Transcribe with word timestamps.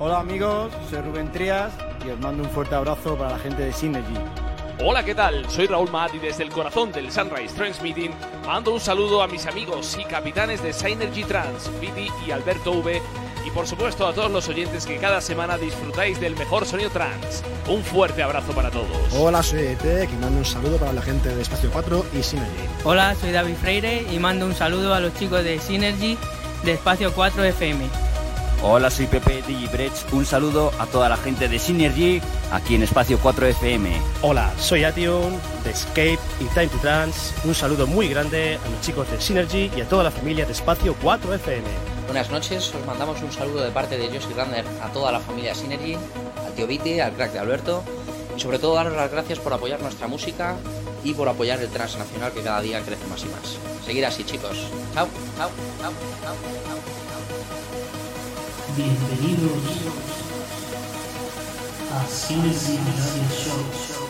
Hola 0.00 0.20
amigos, 0.20 0.70
soy 0.88 1.00
Rubén 1.00 1.32
Trías 1.32 1.72
y 2.06 2.10
os 2.10 2.20
mando 2.20 2.44
un 2.44 2.50
fuerte 2.50 2.72
abrazo 2.72 3.16
para 3.16 3.30
la 3.32 3.38
gente 3.40 3.64
de 3.64 3.72
Synergy. 3.72 4.14
Hola, 4.80 5.02
¿qué 5.02 5.12
tal? 5.12 5.50
Soy 5.50 5.66
Raúl 5.66 5.90
Matt 5.90 6.14
y 6.14 6.20
desde 6.20 6.44
el 6.44 6.50
corazón 6.50 6.92
del 6.92 7.10
Sunrise 7.10 7.52
Transmitting 7.56 8.12
mando 8.46 8.72
un 8.72 8.78
saludo 8.78 9.22
a 9.22 9.26
mis 9.26 9.44
amigos 9.46 9.98
y 10.00 10.04
capitanes 10.04 10.62
de 10.62 10.72
Synergy 10.72 11.24
Trans, 11.24 11.68
Viti 11.80 12.12
y 12.24 12.30
Alberto 12.30 12.74
V, 12.74 13.02
y 13.44 13.50
por 13.50 13.66
supuesto 13.66 14.06
a 14.06 14.14
todos 14.14 14.30
los 14.30 14.48
oyentes 14.48 14.86
que 14.86 14.98
cada 14.98 15.20
semana 15.20 15.58
disfrutáis 15.58 16.20
del 16.20 16.36
mejor 16.36 16.64
sonido 16.64 16.90
trans. 16.90 17.42
Un 17.66 17.82
fuerte 17.82 18.22
abrazo 18.22 18.52
para 18.52 18.70
todos. 18.70 19.12
Hola, 19.16 19.42
soy 19.42 19.66
Etec 19.66 20.12
y 20.12 20.16
mando 20.16 20.38
un 20.38 20.44
saludo 20.44 20.76
para 20.76 20.92
la 20.92 21.02
gente 21.02 21.34
de 21.34 21.42
Espacio 21.42 21.70
4 21.72 22.06
y 22.16 22.22
Synergy. 22.22 22.68
Hola, 22.84 23.16
soy 23.16 23.32
David 23.32 23.56
Freire 23.56 24.06
y 24.12 24.20
mando 24.20 24.46
un 24.46 24.54
saludo 24.54 24.94
a 24.94 25.00
los 25.00 25.12
chicos 25.14 25.42
de 25.42 25.58
Synergy 25.58 26.16
de 26.62 26.74
Espacio 26.74 27.12
4 27.12 27.42
FM. 27.42 28.08
Hola, 28.60 28.90
soy 28.90 29.06
Pepe 29.06 29.40
Digibrech. 29.46 29.92
Un 30.12 30.26
saludo 30.26 30.72
a 30.80 30.86
toda 30.86 31.08
la 31.08 31.16
gente 31.16 31.48
de 31.48 31.60
Synergy 31.60 32.20
aquí 32.50 32.74
en 32.74 32.82
Espacio 32.82 33.16
4 33.22 33.46
FM. 33.46 33.96
Hola, 34.22 34.52
soy 34.58 34.82
Ation 34.82 35.32
de 35.62 35.70
Escape 35.70 36.18
y 36.40 36.44
Time 36.54 36.66
to 36.66 36.78
Dance. 36.82 37.34
Un 37.44 37.54
saludo 37.54 37.86
muy 37.86 38.08
grande 38.08 38.58
a 38.64 38.68
los 38.68 38.80
chicos 38.80 39.08
de 39.12 39.20
Synergy 39.20 39.70
y 39.76 39.80
a 39.80 39.88
toda 39.88 40.02
la 40.02 40.10
familia 40.10 40.44
de 40.44 40.52
Espacio 40.52 40.96
4 41.00 41.34
FM. 41.34 41.68
Buenas 42.06 42.30
noches, 42.30 42.74
os 42.74 42.84
mandamos 42.84 43.22
un 43.22 43.30
saludo 43.30 43.62
de 43.62 43.70
parte 43.70 43.96
de 43.96 44.06
Josie 44.08 44.34
Runner 44.34 44.64
a 44.82 44.88
toda 44.88 45.12
la 45.12 45.20
familia 45.20 45.54
Synergy, 45.54 45.94
al 45.94 46.52
tío 46.56 46.66
Viti, 46.66 46.98
al 46.98 47.12
crack 47.12 47.32
de 47.32 47.38
Alberto 47.38 47.84
y 48.36 48.40
sobre 48.40 48.58
todo 48.58 48.74
daros 48.74 48.96
las 48.96 49.12
gracias 49.12 49.38
por 49.38 49.52
apoyar 49.52 49.80
nuestra 49.80 50.08
música 50.08 50.56
y 51.04 51.14
por 51.14 51.28
apoyar 51.28 51.60
el 51.60 51.68
transnacional 51.68 52.32
que 52.32 52.42
cada 52.42 52.60
día 52.60 52.80
crece 52.80 53.06
más 53.06 53.22
y 53.22 53.26
más. 53.26 53.56
Seguir 53.86 54.04
así, 54.04 54.24
chicos. 54.24 54.58
Chao, 54.94 55.06
chao, 55.36 55.50
chao, 55.80 55.92
chao, 56.22 56.34
chao. 56.66 56.77
Bienvenidos 58.76 59.62
a 61.90 62.06
Synergy 62.06 62.76
Radio 62.76 63.28
Show. 63.30 64.07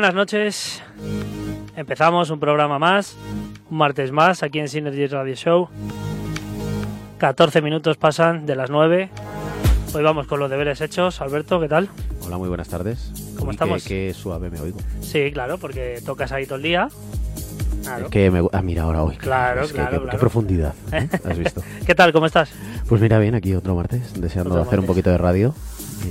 Buenas 0.00 0.14
noches. 0.14 0.82
Empezamos 1.76 2.30
un 2.30 2.40
programa 2.40 2.78
más, 2.78 3.14
un 3.70 3.76
martes 3.76 4.12
más 4.12 4.42
aquí 4.42 4.58
en 4.58 4.66
Synergy 4.66 5.06
Radio 5.08 5.34
Show. 5.34 5.68
14 7.18 7.60
minutos 7.60 7.98
pasan 7.98 8.46
de 8.46 8.56
las 8.56 8.70
9. 8.70 9.10
Hoy 9.92 10.02
vamos 10.02 10.26
con 10.26 10.40
los 10.40 10.48
deberes 10.48 10.80
hechos. 10.80 11.20
Alberto, 11.20 11.60
¿qué 11.60 11.68
tal? 11.68 11.90
Hola, 12.24 12.38
muy 12.38 12.48
buenas 12.48 12.70
tardes. 12.70 13.12
¿Cómo 13.36 13.50
Uy, 13.50 13.56
estamos? 13.56 13.84
Qué, 13.84 14.06
qué 14.08 14.14
suave 14.14 14.48
me 14.48 14.58
oigo. 14.58 14.78
Sí, 15.02 15.30
claro, 15.32 15.58
porque 15.58 16.00
tocas 16.02 16.32
ahí 16.32 16.46
todo 16.46 16.56
el 16.56 16.62
día. 16.62 16.88
Claro. 17.82 18.06
Es 18.06 18.10
que 18.10 18.30
me... 18.30 18.40
Ah, 18.54 18.62
mira, 18.62 18.84
ahora 18.84 19.02
hoy. 19.02 19.16
Claro, 19.18 19.64
Es 19.64 19.72
que 19.72 19.80
claro, 19.80 20.06
qué, 20.08 20.16
profundidad. 20.16 20.72
¿eh? 20.92 21.10
¿Has 21.28 21.36
visto? 21.36 21.62
¿Qué 21.84 21.94
tal? 21.94 22.10
¿Cómo 22.14 22.24
estás? 22.24 22.50
Pues 22.88 23.02
mira, 23.02 23.18
bien, 23.18 23.34
aquí 23.34 23.54
otro 23.54 23.74
martes, 23.74 24.18
deseando 24.18 24.52
Otro 24.52 24.62
hacer 24.62 24.80
un 24.80 24.86
poquito 24.86 25.10
de 25.10 25.18
radio 25.18 25.54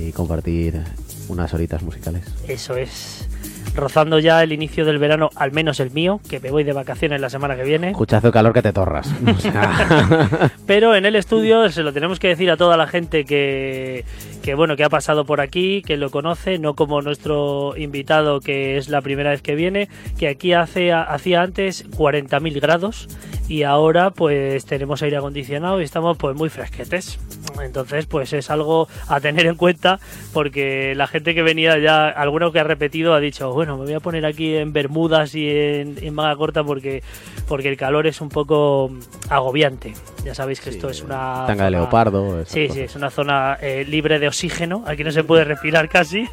y 0.00 0.12
compartir 0.12 0.80
unas 1.26 1.52
horitas 1.54 1.82
musicales. 1.82 2.24
Eso 2.46 2.76
es. 2.76 3.26
Rozando 3.74 4.18
ya 4.18 4.42
el 4.42 4.52
inicio 4.52 4.84
del 4.84 4.98
verano, 4.98 5.30
al 5.36 5.52
menos 5.52 5.80
el 5.80 5.90
mío, 5.90 6.20
que 6.28 6.40
me 6.40 6.50
voy 6.50 6.64
de 6.64 6.72
vacaciones 6.72 7.20
la 7.20 7.30
semana 7.30 7.56
que 7.56 7.62
viene. 7.62 7.90
Escuchazo 7.90 8.28
de 8.28 8.32
calor 8.32 8.52
que 8.52 8.62
te 8.62 8.72
torras. 8.72 9.08
O 9.30 9.38
sea, 9.40 10.50
Pero 10.66 10.94
en 10.94 11.06
el 11.06 11.16
estudio 11.16 11.70
se 11.70 11.82
lo 11.82 11.92
tenemos 11.92 12.18
que 12.18 12.28
decir 12.28 12.50
a 12.50 12.56
toda 12.56 12.76
la 12.76 12.86
gente 12.86 13.24
que, 13.24 14.04
que 14.42 14.54
bueno 14.54 14.76
que 14.76 14.84
ha 14.84 14.88
pasado 14.88 15.24
por 15.24 15.40
aquí, 15.40 15.82
que 15.82 15.96
lo 15.96 16.10
conoce, 16.10 16.58
no 16.58 16.74
como 16.74 17.00
nuestro 17.00 17.76
invitado 17.76 18.40
que 18.40 18.76
es 18.76 18.88
la 18.88 19.00
primera 19.00 19.30
vez 19.30 19.40
que 19.40 19.54
viene, 19.54 19.88
que 20.18 20.28
aquí 20.28 20.52
hace 20.52 20.92
hacía 20.92 21.42
antes 21.42 21.88
40.000 21.90 22.60
grados 22.60 23.08
y 23.48 23.62
ahora 23.62 24.10
pues 24.10 24.64
tenemos 24.64 25.02
aire 25.02 25.16
acondicionado 25.16 25.80
y 25.80 25.84
estamos 25.84 26.16
pues 26.16 26.36
muy 26.36 26.48
fresquetes. 26.48 27.18
Entonces 27.62 28.06
pues 28.06 28.32
es 28.32 28.50
algo 28.50 28.88
a 29.08 29.20
tener 29.20 29.46
en 29.46 29.56
cuenta 29.56 29.98
porque 30.32 30.94
la 30.94 31.06
gente 31.06 31.34
que 31.34 31.42
venía 31.42 31.78
ya, 31.78 32.08
alguno 32.08 32.52
que 32.52 32.60
ha 32.60 32.64
repetido 32.64 33.14
ha 33.14 33.20
dicho, 33.20 33.52
bueno, 33.52 33.76
me 33.76 33.84
voy 33.84 33.94
a 33.94 34.00
poner 34.00 34.26
aquí 34.26 34.56
en 34.56 34.72
bermudas 34.72 35.34
y 35.34 35.48
en, 35.48 35.96
en 36.00 36.14
manga 36.14 36.36
corta 36.36 36.64
porque, 36.64 37.02
porque 37.48 37.68
el 37.68 37.76
calor 37.76 38.06
es 38.06 38.20
un 38.20 38.28
poco 38.28 38.90
agobiante. 39.28 39.94
Ya 40.24 40.34
sabéis 40.34 40.60
que 40.60 40.70
esto 40.70 40.90
es 40.90 41.02
una... 41.02 41.44
tanga 41.46 41.64
de 41.64 41.70
leopardo. 41.72 42.44
Sí, 42.44 42.66
cosas. 42.66 42.76
sí, 42.76 42.82
es 42.82 42.96
una 42.96 43.10
zona 43.10 43.58
eh, 43.60 43.84
libre 43.88 44.18
de 44.18 44.28
oxígeno. 44.28 44.84
Aquí 44.86 45.04
no 45.04 45.12
se 45.12 45.24
puede 45.24 45.44
respirar 45.44 45.88
casi. 45.88 46.28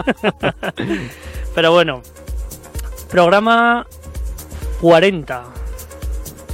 Pero 1.55 1.71
bueno, 1.71 2.01
programa 3.09 3.87
40. 4.81 5.66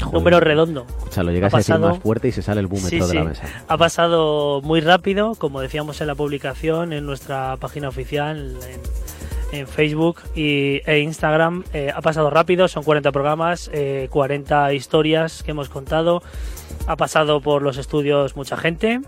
Joder. 0.03 0.13
Número 0.19 0.39
redondo. 0.39 0.85
Escucha, 0.97 1.23
lo 1.23 1.31
llegas 1.31 1.53
Ha 1.53 1.57
a 1.57 1.59
decir 1.59 1.75
pasado- 1.75 1.93
más 1.93 1.99
fuerte 2.03 2.27
y 2.27 2.31
se 2.31 2.41
sale 2.41 2.61
el 2.61 2.67
búmetro 2.67 2.89
Sí, 2.89 2.99
de 2.99 3.05
sí. 3.05 3.15
la 3.15 3.23
mesa. 3.23 3.43
Ha 3.67 3.77
pasado 3.77 4.61
muy 4.61 4.81
rápido, 4.81 5.35
como 5.35 5.61
decíamos 5.61 5.99
en 6.01 6.07
la 6.07 6.15
publicación, 6.15 6.93
en 6.93 7.05
nuestra 7.05 7.57
página 7.57 7.89
oficial, 7.89 8.57
en, 9.51 9.59
en 9.59 9.67
Facebook 9.67 10.19
y, 10.35 10.81
e 10.85 10.99
Instagram. 10.99 11.63
Eh, 11.73 11.91
ha 11.95 12.01
pasado 12.01 12.29
rápido, 12.29 12.67
son 12.67 12.83
40 12.83 13.11
programas, 13.11 13.69
eh, 13.73 14.07
40 14.11 14.73
historias 14.73 15.43
que 15.43 15.51
hemos 15.51 15.69
contado. 15.69 16.21
Ha 16.87 16.95
pasado 16.97 17.39
por 17.41 17.61
los 17.61 17.77
estudios 17.77 18.35
mucha 18.35 18.57
gente 18.57 18.99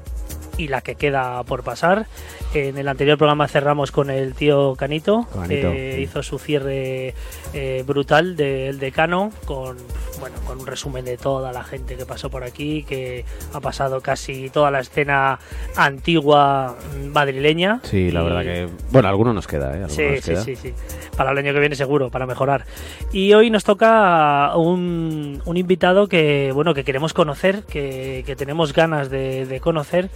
y 0.58 0.70
la 0.70 0.80
que 0.82 0.96
queda 0.96 1.44
por 1.44 1.64
pasar. 1.64 2.06
En 2.54 2.78
el 2.78 2.88
anterior 2.88 3.18
programa 3.18 3.50
cerramos 3.50 3.92
con 3.92 4.10
el 4.10 4.34
tío 4.34 4.75
Canito, 4.78 5.28
Canito, 5.34 5.72
que 5.72 5.94
sí. 5.98 6.02
hizo 6.04 6.24
su 6.24 6.40
cierre 6.40 7.14
eh, 7.54 7.84
brutal 7.86 8.38
del 8.38 8.80
decano 8.80 9.32
con 9.44 9.75
bueno 10.20 10.38
con 10.46 10.60
un 10.60 10.68
resumen 10.68 11.04
de 11.06 11.18
toda 11.18 11.52
la 11.52 11.64
gente 11.64 11.96
que 11.96 12.06
pasó 12.06 12.30
por 12.30 12.44
aquí, 12.44 12.84
que 12.84 13.26
ha 13.54 13.60
pasado 13.60 14.02
casi 14.02 14.50
toda 14.50 14.72
la 14.72 14.80
escena 14.80 15.40
antigua 15.76 16.76
mm, 16.98 17.08
madrileña. 17.08 17.80
Sí, 17.84 18.12
la 18.12 18.22
Y- 18.22 18.24
verdad 18.24 18.42
que... 18.44 18.68
Bueno, 18.92 19.08
alguno 19.10 19.34
nos 19.34 19.48
queda, 19.48 19.76
¿eh? 19.78 19.86
Sí, 19.90 20.02
nos 20.04 20.20
sí, 20.24 20.32
queda. 20.32 20.42
sí, 20.44 20.56
sí. 20.56 20.74
Para 21.16 21.32
el 21.32 21.38
año 21.38 21.54
que 21.54 21.60
viene 21.60 21.76
seguro, 21.76 22.10
para 22.10 22.26
mejorar. 22.26 22.66
Y 23.12 23.34
hoy 23.34 23.50
nos 23.50 23.64
toca 23.64 24.52
un, 24.56 25.42
un 25.46 25.58
invitado 25.58 26.08
que, 26.08 26.52
bueno, 26.54 26.74
que 26.74 26.84
queremos 26.84 27.14
conocer, 27.14 27.64
que, 27.64 28.24
que 28.26 28.36
tenemos 28.36 28.74
ganas 28.74 29.10
de, 29.10 29.46
de 29.46 29.60
conocer 29.60 30.10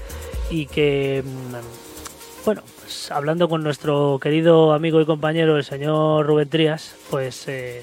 y 0.49 0.65
que, 0.65 1.23
mm, 1.25 2.45
bueno, 2.45 2.61
pues 2.81 3.11
hablando 3.11 3.47
con 3.49 3.63
nuestro 3.63 4.19
querido 4.21 4.73
amigo 4.73 4.99
y 5.01 5.05
compañero, 5.05 5.57
el 5.57 5.63
señor 5.63 6.25
Rubén 6.25 6.49
Trías, 6.49 6.95
pues 7.09 7.47
eh, 7.47 7.81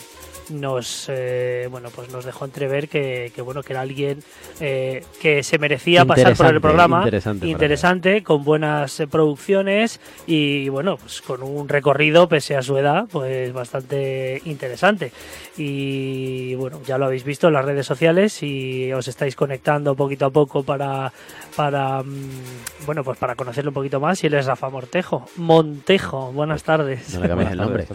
nos, 0.50 1.07
eh, 1.09 1.69
bueno, 1.71 1.88
pues 1.95 2.11
nos 2.11 2.25
dejó 2.25 2.45
entrever 2.45 2.88
que, 2.88 3.33
que, 3.35 3.43
bueno, 3.43 3.62
que 3.62 3.73
era 3.73 3.83
alguien 3.83 4.23
eh, 4.61 5.05
que 5.21 5.43
se 5.43 5.59
merecía 5.59 6.05
pasar 6.05 6.37
por 6.37 6.47
el 6.47 6.61
programa 6.61 7.09
interesante 7.43 8.23
con 8.23 8.45
buenas 8.45 9.00
eh, 9.00 9.07
producciones 9.07 10.00
y 10.26 10.69
bueno, 10.69 10.97
pues 10.97 11.23
con 11.23 11.43
un 11.43 11.69
recorrido, 11.69 12.29
pese 12.29 12.57
a 12.57 12.62
su 12.62 12.76
edad, 12.76 13.07
pues 13.11 13.53
bastante 13.53 14.41
interesante. 14.45 15.12
Y 15.57 16.55
bueno, 16.57 16.81
ya 16.87 16.99
lo 16.99 17.07
habéis 17.07 17.25
visto 17.25 17.49
en 17.49 17.55
las 17.55 17.65
redes 17.65 17.87
sociales 17.87 18.43
y 18.43 18.93
os 18.93 19.09
estáis 19.09 19.35
conectando 19.37 19.95
poquito 19.95 20.26
a 20.26 20.31
poco 20.31 20.62
para, 20.62 21.12
para 21.57 22.03
mm, 22.03 22.85
bueno, 22.85 23.03
pues 23.03 23.19
para 23.19 23.35
conocerlo 23.35 23.71
un 23.71 23.75
poquito 23.75 24.00
más. 24.00 24.23
Y 24.23 24.26
él 24.26 24.35
es 24.35 24.47
Rafa 24.47 24.69
Mortejo. 24.69 25.26
Montejo, 25.37 26.33
buenas 26.33 26.62
tardes. 26.62 27.15
No 27.15 27.21
le 27.21 27.29
cambies 27.29 27.50
el 27.50 27.59
nombre. 27.59 27.87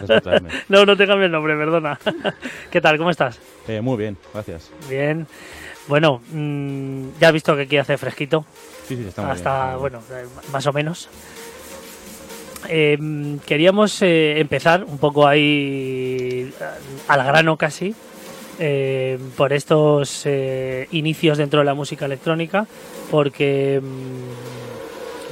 No, 0.68 0.84
no 0.84 0.96
te 0.96 1.06
cambio 1.06 1.26
el 1.26 1.32
nombre, 1.32 1.56
perdona. 1.56 1.98
¿Qué 2.70 2.80
tal? 2.80 2.98
¿Cómo 2.98 3.10
estás? 3.10 3.38
Eh, 3.68 3.80
muy 3.80 3.96
bien, 3.96 4.16
gracias. 4.32 4.70
Bien. 4.88 5.26
Bueno, 5.88 6.20
mm, 6.32 7.18
ya 7.20 7.28
has 7.28 7.32
visto 7.34 7.54
que 7.56 7.62
aquí 7.62 7.76
hace 7.76 7.96
fresquito. 7.98 8.44
Sí, 8.86 8.96
sí, 8.96 9.04
está 9.08 9.22
muy 9.22 9.32
Hasta, 9.32 9.66
bien. 9.68 9.78
bueno, 9.80 10.02
eh, 10.12 10.26
más 10.52 10.66
o 10.66 10.72
menos. 10.72 11.08
Eh, 12.68 12.96
queríamos 13.44 14.00
eh, 14.02 14.38
empezar 14.40 14.84
un 14.84 14.98
poco 14.98 15.26
ahí 15.26 16.52
al 17.08 17.24
grano 17.24 17.56
casi 17.56 17.92
eh, 18.60 19.18
por 19.36 19.52
estos 19.52 20.24
inicios 20.92 21.38
dentro 21.38 21.58
de 21.58 21.64
la 21.66 21.74
música 21.74 22.04
electrónica 22.06 22.66
porque 23.10 23.80
mm, 23.82 24.61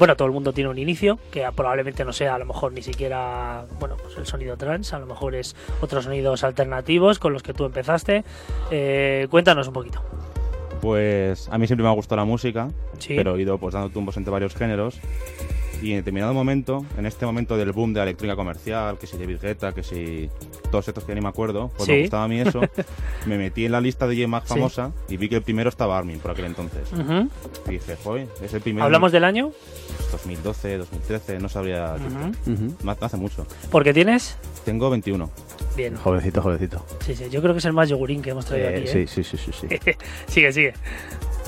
bueno 0.01 0.17
todo 0.17 0.27
el 0.27 0.33
mundo 0.35 0.53
tiene 0.53 0.69
un 0.71 0.79
inicio 0.79 1.21
que 1.31 1.47
probablemente 1.55 2.05
no 2.05 2.13
sea 2.13 2.35
a 2.35 2.39
lo 2.39 2.47
mejor 2.47 2.73
ni 2.73 2.83
siquiera 2.83 3.65
bueno 3.79 3.97
pues 4.03 4.17
el 4.19 4.27
sonido 4.27 4.57
trans 4.57 4.93
a 4.93 4.99
lo 4.99 5.07
mejor 5.07 5.37
es 5.37 5.55
otros 5.81 6.05
sonidos 6.05 6.43
alternativos 6.43 7.21
con 7.21 7.33
los 7.33 7.43
que 7.45 7.55
tú 7.55 7.65
empezaste 7.67 8.25
Eh, 8.73 9.29
cuéntanos 9.31 9.69
un 9.69 9.75
poquito 9.75 10.03
Pues 10.81 11.49
a 11.51 11.59
mí 11.59 11.67
siempre 11.67 11.85
me 11.85 11.91
ha 11.91 11.95
gustado 11.95 12.17
la 12.17 12.25
música, 12.25 12.71
Sí. 12.99 13.15
pero 13.15 13.37
he 13.37 13.43
ido 13.43 13.59
pues 13.59 13.75
dando 13.75 13.91
tumbos 13.91 14.17
entre 14.17 14.31
varios 14.33 14.55
géneros. 14.55 14.99
Y 15.83 15.93
en 15.93 15.99
determinado 15.99 16.35
momento, 16.35 16.85
en 16.99 17.07
este 17.07 17.25
momento 17.25 17.57
del 17.57 17.73
boom 17.73 17.93
de 17.95 17.99
la 18.01 18.05
electrónica 18.05 18.37
comercial, 18.37 18.99
que 18.99 19.07
si 19.07 19.17
David 19.17 19.39
Guetta, 19.41 19.73
que 19.73 19.83
si 19.83 20.29
todos 20.71 20.87
estos 20.89 21.05
que 21.05 21.11
ya 21.13 21.15
ni 21.15 21.21
me 21.23 21.29
acuerdo, 21.29 21.71
pues 21.77 21.87
Sí. 21.87 21.93
me 21.93 22.01
gustaba 22.03 22.25
a 22.25 22.29
mí 22.29 22.41
eso, 22.41 22.61
me 23.27 23.39
metí 23.39 23.65
en 23.65 23.73
la 23.73 23.81
lista 23.81 24.07
de 24.07 24.15
DJ 24.15 24.27
más 24.27 24.43
Sí. 24.45 24.49
famosa 24.51 24.93
y 25.09 25.17
vi 25.17 25.29
que 25.29 25.37
el 25.37 25.43
primero 25.43 25.69
estaba 25.71 25.97
Armin 25.99 26.19
por 26.19 26.33
aquel 26.33 26.45
entonces. 26.47 26.93
Ujú. 26.93 27.29
Y 27.69 27.71
dije, 27.73 27.97
joder, 28.05 28.29
es 28.43 28.53
el 28.53 28.61
primero. 28.61 28.85
¿Hablamos 28.85 29.11
del 29.13 29.25
año? 29.25 29.53
2012, 30.13 30.77
2013, 30.79 31.39
no 31.39 31.49
sabría. 31.49 31.95
decirte. 31.95 32.51
Ujú. 32.51 32.75
No 32.83 32.97
hace 33.01 33.17
mucho. 33.17 33.47
¿Por 33.71 33.85
qué 33.85 33.95
tienes? 33.95 34.37
Tengo 34.65 34.91
21. 34.91 35.31
Bien. 35.77 35.97
Jovencito, 35.97 36.43
jovencito. 36.43 36.85
Sí, 37.07 37.15
sí, 37.15 37.25
yo 37.31 37.41
creo 37.41 37.55
que 37.55 37.59
es 37.59 37.65
el 37.65 37.73
más 37.73 37.89
yogurín 37.89 38.21
que 38.23 38.31
hemos 38.31 38.45
traído 38.45 38.69
Eh, 38.69 38.79
aquí. 38.79 38.87
sí, 38.89 38.99
¿eh? 38.99 39.07
sí, 39.07 39.25
sí, 39.25 39.37
sí, 39.39 39.51
sí. 39.53 39.69
sigue, 40.27 40.53
sigue. 40.53 40.75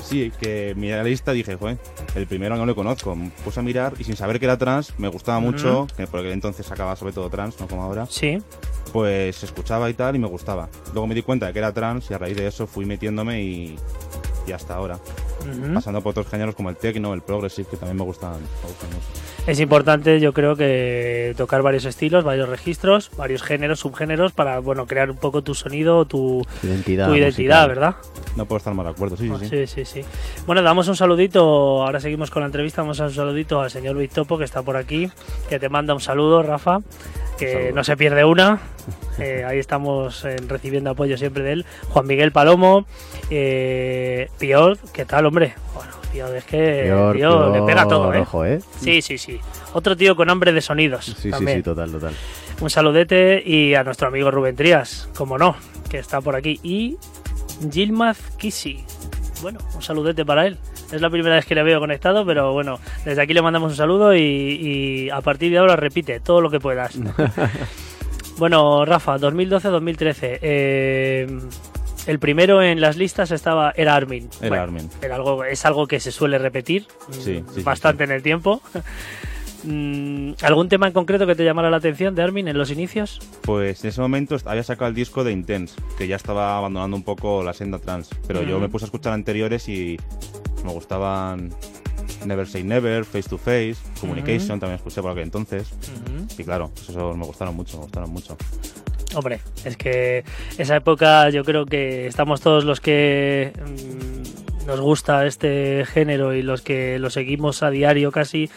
Sí, 0.03 0.31
que 0.39 0.73
miré 0.75 0.97
la 0.97 1.03
lista 1.03 1.33
y 1.33 1.37
dije, 1.37 1.55
joder, 1.55 1.77
el 2.15 2.27
primero 2.27 2.57
no 2.57 2.65
lo 2.65 2.75
conozco. 2.75 3.15
Me 3.15 3.31
puse 3.43 3.59
a 3.59 3.63
mirar 3.63 3.93
y 3.97 4.03
sin 4.03 4.15
saber 4.15 4.39
que 4.39 4.45
era 4.45 4.57
trans, 4.57 4.93
me 4.99 5.07
gustaba 5.07 5.39
mucho, 5.39 5.87
que 5.95 6.05
por 6.07 6.19
aquel 6.19 6.33
entonces 6.33 6.65
sacaba 6.65 6.95
sobre 6.95 7.13
todo 7.13 7.29
trans, 7.29 7.59
no 7.59 7.67
como 7.67 7.83
ahora. 7.83 8.05
Sí. 8.09 8.37
Pues 8.91 9.43
escuchaba 9.43 9.89
y 9.89 9.93
tal 9.93 10.15
y 10.15 10.19
me 10.19 10.27
gustaba. 10.27 10.69
Luego 10.93 11.07
me 11.07 11.15
di 11.15 11.23
cuenta 11.23 11.47
de 11.47 11.53
que 11.53 11.59
era 11.59 11.73
trans 11.73 12.11
y 12.11 12.13
a 12.13 12.17
raíz 12.17 12.37
de 12.37 12.47
eso 12.47 12.67
fui 12.67 12.85
metiéndome 12.85 13.41
y, 13.41 13.75
y 14.47 14.51
hasta 14.51 14.75
ahora. 14.75 14.99
Pasando 15.73 16.01
por 16.01 16.11
otros 16.11 16.27
géneros 16.27 16.55
como 16.55 16.69
el 16.69 16.77
techno, 16.77 17.13
el 17.13 17.21
progressive, 17.21 17.67
que 17.69 17.77
también 17.77 17.97
me 17.97 18.03
gustan, 18.03 18.33
me 18.33 18.67
gustan 18.69 18.89
mucho. 18.89 19.05
Es 19.45 19.59
importante, 19.59 20.21
yo 20.21 20.31
creo 20.31 20.55
que 20.55 21.33
tocar 21.35 21.61
varios 21.61 21.83
estilos, 21.83 22.23
varios 22.23 22.47
registros, 22.47 23.11
varios 23.17 23.43
géneros, 23.43 23.79
subgéneros 23.81 24.31
para, 24.31 24.59
bueno, 24.59 24.87
crear 24.87 25.11
un 25.11 25.17
poco 25.17 25.41
tu 25.41 25.53
sonido, 25.53 26.05
tu 26.05 26.45
Identidad 26.63 27.07
tu 27.07 27.15
identidad, 27.15 27.67
musical. 27.67 27.67
¿verdad? 27.67 27.95
No 28.37 28.45
puedo 28.45 28.57
estar 28.57 28.73
más 28.73 28.85
de 28.85 28.91
acuerdo, 28.91 29.17
sí, 29.17 29.27
sí, 29.27 29.45
sí. 29.45 29.49
Sí, 29.49 29.67
sí, 29.67 29.85
sí. 29.85 30.01
Bueno, 30.45 30.61
damos 30.61 30.87
un 30.87 30.95
saludito, 30.95 31.83
ahora 31.83 31.99
seguimos 31.99 32.31
con 32.31 32.41
la 32.41 32.45
entrevista, 32.45 32.81
damos 32.81 32.99
un 32.99 33.11
saludito 33.11 33.59
al 33.61 33.69
señor 33.69 33.95
Luis 33.95 34.11
Topo 34.11 34.37
que 34.37 34.45
está 34.45 34.61
por 34.61 34.77
aquí, 34.77 35.09
que 35.49 35.59
te 35.59 35.67
manda 35.67 35.93
un 35.93 35.99
saludo, 35.99 36.41
Rafa, 36.41 36.79
que 37.37 37.71
no 37.73 37.83
se 37.83 37.97
pierde 37.97 38.25
una. 38.25 38.59
Eh, 39.19 39.45
ahí 39.45 39.59
estamos 39.59 40.25
eh, 40.25 40.37
recibiendo 40.47 40.89
apoyo 40.89 41.17
siempre 41.19 41.43
de 41.43 41.51
él. 41.53 41.65
Juan 41.89 42.07
Miguel 42.07 42.31
Palomo, 42.31 42.87
eh, 43.29 44.27
Pior, 44.39 44.79
¿qué 44.91 45.05
tal, 45.05 45.27
hombre? 45.27 45.53
Bueno, 45.75 45.91
Pior 46.11 46.35
es 46.35 46.43
que 46.45 46.81
Pior, 46.85 47.15
tío, 47.15 47.53
le 47.53 47.61
pega 47.61 47.87
todo, 47.87 48.11
¿eh? 48.11 48.21
ojo, 48.21 48.43
¿eh? 48.43 48.59
Sí, 48.79 49.03
sí, 49.03 49.19
sí. 49.19 49.39
Otro 49.73 49.95
tío 49.95 50.15
con 50.15 50.31
hambre 50.31 50.51
de 50.51 50.61
sonidos. 50.61 51.05
Sí, 51.05 51.31
sí, 51.31 51.45
sí, 51.45 51.61
total, 51.61 51.91
total. 51.91 52.13
Un 52.59 52.71
saludete 52.71 53.43
y 53.45 53.75
a 53.75 53.83
nuestro 53.83 54.07
amigo 54.07 54.31
Rubén 54.31 54.55
Trías, 54.55 55.07
como 55.15 55.37
no, 55.37 55.55
que 55.91 55.99
está 55.99 56.19
por 56.19 56.35
aquí. 56.35 56.59
Y 56.63 56.97
Gilmaz 57.71 58.17
Kisi. 58.37 58.83
Bueno, 59.43 59.59
un 59.75 59.81
saludete 59.83 60.25
para 60.25 60.47
él. 60.47 60.57
Es 60.93 61.01
la 61.01 61.09
primera 61.09 61.35
vez 61.35 61.45
que 61.45 61.55
le 61.55 61.63
veo 61.63 61.79
conectado, 61.79 62.25
pero 62.25 62.53
bueno, 62.53 62.79
desde 63.03 63.21
aquí 63.21 63.33
le 63.33 63.41
mandamos 63.41 63.71
un 63.71 63.75
saludo 63.77 64.15
y, 64.15 64.19
y 64.21 65.09
a 65.09 65.21
partir 65.21 65.51
de 65.51 65.57
ahora 65.57 65.75
repite 65.75 66.19
todo 66.19 66.39
lo 66.41 66.49
que 66.49 66.59
puedas. 66.59 66.97
Bueno, 68.37 68.83
Rafa, 68.83 69.17
2012-2013. 69.19 70.39
eh, 70.41 71.27
el 72.07 72.19
primero 72.19 72.63
en 72.63 72.81
las 72.81 72.97
listas 72.97 73.29
estaba 73.29 73.71
era 73.77 73.95
Armin. 73.95 74.27
Era 74.41 74.49
Bueno, 74.49 74.63
Armin. 74.63 74.89
era 75.03 75.15
algo, 75.15 75.43
es 75.45 75.63
algo 75.65 75.85
que 75.87 75.99
se 75.99 76.11
suele 76.11 76.37
repetir 76.39 76.85
Sí, 77.11 77.21
sí, 77.21 77.43
mm, 77.47 77.53
sí, 77.55 77.63
bastante 77.63 78.03
en 78.05 78.11
el 78.11 78.23
tiempo. 78.23 78.61
Mm, 79.65 80.33
¿Algún 80.41 80.67
tema 80.67 80.87
en 80.87 80.93
concreto 80.93 81.25
que 81.25 81.35
te 81.35 81.45
llamara 81.45 81.69
la 81.69 81.77
atención 81.77 82.13
de 82.15 82.21
Armin 82.21 82.49
en 82.49 82.57
los 82.57 82.69
inicios? 82.69 83.21
Pues 83.43 83.81
en 83.85 83.91
ese 83.91 84.01
momento 84.01 84.35
había 84.43 84.61
sacado 84.61 84.89
el 84.89 84.93
disco 84.93 85.23
de 85.23 85.31
Intense, 85.31 85.75
que 85.97 86.05
ya 86.05 86.17
estaba 86.17 86.57
abandonando 86.57 86.97
un 86.97 87.03
poco 87.03 87.43
la 87.43 87.53
senda 87.53 87.79
trans. 87.79 88.09
Pero 88.27 88.43
yo 88.43 88.59
me 88.59 88.67
puse 88.67 88.83
a 88.83 88.87
escuchar 88.87 89.13
anteriores 89.13 89.69
y 89.69 89.97
me 90.63 90.71
gustaban 90.71 91.53
Never 92.25 92.47
Say 92.47 92.63
Never, 92.63 93.05
Face 93.05 93.29
to 93.29 93.37
Face, 93.37 93.77
Communication, 93.99 94.59
también 94.59 94.75
escuché 94.75 95.01
por 95.01 95.11
aquel 95.11 95.23
entonces. 95.23 95.69
Y 96.37 96.43
claro, 96.43 96.71
pues 96.73 96.89
esos 96.89 97.17
me 97.17 97.25
gustaron 97.25 97.55
mucho, 97.55 97.77
me 97.77 97.83
gustaron 97.83 98.09
mucho. 98.09 98.37
Hombre, 99.15 99.39
es 99.63 99.77
que 99.77 100.23
esa 100.57 100.75
época 100.75 101.29
yo 101.29 101.43
creo 101.43 101.65
que 101.65 102.07
estamos 102.07 102.41
todos 102.41 102.63
los 102.63 102.79
que 102.81 103.53
mm, 103.55 104.42
nos 104.65 104.79
gusta 104.79 105.25
este 105.25 105.85
género 105.85 106.33
y 106.33 106.41
los 106.41 106.61
que 106.61 106.99
lo 106.99 107.09
seguimos 107.09 107.63
a 107.63 107.69
diario 107.69 108.11
casi, 108.11 108.49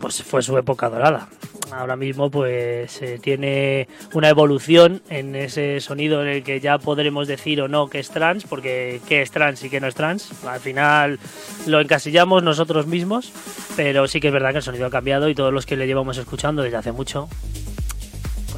pues 0.00 0.22
fue 0.22 0.42
su 0.42 0.56
época 0.58 0.88
dorada. 0.88 1.28
Ahora 1.72 1.96
mismo 1.96 2.30
pues 2.30 3.00
eh, 3.00 3.18
tiene 3.22 3.88
una 4.12 4.28
evolución 4.28 5.02
en 5.08 5.36
ese 5.36 5.80
sonido 5.80 6.22
en 6.22 6.28
el 6.28 6.42
que 6.42 6.60
ya 6.60 6.78
podremos 6.78 7.28
decir 7.28 7.60
o 7.60 7.68
no 7.68 7.88
que 7.88 8.00
es 8.00 8.10
trans, 8.10 8.44
porque 8.44 9.00
qué 9.08 9.22
es 9.22 9.30
trans 9.30 9.62
y 9.62 9.70
qué 9.70 9.80
no 9.80 9.86
es 9.86 9.94
trans. 9.94 10.44
Al 10.44 10.60
final 10.60 11.18
lo 11.66 11.80
encasillamos 11.80 12.42
nosotros 12.42 12.86
mismos, 12.86 13.32
pero 13.76 14.08
sí 14.08 14.20
que 14.20 14.28
es 14.28 14.32
verdad 14.32 14.50
que 14.50 14.58
el 14.58 14.64
sonido 14.64 14.86
ha 14.86 14.90
cambiado 14.90 15.28
y 15.28 15.34
todos 15.34 15.52
los 15.52 15.66
que 15.66 15.76
le 15.76 15.86
llevamos 15.86 16.18
escuchando 16.18 16.62
desde 16.62 16.76
hace 16.76 16.92
mucho, 16.92 17.28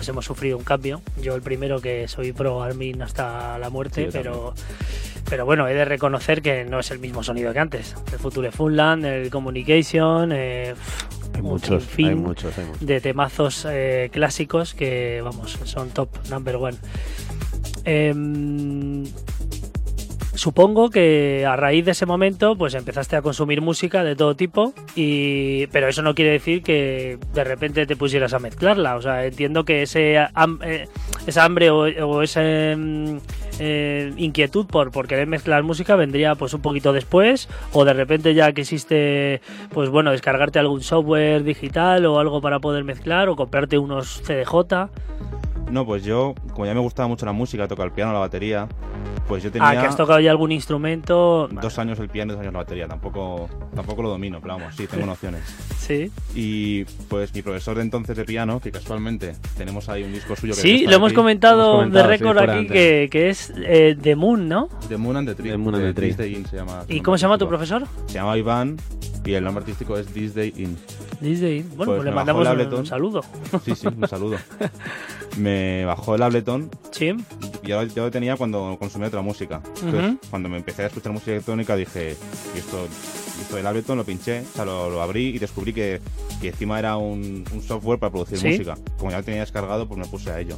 pues 0.02 0.08
hemos 0.08 0.24
sufrido 0.24 0.58
un 0.58 0.64
cambio. 0.64 1.00
Yo 1.22 1.36
el 1.36 1.42
primero 1.42 1.80
que 1.80 2.08
soy 2.08 2.32
pro 2.32 2.60
Armin 2.60 3.02
hasta 3.02 3.56
la 3.60 3.70
muerte, 3.70 4.06
Sí, 4.06 4.08
pero 4.10 4.52
pero 5.30 5.46
bueno, 5.46 5.68
he 5.68 5.74
de 5.74 5.84
reconocer 5.84 6.42
que 6.42 6.64
no 6.64 6.80
es 6.80 6.90
el 6.90 6.98
mismo 6.98 7.22
sonido 7.22 7.52
que 7.52 7.60
antes. 7.60 7.94
El 8.12 8.18
Future 8.18 8.50
Funland, 8.50 9.04
el 9.04 9.30
Communication, 9.30 10.32
eh, 10.32 10.74
Hay 11.36 11.42
muchos, 11.42 11.84
sinfín 11.84 12.08
hay 12.08 12.14
muchos, 12.16 12.58
hay 12.58 12.64
muchos. 12.64 12.84
de 12.84 13.00
temazos 13.00 13.64
eh, 13.70 14.10
clásicos 14.12 14.74
que, 14.74 15.20
vamos, 15.22 15.56
son 15.66 15.90
top 15.90 16.08
number 16.30 16.56
one. 16.56 16.76
Em, 17.84 19.04
supongo 20.42 20.90
que 20.90 21.46
a 21.46 21.54
raíz 21.54 21.84
de 21.84 21.92
ese 21.92 22.04
momento 22.04 22.56
pues 22.56 22.74
empezaste 22.74 23.14
a 23.14 23.22
consumir 23.22 23.60
música 23.60 24.02
de 24.02 24.16
todo 24.16 24.34
tipo 24.34 24.74
y 24.96 25.68
pero 25.68 25.86
eso 25.86 26.02
no 26.02 26.16
quiere 26.16 26.32
decir 26.32 26.64
que 26.64 27.16
de 27.32 27.44
repente 27.44 27.86
te 27.86 27.94
pusieras 27.94 28.34
a 28.34 28.40
mezclarla. 28.40 28.96
O 28.96 29.02
sea 29.02 29.24
entiendo 29.24 29.64
que 29.64 29.82
ese 29.82 30.16
eh, 30.16 30.88
hambre 31.36 31.70
o, 31.70 31.82
o 31.82 32.22
esa 32.22 32.40
mm, 32.40 33.18
eh, 33.60 34.12
inquietud 34.16 34.66
por, 34.66 34.90
por 34.90 35.06
querer 35.06 35.28
mezclar 35.28 35.62
música 35.62 35.94
vendría 35.94 36.34
pues 36.34 36.54
un 36.54 36.60
poquito 36.60 36.92
después 36.92 37.48
o 37.72 37.84
de 37.84 37.92
repente 37.92 38.34
ya 38.34 38.52
que 38.52 38.62
existe 38.62 39.40
pues 39.72 39.90
bueno 39.90 40.10
descargarte 40.10 40.58
algún 40.58 40.82
software 40.82 41.44
digital 41.44 42.04
o 42.06 42.18
algo 42.18 42.40
para 42.40 42.58
poder 42.58 42.82
mezclar 42.82 43.28
o 43.28 43.36
comprarte 43.36 43.78
unos 43.78 44.20
CDJ 44.22 44.90
No, 45.72 45.86
pues 45.86 46.04
yo, 46.04 46.34
como 46.52 46.66
ya 46.66 46.74
me 46.74 46.80
gustaba 46.80 47.08
mucho 47.08 47.24
la 47.24 47.32
música, 47.32 47.66
tocar 47.66 47.86
el 47.86 47.92
piano, 47.92 48.12
la 48.12 48.18
batería, 48.18 48.68
pues 49.26 49.42
yo 49.42 49.50
tenía 49.50 49.70
ah 49.70 49.72
que 49.72 49.86
has 49.86 49.96
tocado 49.96 50.20
ya 50.20 50.30
algún 50.30 50.52
instrumento 50.52 51.48
dos 51.50 51.78
años 51.78 51.98
el 51.98 52.10
piano 52.10 52.32
y 52.32 52.34
dos 52.34 52.42
años 52.42 52.52
la 52.52 52.58
batería. 52.58 52.86
Tampoco, 52.86 53.48
tampoco 53.74 54.02
lo 54.02 54.10
domino, 54.10 54.38
pero 54.42 54.58
vamos, 54.58 54.76
sí, 54.76 54.86
tengo 54.86 55.06
nociones. 55.14 55.40
sí 55.78 56.10
Y 56.34 56.84
pues 57.08 57.34
mi 57.34 57.40
profesor 57.40 57.76
de 57.76 57.82
entonces 57.84 58.14
de 58.18 58.26
piano, 58.26 58.60
que 58.60 58.70
casualmente 58.70 59.34
tenemos 59.56 59.88
ahí 59.88 60.02
un 60.02 60.12
disco 60.12 60.36
suyo 60.36 60.54
que 60.54 60.60
Sí, 60.60 60.84
lo 60.86 60.96
hemos 60.96 61.12
aquí, 61.12 61.16
comentado, 61.16 61.62
Hemos 61.82 61.84
comentado, 61.86 62.08
de 62.10 62.16
sí, 62.16 62.20
récord 62.22 62.36
fuera 62.36 62.52
aquí 62.52 62.66
que, 62.66 63.08
que 63.10 63.30
es 63.30 63.50
eh, 63.56 63.96
The 63.98 64.14
Moon, 64.14 64.48
¿no? 64.50 64.68
The 64.90 64.98
Moon 64.98 65.16
and 65.16 65.28
the 65.28 65.34
Tree. 65.34 65.52
The 65.52 65.56
Moon 65.56 65.74
and 65.76 65.84
the 65.84 65.94
Tree. 65.94 66.08
This 66.08 66.18
Day 66.18 66.34
In 66.34 66.44
se 66.44 66.56
llama. 66.56 66.84
¿Y 66.86 67.00
cómo 67.00 67.16
se 67.16 67.22
llama 67.22 67.38
tu 67.38 67.48
profesor? 67.48 67.84
Se 68.08 68.14
llama 68.14 68.36
Iván 68.36 68.76
y 69.24 69.32
el 69.32 69.42
nombre 69.44 69.62
artístico 69.62 69.96
es 69.96 70.06
This 70.08 70.34
Day 70.34 70.52
In. 70.56 70.76
Disney. 71.20 71.62
Bueno, 71.62 71.76
Pues 71.76 71.86
pues, 71.86 72.04
le 72.04 72.10
mandamos 72.10 72.46
un, 72.46 72.74
un 72.80 72.86
saludo. 72.86 73.22
Sí, 73.64 73.74
sí, 73.76 73.86
un 73.86 74.08
saludo. 74.08 74.36
Me 75.38 75.61
bajó 75.86 76.14
el 76.14 76.22
Ableton 76.22 76.70
Sí. 76.90 77.14
y 77.62 77.66
yo, 77.68 77.82
yo 77.84 78.04
lo 78.04 78.10
tenía 78.10 78.36
cuando 78.36 78.76
consumía 78.78 79.08
otra 79.08 79.22
música. 79.22 79.60
Entonces, 79.82 80.16
cuando 80.30 80.48
me 80.48 80.56
empecé 80.58 80.82
a 80.84 80.86
escuchar 80.86 81.12
música 81.12 81.32
electrónica 81.32 81.74
dije, 81.76 82.16
y 82.54 82.58
esto, 82.58 82.86
y 83.38 83.42
esto 83.42 83.56
del 83.56 83.66
Ableton 83.66 83.96
lo 83.98 84.04
pinché, 84.04 84.40
o 84.40 84.54
sea, 84.56 84.64
lo, 84.64 84.90
lo 84.90 85.02
abrí 85.02 85.28
y 85.28 85.38
descubrí 85.38 85.72
que, 85.72 86.00
que 86.40 86.48
encima 86.48 86.78
era 86.78 86.96
un, 86.96 87.44
un 87.52 87.62
software 87.62 87.98
para 87.98 88.10
producir 88.12 88.38
Sí. 88.38 88.48
música. 88.48 88.74
Como 88.98 89.10
ya 89.10 89.18
lo 89.18 89.24
tenía 89.24 89.40
descargado, 89.40 89.86
pues 89.88 89.98
me 89.98 90.06
puse 90.06 90.30
a 90.30 90.38
ello. 90.40 90.56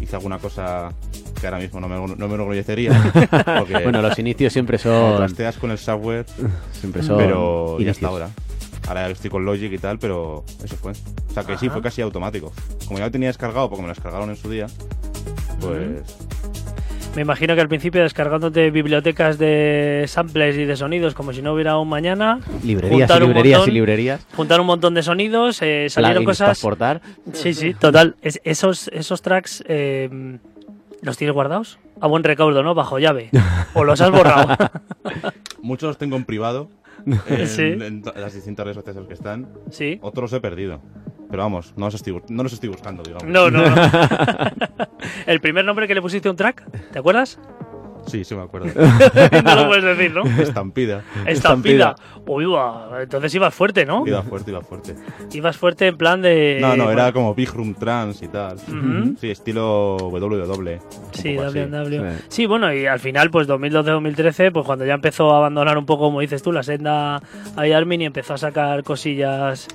Hice 0.00 0.16
alguna 0.16 0.38
cosa 0.38 0.92
que 1.40 1.46
ahora 1.46 1.58
mismo 1.58 1.80
no 1.80 1.88
me, 1.88 1.96
no 2.16 2.28
me 2.28 2.34
enorgullecería. 2.34 2.90
Porque 3.58 3.78
Bueno, 3.82 4.00
los 4.02 4.18
inicios 4.18 4.52
siempre 4.52 4.78
son, 4.78 5.16
trasteas 5.16 5.56
con 5.56 5.70
el 5.70 5.78
software, 5.78 6.24
siempre 6.72 7.02
son 7.02 7.18
pero 7.18 7.74
inicios. 7.78 7.96
hasta 7.96 8.06
ahora. 8.08 8.30
Ahora 8.88 9.08
estoy 9.10 9.30
con 9.30 9.44
Logic 9.44 9.72
y 9.72 9.78
tal, 9.78 9.98
pero 9.98 10.44
eso 10.64 10.76
fue. 10.76 10.92
O 10.92 11.32
sea 11.34 11.44
que 11.44 11.56
sí, 11.56 11.68
fue 11.68 11.80
casi 11.80 12.02
automático. 12.02 12.52
Como 12.86 12.98
ya 12.98 13.06
lo 13.06 13.10
tenía 13.10 13.28
descargado 13.28 13.68
porque 13.70 13.82
me 13.82 13.88
lo 13.88 13.94
descargaron 13.94 14.28
en 14.30 14.36
su 14.36 14.50
día, 14.50 14.66
pues 15.60 16.02
Me 17.14 17.22
imagino 17.22 17.54
que 17.54 17.60
al 17.60 17.68
principio 17.68 18.02
descargándote 18.02 18.70
bibliotecas 18.70 19.38
de 19.38 20.04
samples 20.08 20.56
y 20.56 20.64
de 20.64 20.76
sonidos 20.76 21.14
como 21.14 21.32
si 21.32 21.42
no 21.42 21.52
hubiera 21.52 21.76
un 21.78 21.88
mañana. 21.88 22.40
Librerías 22.64 22.96
y 22.96 23.00
juntar 23.02 23.22
un 23.22 23.28
librerías 23.28 23.58
montón- 23.60 23.70
y 23.70 23.74
librerías. 23.74 24.26
Juntar 24.34 24.60
un 24.60 24.66
montón 24.66 24.94
de 24.94 25.02
sonidos, 25.02 25.60
eh, 25.62 25.88
salieron 25.90 26.24
plugins 26.24 26.38
cosas. 26.40 26.56
exportar. 26.56 27.00
Sí, 27.34 27.52
sí, 27.54 27.74
total. 27.74 28.16
Es- 28.22 28.40
esos, 28.44 28.88
esos 28.88 29.20
tracks, 29.22 29.62
eh, 29.68 30.38
¿los 31.02 31.16
tienes 31.18 31.34
guardados? 31.34 31.78
A 32.00 32.06
buen 32.08 32.24
recaudo, 32.24 32.62
¿no? 32.62 32.74
Bajo 32.74 32.98
llave. 32.98 33.28
¿O 33.74 33.84
los 33.84 34.00
has 34.00 34.10
borrado? 34.10 34.48
muchos 35.62 35.88
los 35.88 35.98
tengo 35.98 36.16
en 36.16 36.24
privado. 36.24 36.68
En, 37.28 37.46
Sí. 37.48 37.62
en 37.62 38.02
to- 38.02 38.12
las 38.16 38.34
distintas 38.34 38.64
redes 38.64 38.76
sociales 38.76 39.06
que 39.08 39.14
están. 39.14 39.48
sí. 39.70 39.98
Otros 40.02 40.32
he 40.32 40.40
perdido. 40.40 40.80
Pero 41.30 41.44
vamos, 41.44 41.72
no 41.78 41.86
los 41.86 41.94
estoy, 41.94 42.20
no 42.28 42.42
los 42.42 42.52
estoy 42.52 42.68
buscando, 42.68 43.02
digamos. 43.02 43.24
No, 43.26 43.50
no, 43.50 43.64
no. 43.70 43.74
¿El 45.26 45.40
primer 45.40 45.64
nombre 45.64 45.88
que 45.88 45.94
le 45.94 46.02
pusiste 46.02 46.28
a 46.28 46.30
un 46.30 46.36
track? 46.36 46.90
¿Te 46.92 46.98
acuerdas? 46.98 47.38
Sí, 48.06 48.24
sí 48.24 48.34
me 48.34 48.42
acuerdo. 48.42 48.68
no 49.44 49.54
lo 49.54 49.68
puedes 49.68 49.84
decir, 49.84 50.12
¿no? 50.12 50.22
Estampida. 50.40 51.02
Estampida. 51.26 51.94
Uy, 52.26 52.44
va, 52.44 53.02
entonces 53.02 53.34
ibas 53.34 53.54
fuerte, 53.54 53.86
¿no? 53.86 54.06
Iba 54.06 54.22
fuerte, 54.22 54.50
iba 54.50 54.60
fuerte. 54.60 54.94
Ibas 55.32 55.56
fuerte 55.56 55.86
en 55.86 55.96
plan 55.96 56.22
de. 56.22 56.58
No, 56.60 56.76
no, 56.76 56.90
era 56.90 57.12
como 57.12 57.34
Big 57.34 57.52
Room 57.52 57.74
Trans 57.74 58.22
y 58.22 58.28
tal. 58.28 58.58
Sí, 59.20 59.30
estilo 59.30 59.96
WW. 59.98 60.78
Sí, 61.12 61.36
poco 61.36 61.48
así. 61.48 61.58
W&W. 61.60 62.12
Sí. 62.28 62.42
Sí, 62.42 62.46
bueno, 62.46 62.74
y 62.74 62.86
al 62.86 62.98
final, 62.98 63.30
pues 63.30 63.48
2012-2013, 63.48 64.52
pues 64.52 64.66
cuando 64.66 64.84
ya 64.84 64.94
empezó 64.94 65.32
a 65.32 65.38
abandonar 65.38 65.78
un 65.78 65.86
poco, 65.86 66.04
como 66.04 66.20
dices 66.20 66.42
tú, 66.42 66.50
la 66.50 66.64
senda 66.64 67.16
a 67.16 67.62
Armin 67.76 68.02
y 68.02 68.04
empezó 68.06 68.34
a 68.34 68.38
sacar 68.38 68.82
cosillas 68.82 69.68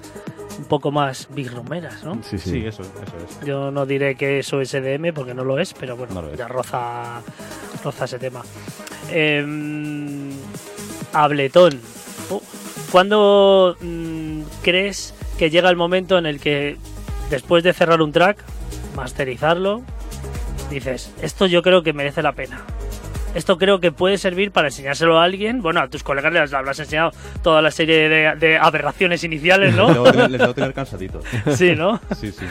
un 0.58 0.66
poco 0.66 0.92
más 0.92 1.28
big 1.32 1.52
rumeras, 1.52 2.04
¿no? 2.04 2.16
Sí, 2.24 2.38
sí. 2.38 2.50
Sí, 2.52 2.66
eso, 2.66 2.82
eso 2.82 3.40
es. 3.42 3.46
Yo 3.46 3.72
no 3.72 3.86
diré 3.86 4.16
que 4.16 4.40
eso 4.40 4.60
es 4.62 4.74
EDM 4.74 5.14
porque 5.14 5.34
no 5.34 5.44
lo 5.44 5.60
es, 5.60 5.74
pero 5.74 5.96
bueno, 5.96 6.14
No 6.16 6.22
lo 6.24 6.32
es. 6.32 6.38
ya 6.38 6.48
roza, 6.48 7.22
roza 7.84 8.06
ese 8.06 8.20
tema. 8.20 8.42
Eh, 9.12 9.46
Abletón. 11.14 11.80
Oh, 12.30 12.42
¿Cuándo 12.92 13.78
mm, 13.82 14.42
crees 14.64 15.14
que 15.38 15.50
llega 15.50 15.70
el 15.70 15.76
momento 15.76 16.18
en 16.18 16.26
el 16.26 16.40
que 16.40 16.78
después 17.30 17.64
de 17.64 17.74
cerrar 17.74 18.02
un 18.02 18.12
track, 18.12 18.44
masterizarlo, 18.96 19.82
dices, 20.70 21.12
esto 21.22 21.46
yo 21.46 21.62
creo 21.62 21.84
que 21.84 21.94
merece 21.94 22.22
la 22.22 22.34
pena? 22.34 22.62
Esto 23.38 23.58
creo 23.58 23.80
que 23.80 23.92
puede 23.92 24.18
servir 24.18 24.52
para 24.52 24.70
enseñárselo 24.70 25.20
a 25.20 25.24
alguien. 25.24 25.62
Bueno, 25.62 25.80
a 25.80 25.88
tus 25.88 26.02
colegas 26.02 26.34
les 26.34 26.52
habrás 26.54 26.80
enseñado 26.80 27.12
toda 27.44 27.62
la 27.62 27.70
serie 27.70 28.10
de, 28.10 28.36
de 28.36 28.58
aberraciones 28.58 29.24
iniciales, 29.24 29.68
Les 29.76 29.76
¿no? 29.76 29.94
debo 29.94 30.12
tener, 30.12 30.32
les 30.32 30.42
debo 30.42 30.54
tener 30.56 30.74
cansaditos. 30.74 31.24
sí, 31.56 31.76
¿no? 31.76 32.00
Sí, 32.20 32.32
sí. 32.32 32.46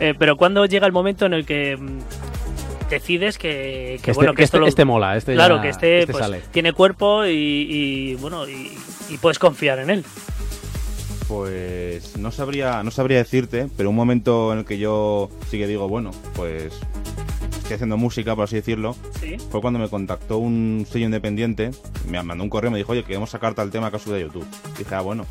Eh, 0.00 0.14
pero 0.18 0.36
cuando 0.36 0.66
llega 0.66 0.86
el 0.86 0.92
momento 0.92 1.26
en 1.26 1.34
el 1.34 1.46
que 1.46 1.76
mm, 1.76 2.88
decides 2.90 3.38
que, 3.38 4.00
que 4.02 4.10
Este, 4.10 4.12
bueno 4.12 4.32
que 4.32 4.38
que 4.38 4.42
esto 4.44 4.56
este, 4.56 4.60
lo- 4.60 4.66
este 4.66 4.84
mola, 4.84 5.16
este 5.16 5.34
claro 5.34 5.56
ya- 5.56 5.62
que 5.62 5.68
este, 5.68 5.98
este 6.00 6.12
pues, 6.12 6.24
sale. 6.24 6.40
tiene 6.50 6.72
cuerpo 6.72 7.24
y, 7.24 7.30
y, 7.30 8.14
bueno 8.16 8.48
y, 8.48 8.72
y 9.10 9.18
puedes 9.18 9.38
confiar 9.38 9.78
en 9.78 9.90
él 9.90 10.04
Pues 11.28 12.16
no 12.18 12.30
sabría, 12.32 12.82
no 12.82 12.90
sabría 12.90 13.18
decirte, 13.18 13.68
pero 13.76 13.90
un 13.90 13.96
momento 13.96 14.52
en 14.52 14.58
el 14.60 14.64
que 14.64 14.78
yo 14.78 15.30
sí 15.50 15.58
que 15.58 15.66
digo, 15.66 15.88
bueno, 15.88 16.10
pues 16.34 16.78
estoy 17.62 17.74
haciendo 17.74 17.96
música, 17.96 18.34
por 18.34 18.44
así 18.44 18.56
decirlo, 18.56 18.94
sí 19.20 19.36
fue 19.50 19.60
cuando 19.60 19.78
me 19.78 19.88
contactó 19.88 20.38
un 20.38 20.86
sello 20.88 21.06
independiente, 21.06 21.70
me 22.08 22.22
mandó 22.22 22.44
un 22.44 22.50
correo 22.50 22.70
y 22.70 22.72
me 22.72 22.78
dijo, 22.78 22.92
oye, 22.92 23.04
queremos 23.04 23.30
sacar 23.30 23.54
tal 23.54 23.70
tema 23.70 23.90
que 23.90 23.96
has 23.96 24.02
subido 24.02 24.18
a 24.18 24.20
YouTube. 24.20 24.46
dije, 24.78 24.94
ah, 24.94 25.00
bueno, 25.00 25.26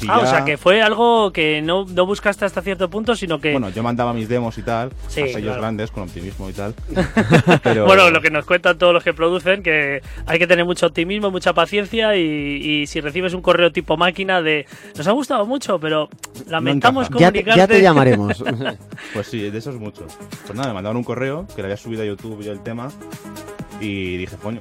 si 0.00 0.08
ah, 0.08 0.18
o 0.18 0.26
sea 0.26 0.44
que 0.44 0.56
fue 0.56 0.82
algo 0.82 1.32
que 1.32 1.60
no, 1.62 1.84
no 1.86 2.06
buscaste 2.06 2.44
hasta 2.44 2.62
cierto 2.62 2.88
punto, 2.88 3.14
sino 3.14 3.38
que... 3.38 3.52
Bueno, 3.52 3.68
yo 3.70 3.82
mandaba 3.82 4.12
mis 4.12 4.28
demos 4.28 4.56
y 4.58 4.62
tal, 4.62 4.90
Sí, 5.08 5.20
a 5.20 5.26
sellos 5.26 5.42
claro. 5.42 5.60
grandes, 5.60 5.90
con 5.90 6.04
optimismo 6.04 6.48
y 6.48 6.52
tal. 6.52 6.74
pero 7.62 7.86
Bueno, 7.86 8.10
lo 8.10 8.20
que 8.20 8.30
nos 8.30 8.44
cuentan 8.46 8.78
todos 8.78 8.94
los 8.94 9.04
que 9.04 9.12
producen, 9.12 9.62
que 9.62 10.02
hay 10.26 10.38
que 10.38 10.46
tener 10.46 10.64
mucho 10.64 10.86
optimismo, 10.86 11.30
mucha 11.30 11.52
paciencia 11.52 12.16
y, 12.16 12.22
y 12.22 12.86
si 12.86 13.00
recibes 13.00 13.34
un 13.34 13.42
correo 13.42 13.70
tipo 13.72 13.96
máquina 13.96 14.40
de 14.42 14.66
nos 14.96 15.06
ha 15.06 15.12
gustado 15.12 15.46
mucho, 15.46 15.78
pero 15.78 16.08
lamentamos 16.46 17.06
encaja. 17.06 17.20
Ya 17.20 17.32
te, 17.32 17.42
comunicarte... 17.42 17.58
ya 17.58 17.78
te 17.78 17.82
llamaremos. 17.82 18.44
Pues 19.14 19.26
sí, 19.26 19.50
de 19.50 19.58
eso 19.58 19.70
es 19.70 19.76
mucho. 19.76 20.06
Pues 20.46 20.54
nada, 20.54 20.68
me 20.68 20.74
mandaron 20.74 20.96
un 20.96 21.04
correo 21.04 21.46
que 21.54 21.62
le 21.62 21.66
había 21.66 21.76
subido 21.76 22.02
a 22.02 22.06
YouTube 22.06 22.42
yo 22.42 22.52
el 22.52 22.60
tema 22.62 22.90
y 23.80 24.16
dije, 24.18 24.36
coño, 24.36 24.60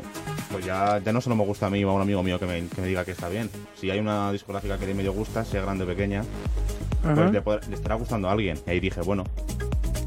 pues 0.51 0.65
ya, 0.65 0.99
ya 1.03 1.11
no 1.13 1.21
solo 1.21 1.35
me 1.35 1.43
gusta 1.45 1.67
a 1.67 1.69
mí 1.69 1.83
o 1.83 1.89
a 1.89 1.93
un 1.93 2.01
amigo 2.01 2.23
mío 2.23 2.39
que 2.39 2.45
me, 2.45 2.65
que 2.67 2.81
me 2.81 2.87
diga 2.87 3.03
que 3.05 3.11
está 3.11 3.29
bien. 3.29 3.49
Si 3.79 3.89
hay 3.91 3.99
una 3.99 4.31
discográfica 4.31 4.77
que 4.77 4.93
medio 4.93 5.13
gusta, 5.13 5.43
sea 5.45 5.61
grande 5.61 5.83
o 5.83 5.87
pequeña, 5.87 6.23
pues 7.01 7.31
le, 7.31 7.43
pod- 7.43 7.65
le 7.67 7.75
estará 7.75 7.95
gustando 7.95 8.29
a 8.29 8.31
alguien. 8.31 8.57
Y 8.65 8.69
ahí 8.71 8.79
dije, 8.79 9.01
bueno, 9.01 9.23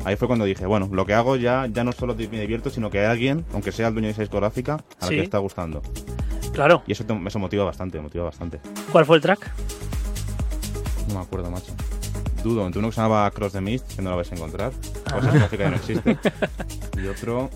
ahí 0.05 0.17
fue 0.17 0.27
cuando 0.29 0.45
dije, 0.45 0.67
bueno, 0.67 0.89
lo 0.93 1.07
que 1.07 1.15
hago 1.15 1.37
ya, 1.37 1.67
ya 1.67 1.85
no 1.85 1.93
solo 1.93 2.15
me 2.15 2.41
divierto, 2.41 2.71
sino 2.71 2.91
que 2.91 3.01
hay 3.01 3.07
alguien, 3.07 3.45
aunque 3.53 3.71
sea 3.73 3.89
el 3.89 3.95
dueño 3.95 4.07
de 4.09 4.13
esa 4.13 4.23
discográfica, 4.23 4.75
a 4.75 5.05
la 5.05 5.09
Sí. 5.09 5.15
que 5.17 5.23
está 5.23 5.39
gustando. 5.39 5.83
Claro. 6.53 6.83
Y 6.87 6.93
eso, 6.93 7.05
te- 7.05 7.19
eso 7.27 7.39
motiva 7.39 7.65
bastante, 7.65 8.01
motiva 8.01 8.25
bastante. 8.25 8.61
¿Cuál 8.91 9.07
fue 9.07 9.17
el 9.17 9.23
track? 9.23 9.51
No 11.09 11.15
me 11.15 11.21
acuerdo, 11.21 11.51
macho. 11.51 11.73
Dudo, 12.43 12.67
entre 12.67 12.81
uno 12.81 12.89
que 12.89 12.95
se 12.97 13.01
llamaba 13.01 13.31
Cross 13.31 13.53
the 13.53 13.61
Mist, 13.61 13.95
que 13.95 14.03
no 14.03 14.11
lo 14.11 14.17
vais 14.17 14.31
a 14.33 14.35
encontrar. 14.35 14.73
O 15.15 15.21
discográfica 15.21 15.63
ya 15.65 15.71
no 15.71 15.77
existe. 15.77 16.19
y 17.03 17.07
otro. 17.07 17.51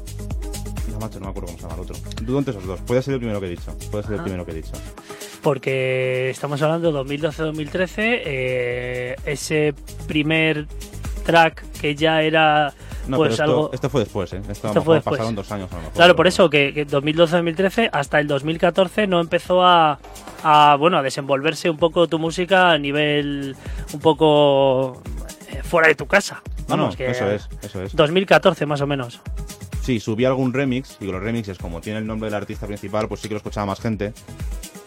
No, 0.92 0.98
macho, 1.00 1.18
no 1.20 1.26
me 1.26 1.30
acuerdo 1.30 1.46
cómo 1.48 1.58
se 1.58 1.62
llama 1.62 1.74
el 1.74 1.80
otro. 1.80 1.96
Dudo 2.22 2.38
entre 2.38 2.52
esos 2.54 2.66
dos. 2.66 2.80
Puede 2.80 3.02
ser 3.02 3.14
el 3.14 3.20
primero 3.20 3.40
que 3.40 3.46
he 3.46 3.50
dicho. 3.50 3.76
Puede 3.90 4.04
ser 4.04 4.12
el 4.12 4.18
Ajá. 4.18 4.24
primero 4.24 4.44
que 4.46 4.52
he 4.52 4.54
dicho. 4.54 4.72
Porque 5.42 6.30
estamos 6.30 6.60
hablando 6.62 6.92
de 7.04 7.18
2012-2013, 7.18 7.92
eh, 7.98 9.16
ese 9.24 9.74
primer 10.06 10.66
track 11.24 11.64
que 11.80 11.94
ya 11.94 12.22
era 12.22 12.72
No, 13.08 13.16
pues 13.18 13.30
pero 13.30 13.30
esto, 13.30 13.42
algo... 13.42 13.70
esto 13.72 13.90
fue 13.90 14.00
después, 14.00 14.32
¿eh? 14.32 14.40
Esto, 14.48 14.68
a 14.68 14.70
Esto 14.70 14.82
fue 14.82 14.94
después. 14.96 15.16
pasaron 15.16 15.34
dos 15.34 15.50
años 15.52 15.70
a 15.72 15.74
lo 15.76 15.80
mejor. 15.82 15.94
Claro, 15.94 16.16
por 16.16 16.26
eso 16.26 16.48
que, 16.50 16.72
que 16.72 16.86
2012-2013 16.86 17.90
hasta 17.92 18.20
el 18.20 18.26
2014 18.28 19.06
no 19.06 19.20
empezó 19.20 19.62
a, 19.64 19.98
a, 20.42 20.76
bueno 20.76 20.98
a 20.98 21.02
desenvolverse 21.02 21.68
un 21.70 21.76
poco 21.76 22.06
tu 22.08 22.18
música 22.18 22.70
a 22.70 22.78
nivel 22.78 23.56
un 23.92 24.00
poco 24.00 25.02
eh, 25.50 25.60
fuera 25.62 25.88
de 25.88 25.94
tu 25.94 26.06
casa. 26.06 26.42
No, 26.68 26.76
no, 26.76 26.82
Vamos, 26.84 26.96
que 26.96 27.08
eso 27.10 27.30
es, 27.30 27.48
eso 27.62 27.82
es. 27.82 27.94
2014 27.94 28.66
más 28.66 28.80
o 28.80 28.86
menos. 28.88 29.20
Sí, 29.86 30.00
subí 30.00 30.24
algún 30.24 30.52
remix, 30.52 30.96
y 31.00 31.04
los 31.06 31.22
remixes, 31.22 31.58
como 31.58 31.80
tiene 31.80 32.00
el 32.00 32.06
nombre 32.08 32.26
del 32.26 32.34
artista 32.34 32.66
principal, 32.66 33.06
pues 33.06 33.20
sí 33.20 33.28
que 33.28 33.34
lo 33.34 33.38
escuchaba 33.38 33.66
más 33.66 33.78
gente. 33.80 34.12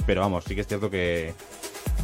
Pero 0.06 0.20
vamos, 0.20 0.44
sí 0.46 0.56
que 0.56 0.62
es 0.62 0.68
cierto 0.68 0.90
que 0.90 1.34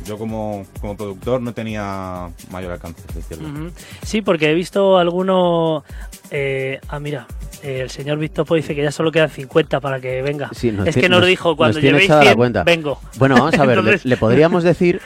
yo 0.06 0.18
como, 0.18 0.66
como 0.80 0.96
productor 0.96 1.42
no 1.42 1.54
tenía 1.54 2.30
mayor 2.52 2.72
alcance, 2.72 3.02
es 3.10 3.16
decirlo. 3.16 3.50
Ujú. 3.50 3.72
Sí, 4.02 4.22
porque 4.22 4.50
he 4.50 4.54
visto 4.54 4.98
alguno. 4.98 5.84
eh, 6.32 6.80
ah, 6.88 7.02
mira, 7.02 7.28
eh, 7.64 7.82
el 7.82 7.90
señor 7.90 8.18
Víctor 8.18 8.48
dice 8.56 8.74
que 8.74 8.82
ya 8.84 8.92
solo 8.94 9.12
quedan 9.12 9.30
50 9.30 9.82
para 9.82 10.00
que 10.00 10.22
venga. 10.22 10.50
Sí, 10.54 10.72
nos 10.72 10.88
es 10.88 10.96
que 10.96 11.10
nos, 11.10 11.20
nos- 11.20 11.28
dijo 11.28 11.58
cuando 11.58 11.74
nos 11.74 11.82
tiene 11.82 11.98
llevéis 11.98 12.10
echada 12.10 12.24
la 12.24 12.30
100, 12.30 12.38
cuenta. 12.38 12.64
vengo. 12.64 13.02
Bueno, 13.18 13.36
vamos 13.36 13.56
a 13.56 13.66
ver, 13.66 14.06
le, 14.06 14.16
podríamos 14.18 14.64
decir 14.64 15.02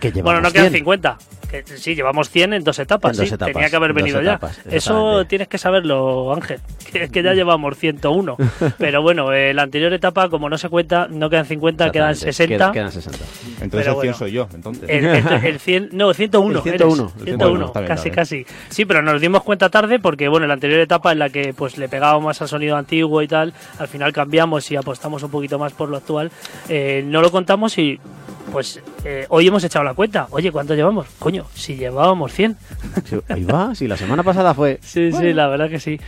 que 0.00 0.12
llevamos 0.12 0.24
Bueno, 0.24 0.40
no 0.40 0.50
quedan 0.50 0.70
100. 0.70 0.78
50. 0.80 1.18
Que, 1.50 1.64
sí, 1.64 1.94
llevamos 1.94 2.28
100 2.28 2.52
en 2.52 2.62
dos 2.64 2.78
etapas. 2.78 3.12
En 3.12 3.16
dos 3.22 3.28
sí. 3.28 3.34
etapas, 3.34 3.54
Tenía 3.54 3.70
que 3.70 3.76
haber 3.76 3.94
venido 3.94 4.20
etapas, 4.20 4.60
ya. 4.64 4.76
Eso 4.76 5.24
tienes 5.26 5.48
que 5.48 5.56
saberlo, 5.58 6.32
Ángel. 6.34 6.60
Que, 6.92 7.10
que 7.10 7.22
ya 7.22 7.34
llevamos 7.34 7.76
101. 7.76 8.36
Pero 8.78 9.02
bueno, 9.02 9.30
eh, 9.34 9.52
la 9.52 9.62
anterior 9.62 9.92
etapa, 9.92 10.30
como 10.30 10.48
no 10.48 10.56
se 10.56 10.70
cuenta, 10.70 11.06
no 11.10 11.28
quedan 11.28 11.44
50, 11.44 11.90
quedan 11.92 12.10
Exactamente, 12.12 12.32
60. 12.32 12.68
qued- 12.68 12.72
Quedan 12.72 12.92
60. 12.92 13.18
Entonces 13.18 13.68
Pero 13.70 13.78
el 13.78 13.84
100 13.84 13.94
bueno. 13.96 14.14
soy 14.14 14.32
yo, 14.32 14.48
entonces. 14.54 14.88
El, 14.88 15.04
el- 15.04 15.44
el 15.44 15.58
100, 15.60 15.88
no, 15.92 16.14
101. 16.14 16.56
El 16.56 16.62
101, 16.62 17.02
eres. 17.02 17.16
el 17.18 17.24
101, 17.26 17.66
está 17.66 17.80
bien, 17.80 17.88
casi, 17.88 18.10
casi. 18.10 18.46
Sí, 18.70 18.86
pero 18.86 19.02
nos 19.02 19.20
dimos 19.20 19.42
cuenta 19.42 19.68
tarde 19.68 19.98
porque, 19.98 20.28
bueno, 20.28 20.44
en 20.44 20.48
la 20.48 20.54
anterior 20.54 20.80
etapa 20.80 21.12
en 21.12 21.18
la 21.18 21.28
que 21.28 21.52
pues 21.52 21.76
le 21.76 21.90
pegábamos 21.90 22.40
al 22.40 22.48
sonido 22.48 22.76
antiguo 22.76 23.20
y 23.20 23.28
tal, 23.28 23.52
al 23.78 23.88
final 23.88 24.12
cambiamos 24.14 24.70
y 24.70 24.76
apostamos 24.76 25.22
un 25.22 25.30
poquito 25.30 25.58
más 25.58 25.72
por 25.74 25.90
lo 25.90 25.98
actual, 25.98 26.30
eh, 26.70 27.02
no 27.04 27.20
lo 27.20 27.30
contamos 27.30 27.76
y 27.76 28.00
pues 28.48 28.80
eh, 29.04 29.26
hoy 29.28 29.46
hemos 29.46 29.62
echado 29.64 29.84
la 29.84 29.94
cuenta. 29.94 30.26
Oye, 30.30 30.50
¿cuánto 30.52 30.74
llevamos? 30.74 31.06
Coño, 31.18 31.46
si 31.54 31.76
llevábamos 31.76 32.32
100. 32.32 32.56
Sí, 33.04 33.16
ahí 33.28 33.44
va, 33.44 33.74
si 33.74 33.86
la 33.88 33.96
semana 33.96 34.22
pasada 34.22 34.54
fue. 34.54 34.78
Sí, 34.88 35.12
sí, 35.12 35.32
la 35.32 35.48
verdad 35.48 35.68
que 35.68 35.80
sí. 35.80 36.00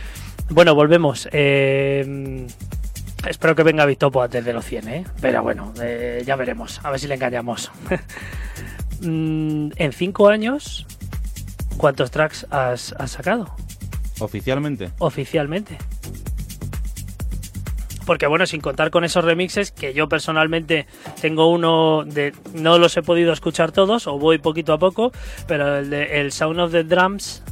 Bueno, 0.49 0.75
volvemos. 0.75 1.29
Eh, 1.31 2.45
espero 3.27 3.55
que 3.55 3.63
venga 3.63 3.85
Victopo 3.85 4.21
antes 4.21 4.43
de 4.43 4.53
los 4.53 4.65
100, 4.65 4.87
¿eh? 4.89 5.05
Pero 5.21 5.43
bueno, 5.43 5.73
eh, 5.81 6.23
ya 6.25 6.35
veremos. 6.35 6.79
A 6.83 6.91
ver 6.91 6.99
si 6.99 7.07
le 7.07 7.15
engañamos. 7.15 7.71
Mm, 9.03 9.71
en 9.77 9.93
5 9.93 10.27
años, 10.29 10.85
¿cuántos 11.77 12.11
tracks 12.11 12.45
has, 12.51 12.93
has 12.99 13.09
sacado 13.09 13.47
Oficialmente. 14.19 14.91
oficialmente? 14.99 15.75
Porque 18.05 18.27
bueno, 18.27 18.45
sin 18.45 18.61
contar 18.61 18.89
con 18.91 19.03
esos 19.03 19.23
remixes, 19.23 19.71
que 19.71 19.93
yo 19.93 20.09
personalmente 20.09 20.87
tengo 21.21 21.47
uno 21.47 22.03
de... 22.05 22.33
No 22.53 22.77
los 22.77 22.97
he 22.97 23.03
podido 23.03 23.31
escuchar 23.31 23.71
todos, 23.71 24.07
o 24.07 24.17
voy 24.17 24.37
poquito 24.37 24.73
a 24.73 24.79
poco, 24.79 25.11
pero 25.47 25.77
el, 25.77 25.89
de, 25.89 26.21
el 26.21 26.31
Sound 26.31 26.59
of 26.59 26.71
the 26.71 26.83
Drums 26.83 27.43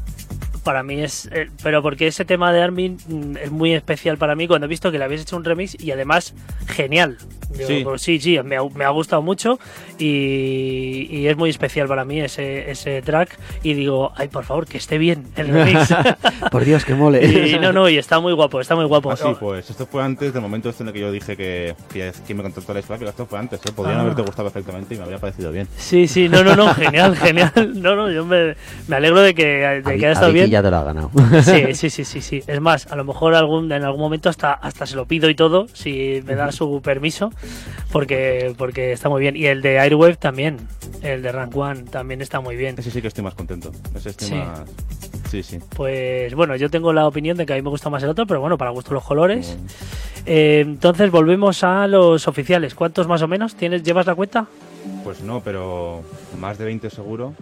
para 0.70 0.84
mí 0.84 1.02
es... 1.02 1.28
eh, 1.32 1.50
pero 1.64 1.82
porque 1.82 2.06
ese 2.06 2.26
tema 2.26 2.54
de 2.54 2.62
Armin 2.62 2.98
mm, 3.08 3.38
es 3.38 3.50
muy 3.50 3.74
especial 3.74 4.20
para 4.20 4.36
mí 4.36 4.48
cuando 4.48 4.66
he 4.66 4.70
visto 4.70 4.92
que 4.92 5.00
le 5.00 5.04
habéis 5.06 5.22
hecho 5.24 5.36
un 5.36 5.44
remix 5.44 5.76
y 5.84 5.90
además 5.90 6.36
genial. 6.68 7.18
Sí. 7.52 7.82
pues 7.84 8.04
sí, 8.04 8.20
sí, 8.20 8.38
me 8.44 8.58
ha, 8.58 8.64
me 8.76 8.86
ha 8.86 8.90
gustado 8.90 9.24
mucho 9.24 9.58
y, 9.98 11.08
y 11.10 11.28
es 11.28 11.36
muy 11.36 11.50
especial 11.50 11.88
para 11.88 12.06
mí 12.06 12.20
ese, 12.22 12.70
ese 12.70 13.02
track 13.02 13.38
y 13.64 13.74
digo, 13.74 14.12
ay, 14.16 14.28
por 14.28 14.44
favor, 14.44 14.68
que 14.68 14.78
esté 14.78 15.00
bien 15.00 15.24
el 15.36 15.48
remix. 15.48 15.90
Por 16.52 16.64
Dios, 16.64 16.86
que 16.86 16.94
mole. 16.94 17.26
y 17.26 17.58
no, 17.60 17.74
no, 17.74 17.90
y 17.90 17.98
está 17.98 18.20
muy 18.20 18.34
guapo, 18.34 18.62
está 18.62 18.76
muy 18.76 18.86
guapo. 18.86 19.12
Así 19.12 19.24
pues, 19.40 19.68
esto 19.70 19.88
fue 19.88 20.04
antes 20.04 20.32
del 20.32 20.42
momento 20.44 20.70
este 20.70 20.84
en 20.84 20.90
el 20.90 20.94
que 20.94 21.00
yo 21.00 21.12
dije 21.12 21.36
que, 21.36 21.76
que, 21.92 22.12
que 22.28 22.34
me 22.36 22.44
contactó 22.44 22.72
la 22.74 22.80
discográfica. 22.82 23.10
Esto 23.10 23.26
fue 23.26 23.40
antes, 23.40 23.60
¿eh? 23.66 23.72
Podrían 23.76 23.98
Ah. 24.00 24.02
haberte 24.02 24.22
gustado 24.22 24.50
perfectamente 24.52 24.94
y 24.94 24.98
me 24.98 25.04
habría 25.06 25.18
parecido 25.18 25.52
bien. 25.52 25.68
Sí, 25.76 26.08
sí, 26.08 26.30
no, 26.30 26.44
no, 26.44 26.56
no, 26.56 26.72
genial, 26.76 27.16
genial. 27.18 27.52
No, 27.80 27.96
no, 27.96 28.12
yo 28.12 28.26
me, 28.26 28.56
me 28.88 28.96
alegro 28.96 29.22
de 29.22 29.34
que, 29.34 29.46
de 29.46 29.82
que 29.84 29.90
haya 29.92 30.12
estado 30.12 30.32
bien. 30.32 30.50
Ya 30.60 30.64
te 30.64 30.72
lo 30.72 30.78
ha 30.78 30.84
ganado. 30.84 31.12
Sí, 31.44 31.74
sí, 31.74 31.90
sí, 31.90 32.06
sí, 32.06 32.22
sí. 32.22 32.44
Es 32.48 32.60
más, 32.62 32.88
a 32.92 32.96
lo 32.96 33.04
mejor 33.04 33.34
algún, 33.36 33.72
en 33.72 33.84
algún 33.84 34.02
momento 34.02 34.30
hasta, 34.30 34.54
hasta 34.54 34.86
se 34.86 34.96
lo 34.96 35.06
pido 35.06 35.30
y 35.30 35.36
todo, 35.36 35.68
si 35.74 36.22
me 36.26 36.36
da 36.36 36.52
su 36.52 36.82
permiso, 36.82 37.32
porque, 37.92 38.54
porque 38.58 38.92
está 38.94 39.10
muy 39.10 39.22
bien. 39.22 39.36
Y 39.36 39.46
el 39.46 39.62
de 39.62 39.80
Airwave 39.80 40.16
también, 40.18 40.58
el 41.02 41.22
de 41.22 41.32
Rank 41.32 41.56
One 41.56 41.84
también 41.84 42.22
está 42.22 42.40
muy 42.42 42.56
bien. 42.56 42.76
Ese 42.78 42.92
sí 42.92 43.02
que 43.02 43.08
estoy 43.08 43.24
más 43.24 43.36
contento. 43.36 43.72
Ese 43.96 44.10
estoy 44.10 44.28
Sí. 44.30 44.36
más. 44.36 44.62
Sí, 45.30 45.44
sí. 45.44 45.60
Pues 45.76 46.34
bueno, 46.34 46.56
yo 46.56 46.70
tengo 46.72 46.92
la 46.92 47.08
opinión 47.08 47.38
de 47.38 47.46
que 47.46 47.54
a 47.54 47.56
mí 47.56 47.62
me 47.62 47.70
gusta 47.70 47.90
más 47.92 48.02
el 48.02 48.10
otro, 48.10 48.26
pero 48.26 48.42
bueno, 48.42 48.58
para 48.58 48.72
gusto 48.72 48.94
los 48.96 49.04
colores. 49.04 49.58
Eh, 50.26 50.62
entonces 50.66 51.12
volvemos 51.12 51.64
a 51.64 51.86
los 51.88 52.28
oficiales. 52.28 52.74
¿Cuántos 52.74 53.08
más 53.08 53.22
o 53.22 53.28
menos? 53.28 53.54
¿Tienes, 53.56 53.84
¿Llevas 53.84 54.08
la 54.08 54.16
cuenta? 54.16 54.48
Pues 55.04 55.22
no, 55.22 55.42
pero 55.42 56.02
más 56.40 56.58
de 56.58 56.66
20 56.66 56.90
seguro. 56.90 57.34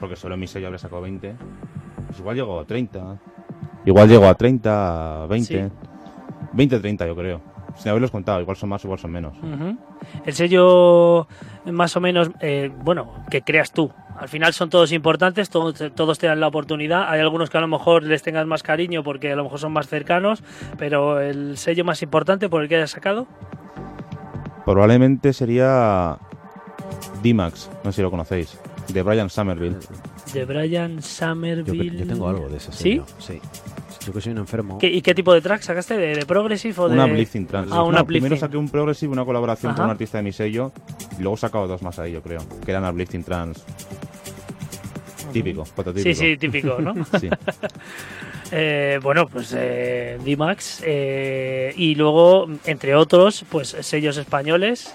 Porque 0.00 0.16
solo 0.16 0.34
en 0.34 0.40
mi 0.40 0.46
sello 0.46 0.68
habré 0.68 0.78
sacado 0.78 1.02
20. 1.02 1.34
Pues 2.10 2.18
igual 2.18 2.34
llego 2.34 2.58
a 2.58 2.64
30. 2.64 3.18
Igual 3.84 4.08
llego 4.08 4.26
a 4.26 4.34
30, 4.34 5.22
a 5.22 5.26
20. 5.28 5.46
Sí. 5.46 5.74
20, 6.52 6.80
30 6.80 7.06
yo 7.06 7.14
creo. 7.14 7.40
Sin 7.76 7.90
haberlos 7.90 8.10
contado, 8.10 8.40
igual 8.40 8.56
son 8.56 8.68
más, 8.68 8.82
igual 8.82 8.98
son 8.98 9.12
menos. 9.12 9.32
El 10.26 10.34
sello, 10.34 11.28
más 11.66 11.96
o 11.96 12.00
menos, 12.00 12.32
eh, 12.40 12.68
bueno, 12.82 13.24
que 13.30 13.42
creas 13.42 13.70
tú. 13.70 13.92
Al 14.18 14.28
final 14.28 14.52
son 14.52 14.70
todos 14.70 14.90
importantes, 14.90 15.50
todos, 15.50 15.80
todos 15.94 16.18
te 16.18 16.26
dan 16.26 16.40
la 16.40 16.48
oportunidad. 16.48 17.08
Hay 17.08 17.20
algunos 17.20 17.48
que 17.48 17.58
a 17.58 17.60
lo 17.60 17.68
mejor 17.68 18.02
les 18.02 18.24
tengas 18.24 18.44
más 18.44 18.64
cariño 18.64 19.04
porque 19.04 19.30
a 19.30 19.36
lo 19.36 19.44
mejor 19.44 19.60
son 19.60 19.72
más 19.72 19.86
cercanos, 19.86 20.42
pero 20.78 21.20
el 21.20 21.56
sello 21.58 21.84
más 21.84 22.02
importante 22.02 22.48
por 22.48 22.62
el 22.62 22.68
que 22.68 22.74
hayas 22.74 22.90
sacado. 22.90 23.28
Probablemente 24.64 25.32
sería 25.32 26.18
D-Max, 27.22 27.70
no 27.84 27.92
sé 27.92 27.96
si 27.96 28.02
lo 28.02 28.10
conocéis, 28.10 28.58
de 28.92 29.02
Brian 29.02 29.30
Somerville. 29.30 29.76
De 30.32 30.44
Brian 30.44 30.96
Yo, 30.96 31.02
Somerville. 31.02 31.98
yo 31.98 32.06
tengo 32.06 32.28
algo 32.28 32.48
de 32.48 32.56
ese 32.58 32.72
¿Sí? 32.72 32.78
sello. 32.78 33.06
Sí. 33.18 33.40
Yo 34.06 34.12
que 34.14 34.20
soy 34.20 34.32
un 34.32 34.38
enfermo. 34.38 34.78
¿Qué- 34.78 34.88
¿Y 34.90 35.02
qué 35.02 35.14
tipo 35.14 35.32
de 35.34 35.40
track 35.42 35.60
sacaste? 35.62 35.96
¿De, 35.96 36.14
de 36.16 36.26
Progressive 36.26 36.74
o 36.78 36.88
de.? 36.88 36.94
Una 36.94 37.04
Uplifting 37.06 37.46
Trance. 37.46 37.70
Ah, 37.74 37.82
una 37.82 37.98
No, 37.98 38.06
primero 38.06 38.36
saqué 38.36 38.56
un 38.56 38.68
Progressive, 38.68 39.12
una 39.12 39.24
colaboración 39.24 39.74
con 39.74 39.84
un 39.84 39.90
artista 39.90 40.18
de 40.18 40.24
mi 40.24 40.32
sello, 40.32 40.72
y 41.18 41.22
luego 41.22 41.34
he 41.34 41.38
sacado 41.38 41.66
dos 41.68 41.82
más 41.82 41.98
ahí, 41.98 42.12
yo 42.12 42.22
creo, 42.22 42.40
que 42.64 42.70
eran 42.70 42.84
Uplifting 42.86 43.22
Trance. 43.24 43.60
Típico, 45.32 45.64
prototípico. 45.64 46.14
Sí, 46.14 46.14
sí, 46.14 46.36
típico, 46.36 46.78
¿no? 46.80 46.94
Sí. 47.20 47.28
Eh, 48.52 48.98
bueno, 49.00 49.28
pues 49.28 49.54
eh, 49.56 50.18
D-Max. 50.24 50.82
eh, 50.84 51.72
y 51.76 51.94
luego, 51.94 52.48
entre 52.64 52.96
otros, 52.96 53.44
pues 53.48 53.76
sellos 53.80 54.16
españoles 54.16 54.92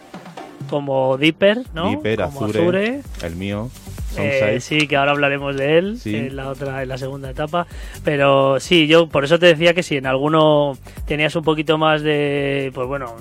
como 0.70 1.18
Dipper, 1.18 1.64
¿no? 1.74 1.90
Viper, 1.92 2.22
como 2.24 2.46
Azure, 2.46 3.02
el 3.24 3.36
mío, 3.36 3.70
Eh, 4.18 4.60
sí, 4.62 4.88
que 4.88 4.96
ahora 4.96 5.12
hablaremos 5.12 5.58
de 5.58 5.78
él 5.78 6.00
Sí. 6.00 6.16
en 6.16 6.36
la 6.38 6.48
otra, 6.50 6.82
en 6.84 6.88
la 6.90 6.98
segunda 6.98 7.30
etapa. 7.30 7.68
Pero 8.06 8.60
sí, 8.62 8.88
yo 8.88 9.08
por 9.08 9.26
eso 9.26 9.40
te 9.40 9.48
decía 9.48 9.74
que 9.74 9.84
si 9.84 9.98
en 9.98 10.06
alguno 10.06 10.78
tenías 11.06 11.36
un 11.36 11.44
poquito 11.44 11.78
más 11.78 12.02
de, 12.02 12.72
pues 12.74 12.88
bueno, 12.88 13.14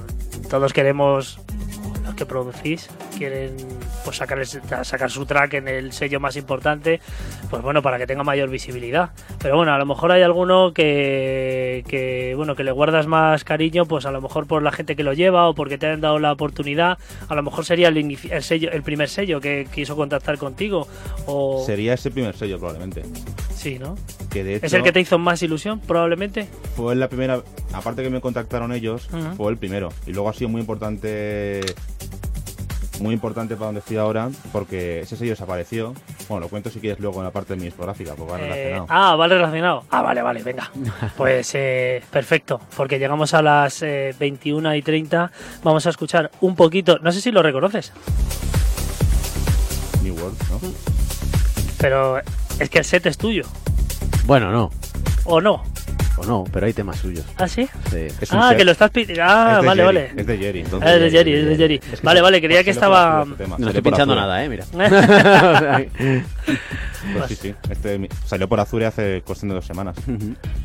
todos 0.49 0.73
queremos 0.73 1.41
los 2.05 2.15
que 2.15 2.27
producís 2.27 2.89
quieren 3.19 3.57
pues 4.05 4.17
sacar, 4.19 4.39
el- 4.39 4.47
sacar 4.47 5.11
su 5.11 5.25
track 5.27 5.55
en 5.55 5.69
el 5.69 5.93
sello 5.93 6.21
más 6.21 6.37
importante, 6.37 7.01
pues 7.51 7.63
bueno, 7.63 7.81
para 7.83 7.99
que 7.99 8.07
tenga 8.07 8.23
mayor 8.23 8.51
visibilidad. 8.51 9.11
Pero 9.41 9.57
bueno, 9.57 9.73
a 9.73 9.79
lo 9.79 9.87
mejor 9.87 10.13
hay 10.13 10.23
alguno 10.23 10.73
que, 10.75 11.85
que 11.89 12.35
bueno, 12.37 12.55
que 12.55 12.65
le 12.65 12.73
guardas 12.73 13.07
más 13.07 13.45
cariño, 13.45 13.85
pues 13.87 14.07
a 14.07 14.11
lo 14.11 14.21
mejor 14.21 14.47
por 14.47 14.63
la 14.63 14.73
gente 14.73 14.95
que 14.97 15.03
lo 15.03 15.13
lleva 15.13 15.49
o 15.49 15.55
porque 15.55 15.79
te 15.79 15.87
han 15.87 16.01
dado 16.01 16.19
la 16.19 16.33
oportunidad, 16.33 16.99
a 17.29 17.35
lo 17.35 17.43
mejor 17.43 17.65
sería 17.65 17.89
el, 17.89 17.97
el 18.31 18.43
sello, 18.43 18.71
el 18.71 18.83
primer 18.83 19.09
sello 19.09 19.41
que 19.41 19.67
quiso 19.73 19.97
contactar 19.97 20.39
contigo 20.39 20.87
o 21.27 21.63
Sería 21.65 21.95
ese 21.95 22.11
primer 22.11 22.37
sello, 22.37 22.59
probablemente. 22.59 23.03
sí, 23.55 23.79
¿no? 23.79 23.97
Que 24.31 24.45
de 24.45 24.57
hecho 24.57 24.67
¿Es 24.67 24.73
el 24.75 24.83
que 24.83 24.93
te 24.93 25.01
hizo 25.01 25.19
más 25.19 25.43
ilusión, 25.43 25.81
probablemente? 25.81 26.47
fue 26.77 26.95
la 26.97 27.09
primera. 27.09 27.41
Aparte 27.73 28.03
que 28.03 28.11
me 28.11 28.21
contactaron 28.21 28.73
ellos, 28.73 29.09
Ujú. 29.13 29.37
fue 29.37 29.51
el 29.53 29.59
primero. 29.59 29.89
Y 30.07 30.13
luego 30.13 30.29
ha 30.29 30.33
sido 30.35 30.49
muy 30.49 30.61
importante. 30.61 31.61
Muy 33.01 33.13
importante 33.13 33.55
para 33.57 33.67
donde 33.67 33.81
estoy 33.81 33.97
ahora, 33.97 34.31
porque 34.53 35.01
ese 35.01 35.17
sello 35.17 35.33
desapareció. 35.33 35.95
Bueno, 36.29 36.43
lo 36.45 36.49
cuento 36.49 36.71
si 36.71 36.79
quieres 36.81 37.01
luego 37.01 37.19
en 37.19 37.25
la 37.25 37.31
parte 37.33 37.55
de 37.55 37.59
mi 37.61 37.67
discográfica, 37.67 38.15
porque 38.15 38.33
va 38.33 38.39
Eh, 38.39 38.43
relacionado. 38.43 38.87
ah, 38.89 39.17
vale 39.17 39.35
relacionado. 39.35 39.85
Ah, 39.91 40.03
vale, 40.03 40.23
vale, 40.23 40.43
venga. 40.43 40.71
Pues 41.17 41.51
eh, 41.55 42.03
perfecto, 42.11 42.61
porque 42.77 42.99
llegamos 42.99 43.35
a 43.35 43.43
las 43.43 43.83
eh, 43.83 44.15
21 44.19 44.75
y 44.77 44.83
30. 44.83 45.31
Vamos 45.65 45.87
a 45.87 45.91
escuchar 45.91 46.31
un 46.41 46.55
poquito, 46.55 46.99
no 47.01 47.11
sé 47.13 47.21
si 47.21 47.31
lo 47.33 47.43
reconoces, 47.43 47.93
New 50.03 50.15
World, 50.15 50.39
¿no? 50.51 50.61
pero 51.79 52.19
es 52.59 52.71
que 52.71 52.79
el 52.79 52.85
set 52.85 53.05
es 53.07 53.19
tuyo, 53.19 53.43
Bueno, 54.25 54.51
no. 54.53 54.71
¿o 55.25 55.41
no? 55.41 55.63
O 56.17 56.25
no, 56.25 56.45
pero 56.53 56.67
hay 56.67 56.73
temas 56.73 56.99
suyos. 56.99 57.25
¿Ah, 57.39 57.49
sí? 57.49 57.69
Sí. 57.91 58.07
Es 58.21 58.31
un 58.31 58.39
Ah, 58.41 58.55
que 58.57 58.65
lo 58.65 58.71
estás 58.73 58.91
pidiendo. 58.91 59.23
Ah, 59.25 59.61
vale, 59.65 59.83
Jerry, 59.83 59.99
vale. 59.99 60.11
Es 60.17 60.27
de 60.27 60.39
Jerry. 60.39 60.61
entonces- 60.61 60.89
Ah, 60.89 60.95
es 60.95 61.01
de 61.01 61.11
Jerry, 61.11 61.33
es 61.35 61.47
de 61.47 61.57
Jerry. 61.57 61.75
Es 61.93 62.01
que 62.01 62.07
Vale, 62.07 62.21
vale, 62.21 62.41
creía 62.41 62.63
que 62.63 62.71
estaba... 62.71 63.25
No 63.59 63.67
estoy 63.67 63.83
pinchando 63.83 64.15
nada, 64.15 64.45
eh, 64.45 64.49
mira. 64.49 64.65
Pues 67.13 67.27
sí, 67.29 67.35
sí. 67.37 67.55
Este 67.71 68.09
salió 68.25 68.49
por 68.49 68.61
Azure 68.61 68.87
hace 68.87 69.23
cuestión 69.23 69.51
de 69.51 69.55
dos 69.57 69.67
semanas. 69.67 69.97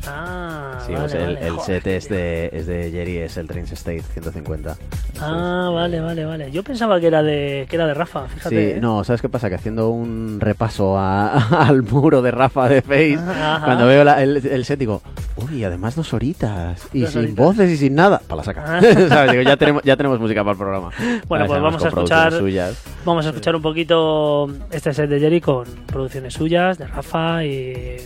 Ah, 0.06 0.78
Sí, 0.86 0.92
vale, 0.92 1.04
pues 1.04 1.14
el, 1.14 1.34
vale. 1.34 1.46
el 1.46 1.52
Joder, 1.54 1.82
set 1.82 1.86
es 1.86 2.08
de, 2.08 2.50
es 2.52 2.66
de 2.66 2.90
Jerry, 2.90 3.18
es 3.18 3.36
el 3.36 3.46
Trains 3.46 3.70
State 3.72 4.02
150. 4.14 4.76
Ah, 5.20 5.70
vale, 5.72 6.00
vale, 6.00 6.24
vale. 6.24 6.50
Yo 6.50 6.62
pensaba 6.62 6.98
que 7.00 7.06
era 7.08 7.22
de, 7.22 7.66
que 7.68 7.76
era 7.76 7.86
de 7.86 7.94
Rafa, 7.94 8.26
fíjate. 8.28 8.48
Sí, 8.72 8.78
¿eh? 8.78 8.80
no, 8.80 9.04
¿sabes 9.04 9.20
qué 9.20 9.28
pasa? 9.28 9.48
Que 9.48 9.56
haciendo 9.56 9.90
un 9.90 10.38
repaso 10.40 10.96
a- 10.98 11.32
al 11.68 11.82
muro 11.82 12.22
de 12.22 12.30
Rafa 12.30 12.68
de 12.68 12.82
Face, 12.82 13.16
Ajá. 13.18 13.64
cuando 13.64 13.86
veo 13.86 14.04
la- 14.04 14.22
el, 14.22 14.36
el 14.46 14.64
set 14.64 14.78
digo, 14.78 15.02
uy, 15.36 15.62
además 15.64 15.94
dos 15.96 16.12
horitas, 16.14 16.80
y 16.92 17.02
Dos 17.02 17.10
sin 17.10 17.18
horitas. 17.20 17.36
voces 17.44 17.70
y 17.70 17.76
sin 17.76 17.94
nada, 17.94 18.20
para 18.26 18.36
la 18.38 18.44
saca. 18.44 18.64
Ah. 18.66 18.80
¿Sabes? 19.08 19.32
Digo, 19.32 19.42
ya 19.42 19.56
tenemos, 19.56 19.82
ya 19.82 19.96
tenemos 19.96 20.18
música 20.18 20.42
para 20.42 20.52
el 20.52 20.58
programa. 20.58 20.90
Bueno, 21.28 21.44
Ahora 21.44 21.46
pues 21.46 21.62
vamos 21.62 21.84
a 21.84 21.88
escuchar 21.88 22.32
Suyas. 22.32 22.82
Vamos 23.04 23.26
a 23.26 23.28
escuchar 23.30 23.54
un 23.56 23.62
poquito 23.62 24.48
este 24.70 24.92
set 24.94 25.08
de 25.10 25.20
Jerry 25.20 25.40
con 25.40 25.64
producciones 25.86 26.29
suyas, 26.30 26.78
de 26.78 26.86
Rafa 26.86 27.44
y, 27.44 27.96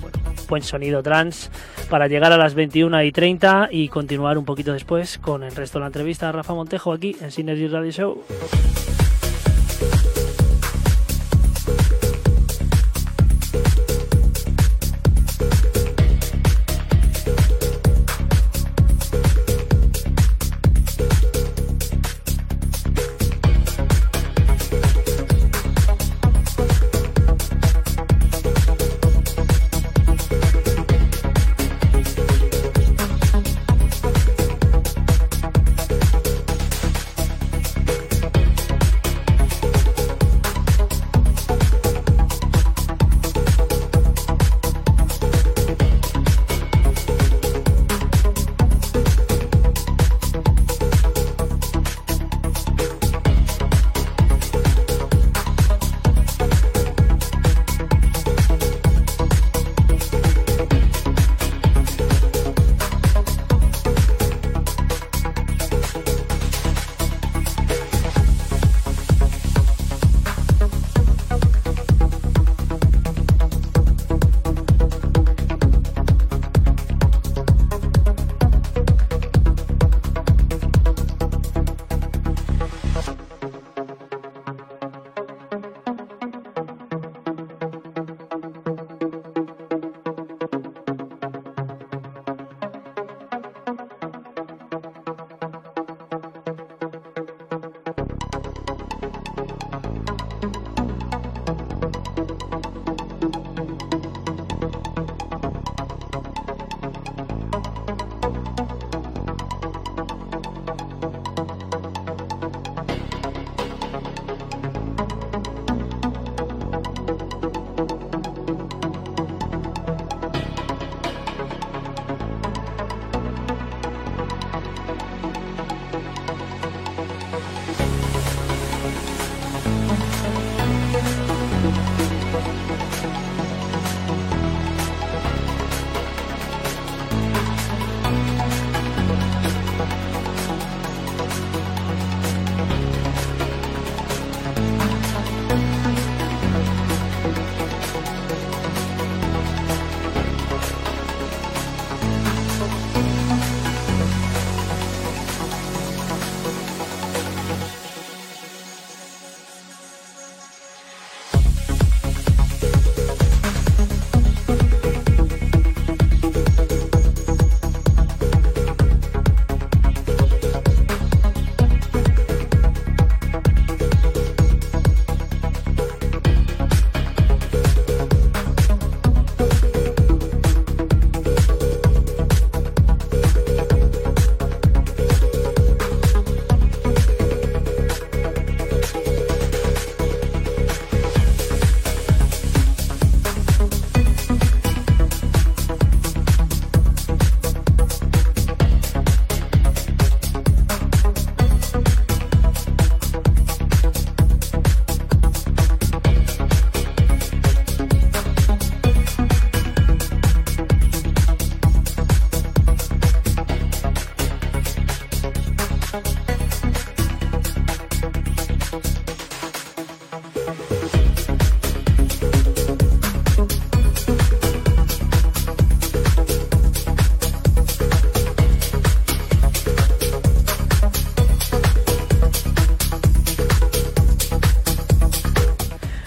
bueno, 0.00 0.18
buen 0.48 0.62
sonido 0.62 1.02
trans 1.02 1.50
para 1.90 2.08
llegar 2.08 2.32
a 2.32 2.36
las 2.36 2.54
21 2.54 3.02
y 3.02 3.12
30 3.12 3.68
y 3.70 3.88
continuar 3.88 4.38
un 4.38 4.44
poquito 4.44 4.72
después 4.72 5.18
con 5.18 5.42
el 5.42 5.54
resto 5.54 5.78
de 5.78 5.80
la 5.80 5.86
entrevista 5.86 6.28
a 6.28 6.32
Rafa 6.32 6.54
Montejo 6.54 6.92
aquí 6.92 7.16
en 7.20 7.30
Synergy 7.30 7.68
Radio 7.68 7.90
Show. 7.90 8.24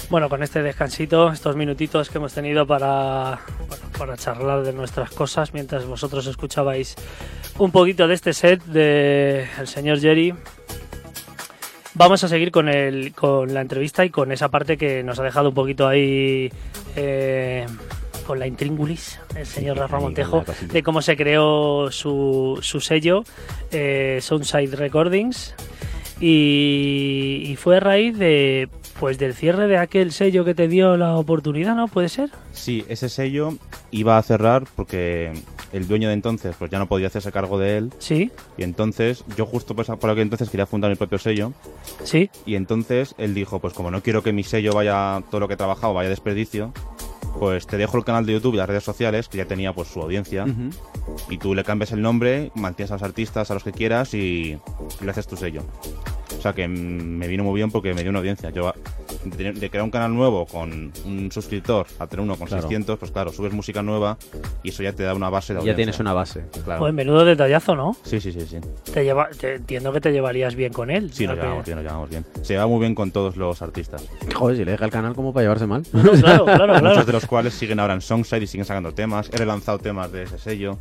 Bueno, 0.09 0.27
con 0.27 0.41
este 0.41 0.63
descansito, 0.63 1.31
estos 1.31 1.55
minutitos 1.55 2.09
que 2.09 2.17
hemos 2.17 2.33
tenido 2.33 2.65
para, 2.65 3.39
para 3.97 4.17
charlar 4.17 4.63
de 4.63 4.73
nuestras 4.73 5.11
cosas, 5.11 5.53
mientras 5.53 5.85
vosotros 5.85 6.25
escuchabais 6.25 6.95
un 7.59 7.71
poquito 7.71 8.07
de 8.07 8.15
este 8.15 8.33
set 8.33 8.63
del 8.65 9.47
de 9.55 9.67
señor 9.67 9.99
Jerry, 9.99 10.33
Vamos 11.99 12.23
a 12.23 12.29
seguir 12.29 12.51
con, 12.51 12.69
el, 12.69 13.11
con 13.11 13.53
la 13.53 13.59
entrevista 13.59 14.05
y 14.05 14.09
con 14.09 14.31
esa 14.31 14.47
parte 14.47 14.77
que 14.77 15.03
nos 15.03 15.19
ha 15.19 15.23
dejado 15.23 15.49
un 15.49 15.53
poquito 15.53 15.85
ahí 15.85 16.49
eh, 16.95 17.65
con 18.25 18.39
la 18.39 18.47
intríngulis, 18.47 19.19
el 19.35 19.45
señor 19.45 19.75
Rafa 19.75 19.99
Montejo, 19.99 20.45
de 20.71 20.81
cómo 20.81 21.01
se 21.01 21.17
creó 21.17 21.91
su, 21.91 22.57
su 22.61 22.79
sello, 22.79 23.25
eh, 23.73 24.19
Soundside 24.21 24.77
Recordings. 24.77 25.53
Y, 26.21 27.43
y 27.47 27.57
fue 27.57 27.75
a 27.75 27.79
raíz 27.81 28.17
de 28.17 28.69
pues 28.99 29.17
del 29.17 29.33
cierre 29.33 29.67
de 29.67 29.77
aquel 29.77 30.11
sello 30.11 30.43
que 30.43 30.53
te 30.53 30.67
dio 30.67 30.97
la 30.97 31.15
oportunidad, 31.15 31.75
¿no? 31.75 31.87
¿Puede 31.87 32.09
ser? 32.09 32.29
Sí, 32.51 32.83
ese 32.89 33.07
sello 33.07 33.53
iba 33.91 34.17
a 34.17 34.21
cerrar 34.21 34.65
porque 34.75 35.31
el 35.71 35.87
dueño 35.87 36.09
de 36.09 36.15
entonces 36.15 36.55
pues 36.59 36.69
ya 36.69 36.79
no 36.79 36.87
podía 36.87 37.07
hacerse 37.07 37.31
cargo 37.31 37.57
de 37.57 37.77
él. 37.77 37.93
Sí. 37.99 38.31
Y 38.57 38.63
entonces, 38.63 39.23
yo 39.37 39.45
justo 39.45 39.75
pues, 39.75 39.87
por 39.87 40.09
aquel 40.09 40.23
entonces 40.23 40.49
quería 40.49 40.65
fundar 40.65 40.89
mi 40.89 40.97
propio 40.97 41.17
sello. 41.17 41.53
Sí. 42.03 42.29
Y 42.45 42.55
entonces 42.55 43.15
él 43.17 43.33
dijo, 43.33 43.59
pues 43.59 43.73
como 43.73 43.89
no 43.89 44.03
quiero 44.03 44.21
que 44.21 44.33
mi 44.33 44.43
sello 44.43 44.73
vaya, 44.73 45.23
todo 45.29 45.39
lo 45.39 45.47
que 45.47 45.53
he 45.53 45.57
trabajado 45.57 45.93
vaya 45.93 46.07
a 46.07 46.11
desperdicio, 46.11 46.73
pues 47.39 47.65
te 47.67 47.77
dejo 47.77 47.97
el 47.97 48.03
canal 48.03 48.25
de 48.25 48.33
YouTube 48.33 48.55
y 48.55 48.57
las 48.57 48.67
redes 48.67 48.83
sociales, 48.83 49.27
que 49.29 49.37
ya 49.37 49.45
tenía 49.45 49.73
pues 49.73 49.87
su 49.87 50.01
audiencia, 50.01 50.45
y 51.29 51.37
tú 51.37 51.55
le 51.55 51.63
cambias 51.63 51.91
el 51.91 52.01
nombre, 52.01 52.51
mantienes 52.55 52.91
a 52.91 52.95
los 52.95 53.03
artistas, 53.03 53.49
a 53.49 53.53
los 53.53 53.63
que 53.63 53.71
quieras 53.71 54.13
y, 54.13 54.57
le 55.01 55.11
haces 55.11 55.27
tu 55.27 55.37
sello. 55.37 55.63
O 56.37 56.41
sea 56.41 56.53
que 56.53 56.67
me 56.67 57.27
vino 57.27 57.43
muy 57.43 57.55
bien 57.55 57.69
porque 57.71 57.93
me 57.93 58.01
dio 58.01 58.11
una 58.11 58.19
audiencia. 58.19 58.49
Yo 58.51 58.71
de, 59.25 59.51
de 59.51 59.69
crear 59.69 59.83
un 59.83 59.91
canal 59.91 60.13
nuevo 60.13 60.45
con 60.45 60.93
un 61.05 61.31
suscriptor 61.31 61.87
a 61.97 62.07
tener 62.07 62.23
uno 62.23 62.35
con 62.37 62.47
Claro. 62.47 62.61
600, 62.63 62.97
pues 62.99 63.11
claro, 63.11 63.33
subes 63.33 63.51
música 63.51 63.81
nueva 63.81 64.17
y 64.63 64.69
eso 64.69 64.81
ya 64.83 64.93
te 64.93 65.03
da 65.03 65.13
una 65.15 65.29
base 65.29 65.53
de 65.53 65.57
Ya 65.57 65.59
audiencia. 65.61 65.75
tienes 65.75 65.99
una 65.99 66.13
base. 66.13 66.45
Claro. 66.63 66.79
Pues 66.79 66.93
menudo 66.93 67.25
detallazo, 67.25 67.75
¿no? 67.75 67.95
Sí, 68.03 68.21
sí, 68.21 68.31
sí, 68.31 68.41
sí. 68.41 68.57
Te 68.93 69.03
lleva, 69.03 69.27
te- 69.37 69.55
entiendo 69.55 69.91
que 69.91 69.99
te 69.99 70.11
llevarías 70.11 70.55
bien 70.55 70.71
con 70.71 70.89
él. 70.91 71.11
Sí, 71.11 71.25
nos 71.27 71.35
ya 71.35 71.41
que- 71.41 71.47
llevamos 71.47 71.65
bien, 71.65 71.75
nos 71.77 71.85
llevamos 71.85 72.09
bien. 72.09 72.25
Se 72.43 72.53
lleva 72.53 72.67
muy 72.67 72.79
bien 72.79 72.95
con 72.95 73.11
todos 73.11 73.35
los 73.35 73.61
artistas. 73.61 74.07
Joder, 74.33 74.55
si 74.57 74.63
le 74.65 74.71
deja 74.71 74.85
el 74.85 74.91
canal 74.91 75.15
como 75.15 75.33
para 75.33 75.43
llevarse 75.43 75.65
mal. 75.67 75.83
claro, 75.91 76.45
claro, 76.45 76.45
claro. 76.45 76.81
Muchos 76.89 77.05
de 77.07 77.13
los 77.13 77.25
cuales 77.29 77.53
siguen 77.53 77.79
ahora 77.79 77.93
en 77.93 78.01
Songside 78.01 78.41
y 78.41 78.47
siguen 78.47 78.65
sacando 78.65 78.91
temas. 78.91 79.29
He 79.31 79.37
relanzado 79.37 79.77
temas 79.79 80.11
de 80.11 80.23
ese 80.23 80.39
sello. 80.39 80.79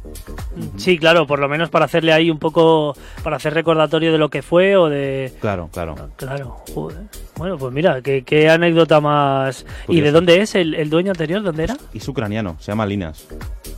Sí, 0.76 0.98
claro, 0.98 1.26
por 1.26 1.38
lo 1.38 1.48
menos 1.48 1.68
para 1.68 1.84
hacerle 1.84 2.12
ahí 2.12 2.30
un 2.30 2.38
poco, 2.38 2.96
para 3.22 3.37
hacer 3.37 3.52
recordatorio 3.54 4.11
de 4.11 4.18
lo 4.18 4.30
que 4.30 4.42
fue 4.42 4.76
o 4.76 4.88
de... 4.88 5.32
Claro, 5.40 5.68
claro. 5.72 5.94
Claro, 6.16 6.64
joder. 6.74 7.02
Bueno, 7.37 7.58
pues 7.58 7.72
mira, 7.72 8.00
qué, 8.00 8.24
qué 8.24 8.48
anécdota 8.48 9.00
más... 9.00 9.66
¿Y 9.87 10.00
de 10.00 10.11
dónde 10.11 10.40
es 10.40 10.54
el, 10.54 10.74
el 10.74 10.88
dueño 10.90 11.12
anterior? 11.12 11.42
¿Dónde 11.42 11.64
era? 11.64 11.76
Y 11.92 11.98
es 11.98 12.08
ucraniano, 12.08 12.56
se 12.58 12.72
llama 12.72 12.87
Linas. 12.87 13.26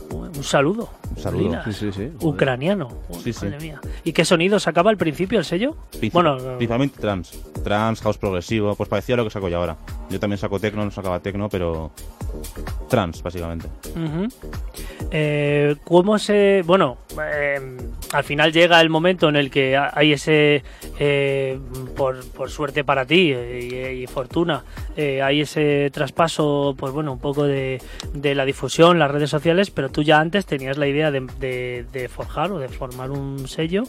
Un 0.09 0.43
saludo. 0.43 0.89
Un 1.15 1.17
saludo. 1.21 1.43
Linas. 1.43 1.65
Sí, 1.65 1.73
sí, 1.73 1.91
sí. 1.91 2.11
Ucraniano. 2.21 2.89
Sí, 3.23 3.33
sí. 3.33 3.45
Madre 3.45 3.59
mía. 3.59 3.79
¿Y 4.03 4.13
qué 4.13 4.23
sonido 4.25 4.59
sacaba 4.59 4.89
al 4.89 4.97
principio 4.97 5.37
el 5.39 5.45
sello? 5.45 5.75
Bueno, 6.13 6.37
no- 6.37 6.43
principalmente 6.57 6.99
trans. 6.99 7.31
Trans, 7.63 8.01
house 8.01 8.17
progresivo, 8.17 8.75
pues 8.75 8.89
parecía 8.89 9.15
lo 9.15 9.23
que 9.23 9.29
saco 9.29 9.49
yo 9.49 9.57
ahora. 9.57 9.77
Yo 10.09 10.19
también 10.19 10.37
saco 10.37 10.59
tecno, 10.59 10.83
no 10.83 10.91
sacaba 10.91 11.19
tecno, 11.19 11.47
pero 11.49 11.91
trans, 12.89 13.21
básicamente. 13.21 13.67
Eh, 15.11 15.75
¿Cómo 15.83 16.17
se.? 16.17 16.63
Bueno, 16.65 16.97
eh, 17.21 17.59
al 18.13 18.23
final 18.23 18.51
llega 18.53 18.79
el 18.81 18.89
momento 18.89 19.27
en 19.29 19.35
el 19.35 19.49
que 19.51 19.75
ha- 19.75 19.91
hay 19.93 20.13
ese. 20.13 20.63
eh, 20.99 21.59
por, 21.95 22.23
por 22.31 22.49
suerte 22.49 22.83
para 22.83 23.05
ti 23.05 23.31
eh, 23.33 23.95
y, 23.97 24.03
y 24.03 24.07
fortuna, 24.07 24.63
eh, 24.95 25.21
hay 25.21 25.41
ese 25.41 25.89
traspaso, 25.91 26.75
pues 26.77 26.93
bueno, 26.93 27.13
un 27.13 27.19
poco 27.19 27.43
de, 27.45 27.81
de 28.13 28.35
la 28.35 28.45
difusión, 28.45 28.99
las 28.99 29.09
redes 29.11 29.29
sociales, 29.29 29.71
pero 29.71 29.89
tú 29.89 30.03
ya 30.03 30.19
antes 30.19 30.45
tenías 30.45 30.77
la 30.77 30.87
idea 30.87 31.00
de, 31.09 31.21
de- 31.39 31.85
de 31.91 32.09
forjar 32.09 32.51
o 32.51 32.59
de 32.59 32.67
formar 32.67 33.09
un 33.09 33.47
sello, 33.47 33.83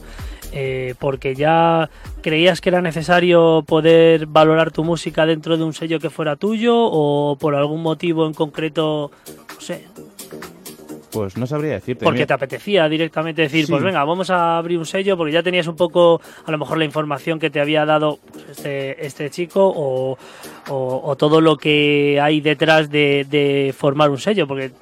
eh, 0.52 0.94
porque 0.98 1.34
ya 1.34 1.90
creías 2.22 2.60
que 2.62 2.70
era 2.70 2.80
necesario 2.80 3.64
poder 3.66 4.26
valorar 4.26 4.70
tu 4.70 4.84
música 4.84 5.26
dentro 5.26 5.56
de 5.58 5.64
un 5.64 5.74
sello 5.74 5.98
que 5.98 6.08
fuera 6.08 6.36
tuyo 6.36 6.74
o 6.76 7.36
por 7.38 7.54
algún 7.56 7.82
motivo 7.82 8.26
en 8.26 8.34
concreto, 8.34 9.10
no 9.54 9.60
sé, 9.60 9.84
Pues 11.10 11.36
no 11.36 11.46
sabría 11.46 11.72
decirte. 11.74 12.06
porque 12.06 12.24
te 12.26 12.32
apetecía 12.32 12.88
directamente 12.88 13.42
decir, 13.42 13.66
Sí. 13.66 13.70
pues 13.72 13.82
venga, 13.82 14.02
vamos 14.02 14.30
a 14.30 14.56
abrir 14.56 14.78
un 14.78 14.86
sello, 14.86 15.14
porque 15.18 15.32
ya 15.34 15.42
tenías 15.42 15.66
un 15.66 15.76
poco, 15.76 16.22
a 16.46 16.50
lo 16.50 16.56
mejor, 16.56 16.78
la 16.78 16.86
información 16.86 17.38
que 17.38 17.50
te 17.50 17.60
había 17.60 17.84
dado 17.84 18.18
pues, 18.32 18.48
este, 18.48 19.06
este 19.06 19.28
chico 19.28 19.60
o, 19.76 20.16
o- 20.70 21.00
o 21.04 21.16
todo 21.16 21.42
lo 21.42 21.58
que 21.58 22.18
hay 22.18 22.40
detrás 22.40 22.88
de, 22.90 23.26
de 23.28 23.74
formar 23.76 24.08
un 24.08 24.16
sello, 24.18 24.46
porque 24.46 24.72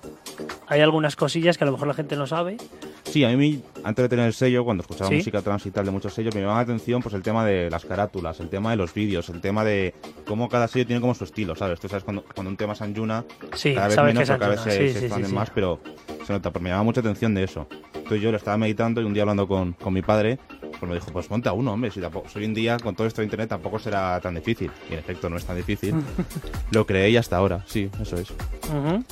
hay 0.67 0.81
algunas 0.81 1.17
cosillas 1.17 1.59
que 1.59 1.65
a 1.65 1.67
lo 1.67 1.73
mejor 1.73 1.89
la 1.89 1.95
gente 1.95 2.17
no 2.17 2.27
sabe. 2.27 2.57
Sí, 3.05 3.25
a 3.25 3.29
mí, 3.37 3.63
antes 3.83 4.03
de 4.05 4.09
tener 4.09 4.27
el 4.27 4.33
sello, 4.35 4.65
cuando 4.65 4.83
escuchaba 4.83 5.09
Sí. 5.11 5.17
música 5.17 5.43
trans 5.43 5.67
y 5.67 5.71
tal 5.71 5.85
de 5.87 5.91
muchos 5.91 6.15
sellos, 6.15 6.35
me 6.35 6.41
llamaba 6.43 6.59
la 6.61 6.65
atención 6.65 7.03
pues 7.03 7.15
el 7.15 7.23
tema 7.23 7.45
de 7.45 7.71
las 7.71 7.85
carátulas, 7.85 8.39
el 8.41 8.49
tema 8.49 8.71
de 8.71 8.77
los 8.77 8.93
vídeos, 8.95 9.29
el 9.31 9.41
tema 9.41 9.65
de 9.65 9.95
cómo 10.27 10.49
cada 10.49 10.69
sello 10.69 10.87
tiene 10.87 11.01
como 11.01 11.15
su 11.15 11.25
estilo, 11.25 11.57
¿sabes? 11.57 11.81
Tú 11.81 11.89
sabes 11.89 12.05
cuando, 12.05 12.23
cuando 12.35 12.51
un 12.51 12.57
tema 12.57 12.75
es 12.75 12.83
Anjuna, 12.83 13.25
Sí, 13.55 13.75
cada 13.75 13.89
vez 13.89 13.97
menos 14.03 14.29
que 14.29 14.35
o 14.35 14.39
cada 14.39 14.51
vez 14.53 14.61
se, 14.61 14.71
sí, 14.71 14.93
se 14.99 15.07
expanden 15.07 15.35
más, 15.35 15.51
pero 15.51 15.81
se 16.27 16.33
nota, 16.33 16.51
pero 16.51 16.63
me 16.63 16.69
llamaba 16.71 16.85
mucha 16.85 17.01
atención 17.01 17.35
de 17.35 17.45
eso. 17.45 17.67
Entonces 17.95 18.21
yo 18.23 18.31
lo 18.31 18.37
estaba 18.37 18.57
meditando 18.57 19.01
y 19.01 19.05
un 19.05 19.15
día 19.15 19.23
hablando 19.23 19.49
con, 19.49 19.73
con 19.73 19.93
mi 19.93 20.03
padre, 20.03 20.39
pues 20.79 20.83
me 20.89 20.95
dijo, 20.95 21.11
pues 21.13 21.31
monta 21.31 21.53
uno, 21.53 21.73
hombre, 21.73 21.91
si 21.91 22.01
tampoco, 22.01 22.29
hoy 22.35 22.45
en 22.45 22.55
día 22.55 22.77
con 22.79 22.95
todo 22.95 23.07
esto 23.07 23.21
de 23.21 23.27
internet 23.27 23.49
tampoco 23.49 23.79
será 23.79 24.21
tan 24.21 24.35
difícil. 24.35 24.71
Y 24.89 24.93
en 24.95 24.99
efecto 25.01 25.29
no 25.29 25.37
es 25.37 25.45
tan 25.45 25.57
difícil. 25.57 25.95
lo 26.71 26.87
creé 26.87 27.11
y 27.11 27.17
hasta 27.17 27.37
ahora, 27.37 27.65
sí, 27.67 27.91
eso 28.01 28.17
es. 28.17 28.31
Ujú. 28.31 29.05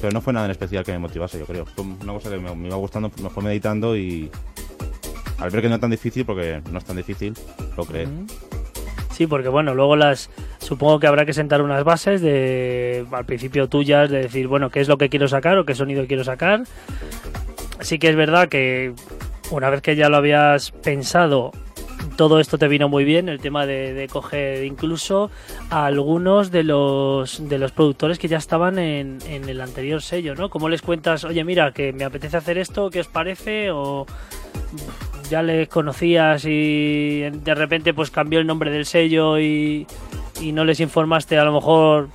Pero 0.00 0.12
no 0.12 0.20
fue 0.20 0.32
nada 0.32 0.46
en 0.46 0.52
especial 0.52 0.84
que 0.84 0.92
me 0.92 0.98
motivase, 0.98 1.38
yo 1.38 1.46
creo. 1.46 1.66
Fue 1.66 1.84
una 1.84 2.12
cosa 2.12 2.30
que 2.30 2.36
me, 2.38 2.54
me 2.54 2.68
iba 2.68 2.76
gustando, 2.76 3.10
me 3.22 3.30
fue 3.30 3.42
meditando 3.42 3.96
y 3.96 4.30
al 5.38 5.50
ver 5.50 5.62
que 5.62 5.68
no 5.68 5.74
es 5.74 5.80
tan 5.80 5.90
difícil, 5.90 6.24
porque 6.24 6.62
no 6.70 6.78
es 6.78 6.84
tan 6.84 6.96
difícil, 6.96 7.34
lo 7.76 7.84
creé. 7.84 8.08
Sí, 9.16 9.26
porque 9.26 9.48
bueno, 9.48 9.74
luego 9.74 9.96
las 9.96 10.30
supongo 10.58 11.00
que 11.00 11.06
habrá 11.06 11.24
que 11.24 11.32
sentar 11.32 11.62
unas 11.62 11.84
bases 11.84 12.20
de 12.20 13.06
al 13.10 13.24
principio 13.24 13.68
tuyas 13.68 14.10
de 14.10 14.22
decir, 14.22 14.46
bueno, 14.46 14.68
qué 14.68 14.80
es 14.80 14.88
lo 14.88 14.98
que 14.98 15.08
quiero 15.08 15.26
sacar 15.26 15.56
o 15.56 15.64
qué 15.64 15.74
sonido 15.74 16.06
quiero 16.06 16.24
sacar. 16.24 16.64
Sí 17.80 17.98
que 17.98 18.10
es 18.10 18.16
verdad 18.16 18.48
que 18.48 18.92
una 19.50 19.70
vez 19.70 19.80
que 19.80 19.96
ya 19.96 20.08
lo 20.08 20.16
habías 20.16 20.70
pensado, 20.70 21.52
todo 22.16 22.40
esto 22.40 22.58
te 22.58 22.68
vino 22.68 22.88
muy 22.88 23.04
bien, 23.04 23.28
el 23.28 23.40
tema 23.40 23.66
de, 23.66 24.08
coger 24.10 24.64
incluso 24.64 25.30
a 25.70 25.86
algunos 25.86 26.50
de 26.50 26.62
los 26.62 27.48
de 27.48 27.58
los 27.58 27.72
productores 27.72 28.18
que 28.18 28.28
ya 28.28 28.38
estaban 28.38 28.78
en, 28.78 29.18
en 29.28 29.48
el 29.48 29.60
anterior 29.60 30.02
sello, 30.02 30.34
¿no? 30.34 30.48
¿Cómo 30.50 30.68
les 30.68 30.82
cuentas, 30.82 31.24
oye, 31.24 31.44
mira, 31.44 31.72
que 31.72 31.92
me 31.92 32.04
apetece 32.04 32.36
hacer 32.36 32.58
esto, 32.58 32.90
qué 32.90 33.00
os 33.00 33.08
parece? 33.08 33.70
O 33.70 34.06
ya 35.30 35.42
les 35.42 35.68
conocías 35.68 36.44
y 36.44 37.22
de 37.30 37.54
repente 37.54 37.92
pues 37.94 38.10
cambió 38.10 38.38
el 38.38 38.46
nombre 38.46 38.70
del 38.70 38.86
sello 38.86 39.38
y, 39.38 39.86
y 40.40 40.52
no 40.52 40.64
les 40.64 40.80
informaste 40.80 41.38
a 41.38 41.44
lo 41.44 41.52
mejor 41.52 42.08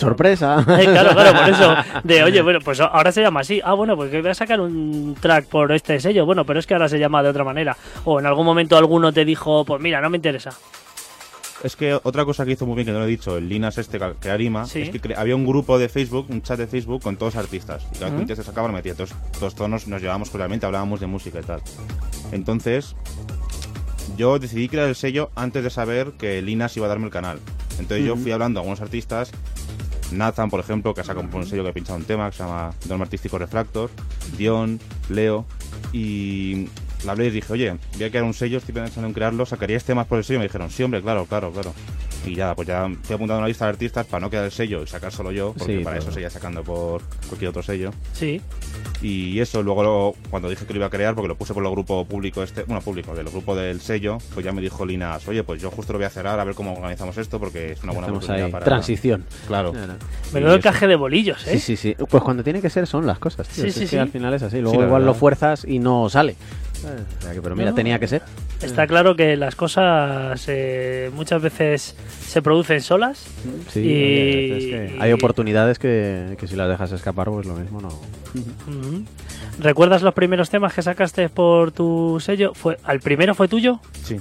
Sorpresa. 0.00 0.64
Eh, 0.80 0.84
claro, 0.84 1.10
claro, 1.12 1.38
por 1.38 1.48
eso. 1.48 1.74
De, 2.04 2.22
oye, 2.22 2.40
bueno, 2.42 2.58
pues 2.64 2.80
ahora 2.80 3.12
se 3.12 3.22
llama 3.22 3.40
así. 3.40 3.60
Ah, 3.64 3.74
bueno, 3.74 3.96
pues 3.96 4.10
que 4.10 4.20
voy 4.20 4.30
a 4.30 4.34
sacar 4.34 4.60
un 4.60 5.16
track 5.20 5.46
por 5.46 5.70
este 5.72 6.00
sello. 6.00 6.24
Bueno, 6.26 6.44
pero 6.44 6.58
es 6.58 6.66
que 6.66 6.74
ahora 6.74 6.88
se 6.88 6.98
llama 6.98 7.22
de 7.22 7.28
otra 7.28 7.44
manera. 7.44 7.76
O 8.04 8.18
en 8.18 8.26
algún 8.26 8.46
momento 8.46 8.76
alguno 8.76 9.12
te 9.12 9.24
dijo, 9.24 9.64
pues 9.64 9.80
mira, 9.80 10.00
no 10.00 10.08
me 10.10 10.16
interesa. 10.16 10.50
Es 11.62 11.76
que 11.76 11.92
otra 11.92 12.24
cosa 12.24 12.46
que 12.46 12.52
hizo 12.52 12.64
muy 12.64 12.74
bien, 12.76 12.86
que 12.86 12.92
no 12.92 13.00
lo 13.00 13.04
he 13.04 13.08
dicho, 13.08 13.36
el 13.36 13.46
Linas 13.48 13.76
este 13.76 14.00
que 14.20 14.30
Arima, 14.30 14.64
Sí. 14.64 14.80
es 14.80 14.90
que 14.90 15.14
había 15.14 15.36
un 15.36 15.46
grupo 15.46 15.78
de 15.78 15.90
Facebook, 15.90 16.26
un 16.30 16.40
chat 16.40 16.58
de 16.58 16.66
Facebook 16.66 17.02
con 17.02 17.16
todos 17.18 17.34
los 17.34 17.44
artistas. 17.44 17.86
Y 17.94 17.98
cada 17.98 18.24
que 18.24 18.34
se 18.34 18.42
sacaba 18.42 18.68
lo 18.68 18.72
metía. 18.74 18.92
Entonces, 18.92 19.14
todos, 19.38 19.54
todos 19.54 19.68
nos, 19.68 19.86
nos 19.86 20.00
llevábamos 20.00 20.30
cordialmente, 20.30 20.64
hablábamos 20.64 21.00
de 21.00 21.06
música 21.06 21.40
y 21.40 21.42
tal. 21.42 21.60
Entonces, 22.32 22.96
yo 24.16 24.38
decidí 24.38 24.68
crear 24.70 24.88
el 24.88 24.94
sello 24.94 25.30
antes 25.36 25.62
de 25.62 25.68
saber 25.70 26.12
que 26.18 26.40
Linas 26.40 26.74
iba 26.78 26.86
a 26.86 26.88
darme 26.88 27.06
el 27.06 27.12
canal. 27.12 27.38
Entonces 27.78 28.06
yo 28.06 28.16
fui 28.16 28.30
hablando 28.32 28.60
a 28.60 28.62
algunos 28.62 28.80
artistas, 28.80 29.30
Nathan, 30.12 30.50
por 30.50 30.60
ejemplo, 30.60 30.94
que 30.94 31.00
ha 31.00 31.04
sacado 31.04 31.26
un 31.32 31.46
sello 31.46 31.62
que 31.62 31.70
ha 31.70 31.72
pinchado 31.72 31.98
un 31.98 32.04
tema 32.04 32.30
que 32.30 32.36
se 32.36 32.42
llama 32.42 32.72
Dorma 32.86 33.04
Artístico 33.04 33.38
Refractor, 33.38 33.90
Dion, 34.36 34.80
Leo, 35.08 35.44
y 35.92 36.68
la 37.04 37.12
hablé 37.12 37.26
y 37.26 37.30
dije, 37.30 37.52
oye, 37.52 37.76
voy 37.94 38.04
a 38.04 38.10
crear 38.10 38.24
un 38.24 38.34
sello, 38.34 38.58
estoy 38.58 38.74
pensando 38.74 39.06
en 39.08 39.14
crearlo, 39.14 39.46
¿sacaríais 39.46 39.84
temas 39.84 40.06
por 40.06 40.18
el 40.18 40.24
sello? 40.24 40.38
Me 40.40 40.46
dijeron, 40.46 40.70
sí, 40.70 40.82
hombre, 40.82 41.00
claro, 41.02 41.24
claro, 41.26 41.50
claro. 41.52 41.72
Y 42.26 42.34
ya, 42.34 42.54
pues 42.54 42.68
ya 42.68 42.86
estoy 42.86 43.14
apuntando 43.14 43.38
una 43.38 43.48
lista 43.48 43.64
de 43.64 43.70
artistas 43.70 44.04
para 44.06 44.20
no 44.20 44.28
quedar 44.28 44.44
el 44.44 44.50
sello 44.52 44.82
y 44.82 44.86
sacar 44.86 45.10
solo 45.10 45.32
yo, 45.32 45.54
porque 45.56 45.78
Sí, 45.78 45.84
para 45.84 45.96
eso 45.96 46.12
seguía 46.12 46.28
sacando 46.28 46.62
por 46.62 47.00
cualquier 47.28 47.48
otro 47.48 47.62
sello. 47.62 47.92
Sí. 48.12 48.42
Y 49.00 49.40
eso, 49.40 49.62
luego 49.62 49.82
lo- 49.82 50.14
cuando 50.28 50.50
dije 50.50 50.66
que 50.66 50.74
lo 50.74 50.80
iba 50.80 50.86
a 50.86 50.90
crear, 50.90 51.14
porque 51.14 51.28
lo 51.28 51.34
puse 51.36 51.54
por 51.54 51.64
el 51.64 51.70
grupo 51.70 52.04
público 52.04 52.42
este, 52.42 52.64
bueno, 52.64 52.82
público, 52.82 53.14
del 53.14 53.30
grupo 53.30 53.56
del 53.56 53.80
sello, 53.80 54.18
pues 54.34 54.44
ya 54.44 54.52
me 54.52 54.60
dijo 54.60 54.84
Linas, 54.84 55.26
oye, 55.28 55.42
pues 55.44 55.62
yo 55.62 55.70
justo 55.70 55.94
lo 55.94 55.98
voy 55.98 56.04
a 56.04 56.10
cerrar 56.10 56.38
a 56.38 56.44
ver 56.44 56.54
cómo 56.54 56.74
organizamos 56.74 57.16
esto, 57.16 57.38
porque 57.40 57.72
es 57.72 57.82
una 57.82 57.92
buena 57.92 58.08
oportunidad 58.08 58.44
ahí 58.44 58.52
para... 58.52 58.66
transición. 58.66 59.24
Claro. 59.46 59.72
Claro. 59.72 59.94
Menudo 60.34 60.54
encaje 60.56 60.86
de 60.86 60.96
bolillos, 60.96 61.46
¿eh? 61.46 61.52
Sí, 61.58 61.74
sí, 61.74 61.76
sí. 61.76 61.96
Pues 62.10 62.22
cuando 62.22 62.44
tiene 62.44 62.60
que 62.60 62.68
ser 62.68 62.86
son 62.86 63.06
las 63.06 63.18
cosas, 63.18 63.48
tío. 63.48 63.64
Sí, 63.64 63.68
Es 63.70 63.74
sí, 63.74 63.80
que 63.80 63.86
sí. 63.86 63.96
al 63.96 64.10
final 64.10 64.34
es 64.34 64.42
así. 64.42 64.60
Luego 64.60 64.84
igual 64.84 65.06
lo 65.06 65.14
fuerzas 65.14 65.64
y 65.66 65.78
no 65.78 66.10
sale. 66.10 66.36
O 66.84 67.22
sea 67.22 67.32
que, 67.34 67.42
pero 67.42 67.54
mira, 67.56 67.70
No. 67.70 67.76
tenía 67.76 67.98
que 67.98 68.08
ser. 68.08 68.22
Está 68.62 68.86
claro 68.86 69.16
que 69.16 69.36
las 69.36 69.54
cosas 69.54 70.42
eh, 70.48 71.10
muchas 71.14 71.40
veces 71.42 71.94
se 72.26 72.42
producen 72.42 72.80
solas. 72.80 73.24
Sí, 73.70 73.80
y, 73.80 74.52
es 74.52 74.64
que 74.64 74.94
y- 74.96 75.00
hay 75.00 75.12
oportunidades 75.12 75.78
que, 75.78 76.36
que 76.38 76.46
si 76.46 76.56
las 76.56 76.68
dejas 76.68 76.92
escapar, 76.92 77.28
pues 77.28 77.46
lo 77.46 77.54
mismo 77.54 77.80
no. 77.80 77.88
¿Recuerdas 79.58 80.02
los 80.02 80.14
primeros 80.14 80.50
temas 80.50 80.72
que 80.72 80.82
sacaste 80.82 81.28
por 81.28 81.72
tu 81.72 82.18
sello? 82.20 82.52
¿Fue, 82.54 82.78
¿Al 82.84 83.00
primero 83.00 83.34
fue 83.34 83.48
tuyo? 83.48 83.80
Sí. 84.04 84.16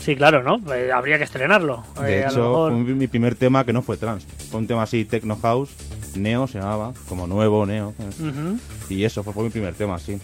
Sí, 0.00 0.16
claro, 0.16 0.42
¿no? 0.42 0.60
Eh, 0.74 0.92
habría 0.92 1.16
que 1.18 1.24
estrenarlo. 1.24 1.82
De 2.00 2.18
Eh, 2.18 2.24
a 2.24 2.26
lo 2.26 2.30
hecho, 2.32 2.40
mejor- 2.40 2.72
fue 2.72 2.94
mi, 2.94 3.06
primer 3.06 3.34
tema 3.36 3.64
que 3.64 3.72
no 3.72 3.80
fue 3.82 3.96
trans. 3.96 4.24
Fue 4.50 4.60
un 4.60 4.66
tema 4.66 4.82
así, 4.82 5.04
techno 5.04 5.36
house, 5.40 5.70
neo 6.14 6.46
se 6.46 6.58
llamaba, 6.58 6.92
como 7.08 7.26
nuevo, 7.26 7.64
neo. 7.64 7.94
eh. 7.98 8.22
Ujú. 8.28 8.58
Y 8.90 9.04
eso 9.04 9.22
fue, 9.22 9.32
fue 9.32 9.44
mi 9.44 9.50
primer 9.50 9.72
tema, 9.74 9.98
sí. 9.98 10.18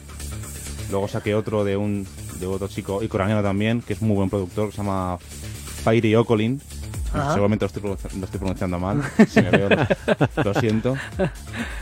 Luego 0.90 1.08
saqué 1.08 1.34
otro 1.34 1.64
de 1.64 1.76
un 1.76 2.06
de 2.38 2.46
otro 2.46 2.68
chico 2.68 3.02
y 3.02 3.08
coreano 3.08 3.42
también, 3.42 3.82
que 3.82 3.92
es 3.92 4.02
muy 4.02 4.16
buen 4.16 4.30
productor, 4.30 4.66
que 4.66 4.72
se 4.72 4.78
llama 4.78 5.18
Fairy 5.84 6.14
Ocolin. 6.16 6.60
Ajá. 7.12 7.32
Seguramente 7.32 7.64
lo 7.64 7.66
estoy, 7.66 7.82
lo 8.18 8.24
estoy 8.24 8.38
pronunciando 8.38 8.78
mal. 8.78 9.02
Si 9.28 9.42
me 9.42 9.50
veo, 9.50 9.68
lo, 9.68 10.44
lo 10.44 10.54
siento. 10.54 10.96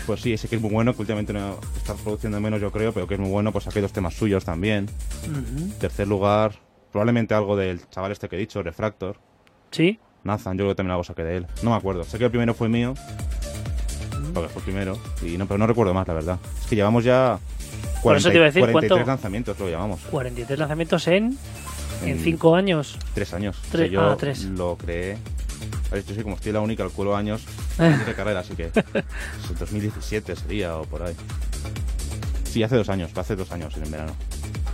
Pues 0.07 0.23
sí, 0.23 0.33
ese 0.33 0.49
que 0.49 0.57
es 0.57 0.63
muy 0.63 0.71
bueno, 0.71 0.95
que 0.95 1.03
últimamente 1.03 1.35
no 1.35 1.59
está 1.77 1.95
produciendo 1.95 2.41
menos, 2.41 2.61
yo 2.61 2.73
creo, 2.73 2.93
pero 2.95 3.07
que 3.07 3.15
es 3.15 3.21
muy 3.21 3.29
bueno. 3.29 3.53
Pues 3.53 3.65
saqué 3.65 3.81
dos 3.83 3.93
temas 3.93 4.15
suyos 4.15 4.45
también. 4.45 4.89
Tercer 5.81 6.09
lugar, 6.09 6.53
probablemente 6.93 7.35
algo 7.35 7.57
del 7.57 7.87
chaval 7.91 8.13
este 8.13 8.29
que 8.29 8.37
he 8.37 8.39
dicho, 8.39 8.63
Refractor. 8.63 9.19
Sí. 9.71 9.99
Nathan, 10.25 10.57
yo 10.57 10.65
creo 10.65 10.71
que 10.71 10.77
también 10.77 10.93
algo 10.93 11.05
saqué 11.05 11.25
de 11.25 11.37
él. 11.37 11.47
No 11.63 11.71
me 11.71 11.77
acuerdo. 11.77 12.05
Sé 12.05 12.19
que 12.19 12.25
el 12.25 12.31
primero 12.31 12.55
fue 12.55 12.69
mío. 12.71 12.95
Porque 14.33 14.49
fue 14.49 14.61
el 14.61 14.65
primero. 14.65 14.99
Y 15.23 15.37
no, 15.37 15.47
pero 15.47 15.59
no 15.59 15.67
recuerdo 15.67 15.93
más, 15.93 16.09
la 16.09 16.15
verdad. 16.15 16.39
Es 16.61 16.67
que 16.67 16.77
llevamos 16.77 17.05
ya. 17.05 17.39
Por 18.03 18.17
eso 18.17 18.29
te 18.31 18.37
iba 18.37 18.45
a 18.45 18.47
decir, 18.47 18.61
43 18.63 18.89
¿cuánto? 18.91 19.07
lanzamientos, 19.11 19.59
lo 19.59 19.69
llamamos. 19.71 20.01
43 20.11 20.59
lanzamientos 20.59 21.09
en, 21.09 21.37
en 22.03 22.09
En- 22.09 22.21
cinco 22.21 22.55
años. 22.55 22.97
Tres 23.15 23.33
años. 23.35 23.57
Tres- 23.71 23.89
O 23.89 23.91
sea, 23.91 23.93
yo 23.93 24.11
ah, 24.13 24.17
tres. 24.17 24.45
lo 24.45 24.77
creé. 24.77 25.19
Yo 25.93 26.15
soy 26.15 26.23
como 26.23 26.37
estoy 26.37 26.53
la 26.53 26.61
única, 26.61 26.85
años 27.17 27.43
Eh. 27.79 27.83
años 27.85 28.07
de 28.07 28.15
carrera, 28.15 28.41
así 28.41 28.55
que. 28.55 28.67
pues, 28.67 29.59
2017 29.59 30.37
sería 30.37 30.77
o 30.77 30.85
por 30.85 31.03
ahí. 31.03 31.15
Sí, 32.45 32.63
hace 32.63 32.77
dos 32.77 32.89
años, 32.89 33.11
hace 33.17 33.37
dos 33.37 33.51
años 33.53 33.75
en 33.77 33.91
verano. 33.91 34.13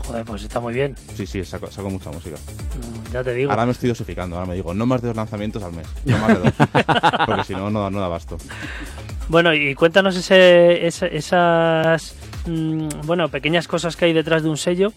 Joder, 0.07 0.25
pues 0.25 0.43
está 0.43 0.61
muy 0.61 0.75
bien. 0.75 0.95
Sí, 1.17 1.27
sí, 1.27 1.45
saco, 1.45 1.71
saco 1.71 1.89
mucha 1.89 2.11
música. 2.11 2.37
Mm, 2.37 3.13
Ya 3.13 3.25
te 3.25 3.33
digo. 3.33 3.51
Ahora 3.51 3.65
me 3.65 3.73
estoy 3.73 3.89
dosificando, 3.89 4.37
ahora 4.37 4.47
me 4.49 4.55
digo, 4.55 4.75
no 4.75 4.85
más 4.87 5.01
de 5.01 5.09
dos 5.09 5.17
lanzamientos 5.17 5.63
al 5.63 5.73
mes, 5.73 5.87
no 6.05 6.19
más 6.19 6.29
de 6.29 6.35
dos. 6.35 6.53
Porque 7.27 7.45
si 7.45 7.55
no, 7.55 7.71
no, 7.71 7.83
da- 7.83 7.91
no 7.91 8.01
da 8.01 8.07
abasto. 8.07 8.37
Bueno, 9.29 9.55
y 9.55 9.75
cuéntanos 9.75 10.15
ese, 10.17 10.87
esa- 10.87 11.07
esas 11.07 12.15
mm, 12.47 13.07
bueno 13.07 13.29
pequeñas 13.29 13.69
cosas 13.69 13.97
que 13.97 14.07
hay 14.07 14.13
detrás 14.13 14.43
de 14.43 14.49
un 14.49 14.57
sello, 14.57 14.93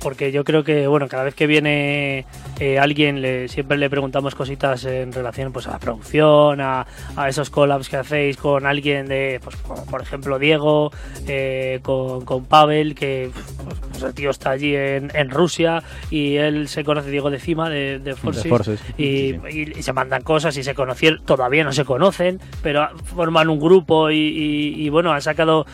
porque 0.00 0.32
yo 0.32 0.44
creo 0.44 0.64
que 0.64 0.86
bueno 0.86 1.08
cada 1.08 1.24
vez 1.24 1.34
que 1.34 1.46
viene 1.46 2.26
eh, 2.60 2.78
alguien 2.78 3.22
le, 3.22 3.48
siempre 3.48 3.78
le 3.78 3.88
preguntamos 3.88 4.34
cositas 4.34 4.84
en 4.84 5.12
relación 5.12 5.52
pues 5.52 5.66
a 5.66 5.72
la 5.72 5.78
producción, 5.78 6.60
a, 6.60 6.86
a 7.16 7.28
esos 7.28 7.50
collabs 7.50 7.88
que 7.88 7.96
hacéis 7.96 8.36
con 8.36 8.66
alguien 8.66 9.06
de, 9.06 9.40
pues 9.42 9.56
por 9.90 10.02
ejemplo 10.02 10.38
Diego, 10.38 10.92
eh, 11.26 11.80
con, 11.82 12.24
con 12.24 12.44
Pavel, 12.44 12.94
que 12.94 13.30
pues, 13.64 13.93
pues, 13.94 14.02
el 14.04 14.14
tío 14.14 14.30
está 14.30 14.50
allí 14.50 14.74
en, 14.76 15.10
en 15.14 15.30
Rusia 15.30 15.82
y 16.10 16.36
él 16.36 16.68
se 16.68 16.84
conoce 16.84 17.10
Diego 17.10 17.30
de 17.30 17.38
Cima 17.38 17.70
de, 17.70 17.98
de 17.98 18.14
Forces, 18.14 18.46
Forces. 18.48 18.80
y, 18.98 19.34
se 19.80 19.92
mandan 19.92 20.22
cosas 20.22 20.56
y 20.56 20.62
se 20.62 20.74
conocieron, 20.74 21.24
todavía 21.24 21.64
no 21.64 21.72
se 21.72 21.84
conocen, 21.84 22.40
pero 22.62 22.88
forman 23.04 23.48
un 23.48 23.60
grupo 23.60 24.10
y, 24.10 24.16
y- 24.16 24.74
y, 24.84 24.88
bueno, 24.88 25.12
han 25.12 25.22
sacado, 25.22 25.66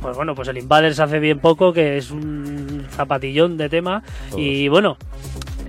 pues 0.00 0.16
bueno, 0.16 0.34
pues 0.34 0.48
el 0.48 0.58
Invaders 0.58 0.98
hace 1.00 1.18
bien 1.20 1.38
poco, 1.38 1.72
que 1.72 1.96
es 1.98 2.10
un 2.10 2.86
zapatillón 2.90 3.56
de 3.56 3.68
tema 3.68 4.02
y 4.36 4.68
bueno, 4.68 4.96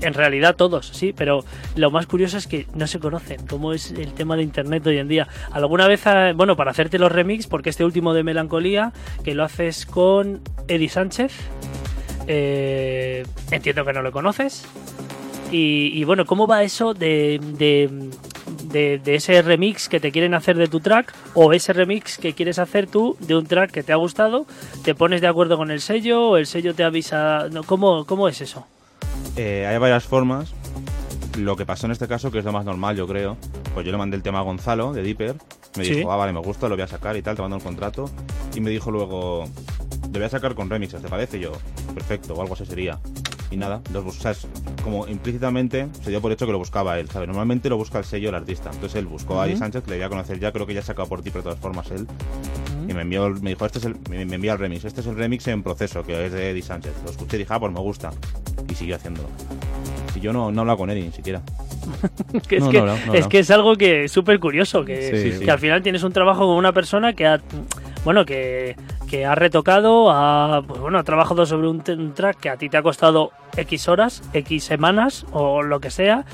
en 0.01 0.13
realidad 0.15 0.55
todos, 0.55 0.87
sí, 0.87 1.13
pero 1.15 1.45
lo 1.75 1.91
más 1.91 2.07
curioso 2.07 2.37
es 2.37 2.47
que 2.47 2.65
no 2.73 2.87
se 2.87 2.99
conocen, 2.99 3.45
cómo 3.45 3.71
es 3.73 3.91
el 3.91 4.13
tema 4.13 4.35
de 4.35 4.41
internet 4.43 4.85
hoy 4.87 4.97
en 4.97 5.07
día. 5.07 5.27
Alguna 5.51 5.87
vez, 5.87 6.07
ah, 6.07 6.31
bueno, 6.35 6.55
para 6.55 6.71
hacerte 6.71 6.97
los 6.97 7.11
remix, 7.11 7.45
porque 7.45 7.69
este 7.69 7.85
último 7.85 8.13
de 8.15 8.23
Melancolía, 8.23 8.93
que 9.23 9.35
lo 9.35 9.43
haces 9.43 9.85
con 9.85 10.41
Eddie 10.67 10.89
Sánchez, 10.89 11.33
eh, 12.33 13.25
entiendo 13.51 13.83
que 13.83 13.91
no 13.93 14.01
lo 14.01 14.11
conoces. 14.11 14.63
Y, 15.51 15.91
y 15.93 16.03
bueno, 16.05 16.25
¿cómo 16.25 16.47
va 16.47 16.63
eso 16.63 16.93
de, 16.93 17.39
de, 17.57 17.89
de- 18.71 18.99
de 18.99 19.15
ese 19.15 19.41
remix 19.41 19.89
que 19.89 19.99
te 19.99 20.11
quieren 20.13 20.33
hacer 20.33 20.55
de 20.55 20.67
tu 20.67 20.79
track 20.79 21.13
o 21.33 21.51
ese 21.51 21.73
remix 21.73 22.17
que 22.17 22.31
quieres 22.33 22.57
hacer 22.57 22.87
tú 22.87 23.17
de 23.19 23.35
un 23.35 23.45
track 23.45 23.69
que 23.71 23.83
te 23.83 23.91
ha 23.91 23.97
gustado? 23.97 24.45
¿Te 24.85 24.95
pones 24.95 25.19
de 25.19 25.27
acuerdo 25.27 25.57
con 25.57 25.69
el 25.69 25.81
sello 25.81 26.29
o 26.29 26.37
el 26.37 26.45
sello 26.47 26.73
te 26.73 26.85
avisa? 26.85 27.49
No, 27.51 27.63
¿cómo, 27.63 28.05
¿Cómo 28.05 28.29
es 28.29 28.39
eso? 28.39 28.65
Eh, 29.35 29.65
hay 29.67 29.77
varias 29.77 30.05
formas. 30.05 30.53
Lo 31.37 31.55
que 31.57 31.65
pasó 31.65 31.85
en 31.85 31.91
este 31.93 32.07
caso, 32.07 32.31
que 32.31 32.39
es 32.39 32.45
lo 32.45 32.51
más 32.53 32.63
normal, 32.65 32.95
yo 32.95 33.05
creo, 33.07 33.35
pues 33.73 33.85
yo 33.85 33.91
le 33.91 33.97
mandé 33.97 34.15
el 34.15 34.23
tema 34.23 34.39
a 34.39 34.43
Gonzalo 34.43 34.93
de 34.93 35.01
Dipper. 35.03 35.35
Me 35.77 35.83
Sí. 35.85 35.95
dijo, 35.95 36.11
ah, 36.11 36.17
vale, 36.17 36.31
me 36.33 36.39
gusta, 36.39 36.67
lo 36.69 36.75
voy 36.75 36.83
a 36.83 36.87
sacar 36.87 37.15
y 37.17 37.21
tal, 37.21 37.35
te 37.35 37.41
mando 37.41 37.57
el 37.57 37.63
contrato. 37.63 38.09
Y 38.55 38.59
me 38.61 38.69
dijo 38.69 38.89
luego, 38.91 39.47
lo 40.11 40.19
voy 40.19 40.23
a 40.23 40.29
sacar 40.29 40.55
con 40.55 40.69
remixes, 40.69 41.01
¿te 41.01 41.07
parece? 41.07 41.37
Y 41.37 41.41
yo, 41.41 41.51
perfecto, 41.93 42.33
o 42.33 42.41
algo 42.41 42.53
así 42.53 42.65
sería. 42.65 42.99
Y 43.49 43.57
nada, 43.57 43.81
los 43.91 44.03
bus- 44.05 44.17
o 44.17 44.21
sea, 44.21 44.31
es 44.31 44.47
como 44.81 45.07
implícitamente 45.07 45.87
se 46.03 46.09
dio 46.09 46.21
por 46.21 46.31
hecho 46.31 46.45
que 46.45 46.53
lo 46.53 46.57
buscaba 46.57 46.97
él, 46.99 47.09
¿sabes? 47.09 47.27
Normalmente 47.27 47.69
lo 47.69 47.75
busca 47.77 47.97
el 47.99 48.05
sello 48.05 48.29
el 48.29 48.35
artista. 48.35 48.69
Entonces 48.73 48.95
él 48.97 49.07
buscó 49.07 49.41
a 49.41 49.45
Eddie 49.45 49.55
Ujú. 49.55 49.63
Sánchez, 49.63 49.83
que 49.83 49.91
le 49.91 49.97
voy 49.97 50.05
a 50.05 50.09
conocer 50.09 50.39
ya, 50.39 50.51
creo 50.53 50.65
que 50.65 50.73
ya 50.73 50.79
ha 50.79 50.83
sacado 50.83 51.09
por 51.09 51.21
ti, 51.21 51.31
pero 51.31 51.41
de 51.41 51.49
todas 51.49 51.59
formas 51.59 51.91
él. 51.91 52.07
Y 52.87 52.93
me 52.93 53.01
envió, 53.01 53.29
me 53.41 53.49
dijo, 53.49 53.65
este 53.65 53.79
es 53.79 53.85
el, 53.85 53.95
me, 54.09 54.25
me 54.25 54.35
envía 54.35 54.53
el 54.53 54.59
remix, 54.59 54.85
este 54.85 55.01
es 55.01 55.07
el 55.07 55.15
remix 55.17 55.47
en 55.47 55.63
proceso, 55.63 56.03
que 56.03 56.25
es 56.27 56.31
de 56.31 56.51
Eddie 56.51 56.61
Sánchez. 56.61 56.93
Lo 57.03 57.11
escuché 57.11 57.35
y 57.35 57.39
dije, 57.39 57.53
ah, 57.53 57.59
pues 57.59 57.73
me 57.73 57.79
gusta. 57.81 58.11
Y 58.69 58.73
siguió 58.75 58.95
haciéndolo. 58.95 59.27
Y 60.15 60.19
yo 60.21 60.31
no, 60.31 60.49
no 60.51 60.59
he 60.59 60.61
hablado 60.61 60.77
con 60.77 60.89
Eddie 60.89 61.03
ni 61.03 61.11
siquiera. 61.11 61.41
Que 62.47 62.57
es, 62.57 62.63
No, 62.63 62.69
que, 62.69 62.79
no, 62.79 62.85
no, 62.85 62.95
no, 63.07 63.13
es 63.15 63.23
no. 63.23 63.29
que 63.29 63.39
es 63.39 63.51
algo 63.51 63.75
que 63.75 64.05
es 64.05 64.11
súper 64.11 64.39
curioso, 64.39 64.85
que, 64.85 65.11
Sí, 65.31 65.37
sí. 65.39 65.43
que 65.45 65.51
al 65.51 65.59
final 65.59 65.81
tienes 65.81 66.03
un 66.03 66.13
trabajo 66.13 66.41
con 66.47 66.55
una 66.55 66.71
persona 66.71 67.13
que 67.13 67.25
ha, 67.27 67.41
bueno, 68.03 68.25
que, 68.25 68.75
que 69.09 69.25
ha 69.25 69.35
retocado, 69.35 70.09
ha, 70.11 70.63
pues 70.67 70.79
bueno, 70.79 70.97
ha 70.99 71.03
trabajado 71.03 71.45
sobre 71.45 71.67
un, 71.67 71.81
track 72.13 72.39
que 72.39 72.49
a 72.49 72.57
ti 72.57 72.69
te 72.69 72.77
ha 72.77 72.81
costado 72.81 73.31
X 73.55 73.87
horas, 73.87 74.23
X 74.33 74.63
semanas 74.63 75.25
o 75.31 75.61
lo 75.61 75.79
que 75.79 75.91
sea, 75.91 76.25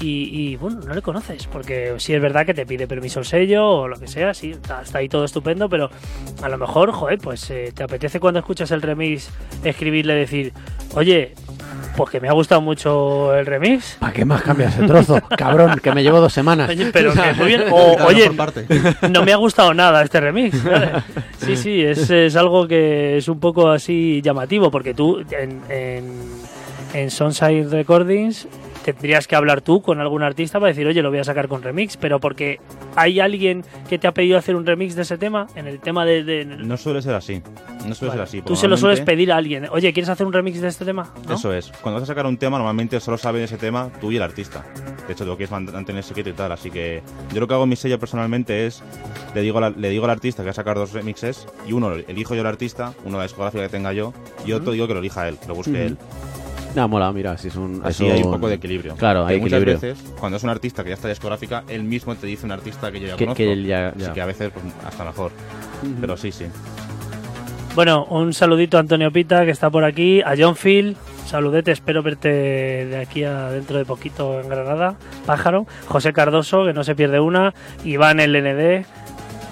y, 0.00 0.28
y, 0.30 0.56
bueno, 0.56 0.80
no 0.80 0.94
le 0.94 1.02
conoces, 1.02 1.46
porque 1.46 1.94
sí 1.98 2.14
es 2.14 2.20
verdad 2.20 2.44
que 2.44 2.54
te 2.54 2.66
pide 2.66 2.86
permiso 2.86 3.20
el 3.20 3.26
sello 3.26 3.68
o 3.68 3.88
lo 3.88 3.98
que 3.98 4.06
sea, 4.06 4.34
sí, 4.34 4.50
está 4.50 4.82
ahí 4.94 5.08
todo 5.08 5.24
estupendo, 5.24 5.68
pero 5.68 5.90
a 6.42 6.48
lo 6.48 6.58
mejor, 6.58 6.92
joder, 6.92 7.18
pues 7.18 7.48
eh, 7.50 7.72
te 7.74 7.84
apetece 7.84 8.20
cuando 8.20 8.40
escuchas 8.40 8.70
el 8.70 8.82
remix 8.82 9.30
escribirle, 9.64 10.14
decir, 10.14 10.52
oye, 10.94 11.34
pues 11.96 12.10
que 12.10 12.20
me 12.20 12.28
ha 12.28 12.32
gustado 12.32 12.60
mucho 12.60 13.34
el 13.34 13.46
remix. 13.46 13.96
¿Para 13.98 14.12
qué 14.12 14.24
más 14.24 14.42
cambias 14.42 14.74
ese 14.74 14.86
trozo? 14.86 15.20
Cabrón, 15.36 15.80
que 15.82 15.92
me 15.92 16.02
llevo 16.02 16.20
dos 16.20 16.32
semanas. 16.32 16.68
Oye, 16.68 16.90
pero 16.92 17.12
que 17.12 17.32
muy 17.34 17.46
bien. 17.46 17.64
O, 17.72 17.96
oye, 18.06 18.30
no 19.10 19.24
me 19.24 19.32
ha 19.32 19.36
gustado 19.36 19.74
nada 19.74 20.02
este 20.02 20.20
remix. 20.20 20.62
¿vale? 20.70 20.90
Sí, 21.38 21.56
sí, 21.56 21.82
es, 21.82 22.10
es 22.10 22.36
algo 22.36 22.68
que 22.68 23.16
es 23.18 23.28
un 23.28 23.40
poco 23.40 23.70
así 23.70 24.20
llamativo, 24.22 24.70
porque 24.70 24.94
tú 24.94 25.20
en, 25.30 25.60
en, 25.68 26.04
en 26.92 27.10
Sunside 27.10 27.68
Recordings 27.70 28.46
tendrías 28.92 29.26
que 29.26 29.34
hablar 29.36 29.60
tú 29.62 29.80
con 29.82 30.00
algún 30.00 30.22
artista 30.22 30.60
para 30.60 30.68
decir, 30.68 30.86
oye, 30.86 31.02
lo 31.02 31.10
voy 31.10 31.18
a 31.20 31.24
sacar 31.24 31.48
con 31.48 31.62
remix, 31.62 31.96
pero 31.96 32.20
porque 32.20 32.60
hay 32.96 33.20
alguien 33.20 33.64
que 33.88 33.98
te 33.98 34.06
ha 34.06 34.12
pedido 34.12 34.36
hacer 34.38 34.54
un 34.56 34.66
remix 34.66 34.94
de 34.94 35.02
ese 35.02 35.16
tema, 35.18 35.46
en 35.56 35.66
el 35.66 35.80
tema 35.80 36.04
de... 36.04 36.22
de- 36.24 36.44
No 36.44 36.76
suele 36.76 37.00
ser 37.02 37.14
así. 37.14 37.42
No 37.86 37.94
suele 37.94 38.10
Vale. 38.10 38.12
ser 38.12 38.20
así. 38.22 38.42
Tú 38.42 38.56
se 38.56 38.66
lo 38.68 38.76
sueles 38.76 39.00
pedir 39.00 39.30
a 39.32 39.36
alguien, 39.36 39.68
oye, 39.70 39.92
¿quieres 39.92 40.08
hacer 40.08 40.26
un 40.26 40.32
remix 40.32 40.60
de 40.60 40.68
este 40.68 40.84
tema? 40.84 41.12
¿No? 41.28 41.34
Eso 41.34 41.52
es. 41.52 41.70
Cuando 41.82 42.00
vas 42.00 42.08
a 42.08 42.12
sacar 42.12 42.26
un 42.26 42.36
tema, 42.38 42.56
normalmente 42.58 42.98
solo 43.00 43.18
saben 43.18 43.42
ese 43.42 43.56
tema 43.58 43.90
tú 44.00 44.10
y 44.12 44.16
el 44.16 44.22
artista. 44.22 44.64
De 45.06 45.12
hecho, 45.12 45.24
lo 45.24 45.36
que 45.36 45.44
es 45.44 45.50
mantener 45.50 46.02
secreto 46.02 46.30
y 46.30 46.32
tal. 46.32 46.52
Así 46.52 46.70
que 46.70 47.02
yo 47.32 47.40
lo 47.40 47.46
que 47.48 47.54
hago 47.54 47.64
en 47.64 47.68
mi 47.70 47.76
sello 47.76 47.98
personalmente 47.98 48.66
es 48.66 48.82
le 49.34 49.42
digo, 49.42 49.60
la- 49.60 49.70
le 49.70 49.90
digo 49.90 50.04
al 50.04 50.10
artista 50.10 50.42
que 50.42 50.46
va 50.46 50.50
a 50.52 50.54
sacar 50.54 50.76
dos 50.76 50.92
remixes 50.92 51.46
y 51.68 51.72
uno 51.72 51.92
elijo 51.92 52.34
yo 52.34 52.40
el 52.40 52.46
artista, 52.46 52.94
uno 53.04 53.18
la 53.18 53.24
discográfica 53.24 53.62
que 53.64 53.68
tenga 53.68 53.92
yo 53.92 54.14
y 54.46 54.52
otro 54.52 54.72
digo 54.72 54.86
que 54.86 54.94
lo 54.94 55.00
elija 55.00 55.28
él, 55.28 55.36
que 55.38 55.46
lo 55.48 55.54
busque 55.54 55.84
él. 55.86 55.98
No, 56.74 56.88
mola, 56.88 57.12
mira, 57.12 57.38
si 57.38 57.48
es 57.48 57.56
un. 57.56 57.80
Así 57.84 58.08
hay 58.10 58.22
un 58.22 58.32
poco 58.32 58.48
de 58.48 58.54
equilibrio. 58.54 58.96
Claro, 58.96 59.24
hay 59.26 59.38
muchas 59.40 59.62
equilibrio. 59.62 59.80
veces, 59.92 60.12
cuando 60.18 60.36
es 60.38 60.42
un 60.42 60.50
artista 60.50 60.82
que 60.82 60.88
ya 60.90 60.94
está 60.96 61.08
discográfica, 61.08 61.62
él 61.68 61.84
mismo 61.84 62.14
te 62.16 62.26
dice 62.26 62.44
un 62.46 62.52
artista 62.52 62.90
que 62.90 62.98
yo 63.00 63.06
ya 63.08 63.16
Que- 63.16 63.24
conozco. 63.26 63.36
que 63.36 63.52
él 63.52 63.64
ya- 63.66 63.88
Así 63.90 64.10
que 64.12 64.20
a 64.20 64.26
veces 64.26 64.50
pues, 64.52 64.64
hasta 64.84 65.04
mejor. 65.04 65.30
Pero 66.00 66.16
sí, 66.16 66.32
sí. 66.32 66.46
Bueno, 67.74 68.04
un 68.06 68.32
saludito 68.32 68.76
a 68.76 68.80
Antonio 68.80 69.10
Pita, 69.12 69.44
que 69.44 69.50
está 69.50 69.68
por 69.70 69.84
aquí, 69.84 70.20
a 70.22 70.34
John 70.38 70.54
Phil, 70.56 70.96
saludete, 71.26 71.72
espero 71.72 72.02
verte 72.02 72.28
de 72.28 72.96
aquí 72.98 73.24
a 73.24 73.50
dentro 73.50 73.78
de 73.78 73.84
poquito 73.84 74.40
en 74.40 74.48
Granada, 74.48 74.94
Pájaro, 75.26 75.66
José 75.88 76.12
Cardoso, 76.12 76.64
que 76.64 76.72
no 76.72 76.84
se 76.84 76.94
pierde 76.94 77.18
una, 77.18 77.52
Iván 77.84 78.20
LND, 78.20 78.84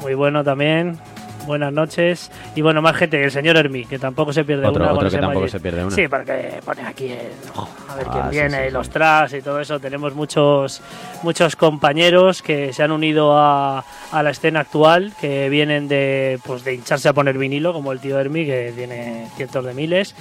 muy 0.02 0.14
bueno 0.14 0.44
también, 0.44 0.98
buenas 1.46 1.72
noches, 1.72 2.30
y 2.54 2.60
bueno, 2.62 2.80
más 2.82 2.96
gente, 2.96 3.22
el 3.22 3.30
señor 3.30 3.56
Hermi, 3.56 3.84
que 3.84 3.98
tampoco 3.98 4.32
se 4.32 4.44
pierde 4.44 4.66
Otro- 4.66 4.84
una. 4.84 4.92
otro 4.92 5.10
que 5.10 5.18
tampoco 5.18 5.48
se 5.48 5.60
pierde 5.60 5.84
una. 5.84 5.94
Sí, 5.94 6.08
porque 6.08 6.60
pone 6.64 6.82
aquí, 6.86 7.06
el, 7.08 7.18
ojo, 7.54 7.68
a 7.88 7.94
ver 7.96 8.06
Ah, 8.08 8.10
quién 8.12 8.24
sí, 8.24 8.30
viene, 8.30 8.66
sí, 8.68 8.72
los 8.72 8.90
tras 8.90 9.32
y 9.34 9.42
todo 9.42 9.60
eso, 9.60 9.80
tenemos 9.80 10.14
muchos, 10.14 10.80
muchos 11.22 11.56
compañeros 11.56 12.42
que 12.42 12.72
se 12.72 12.82
han 12.82 12.92
unido 12.92 13.36
a, 13.36 13.84
a 14.12 14.22
la 14.22 14.30
escena 14.30 14.60
actual, 14.60 15.12
que 15.20 15.48
vienen 15.48 15.88
de, 15.88 16.38
pues, 16.46 16.64
de 16.64 16.74
hincharse 16.74 17.08
a 17.08 17.12
poner 17.12 17.38
vinilo, 17.38 17.72
como 17.72 17.92
el 17.92 18.00
tío 18.00 18.18
Hermi, 18.18 18.44
que 18.46 18.72
tiene 18.76 19.28
cientos 19.36 19.64
de 19.64 19.74
miles. 19.74 20.14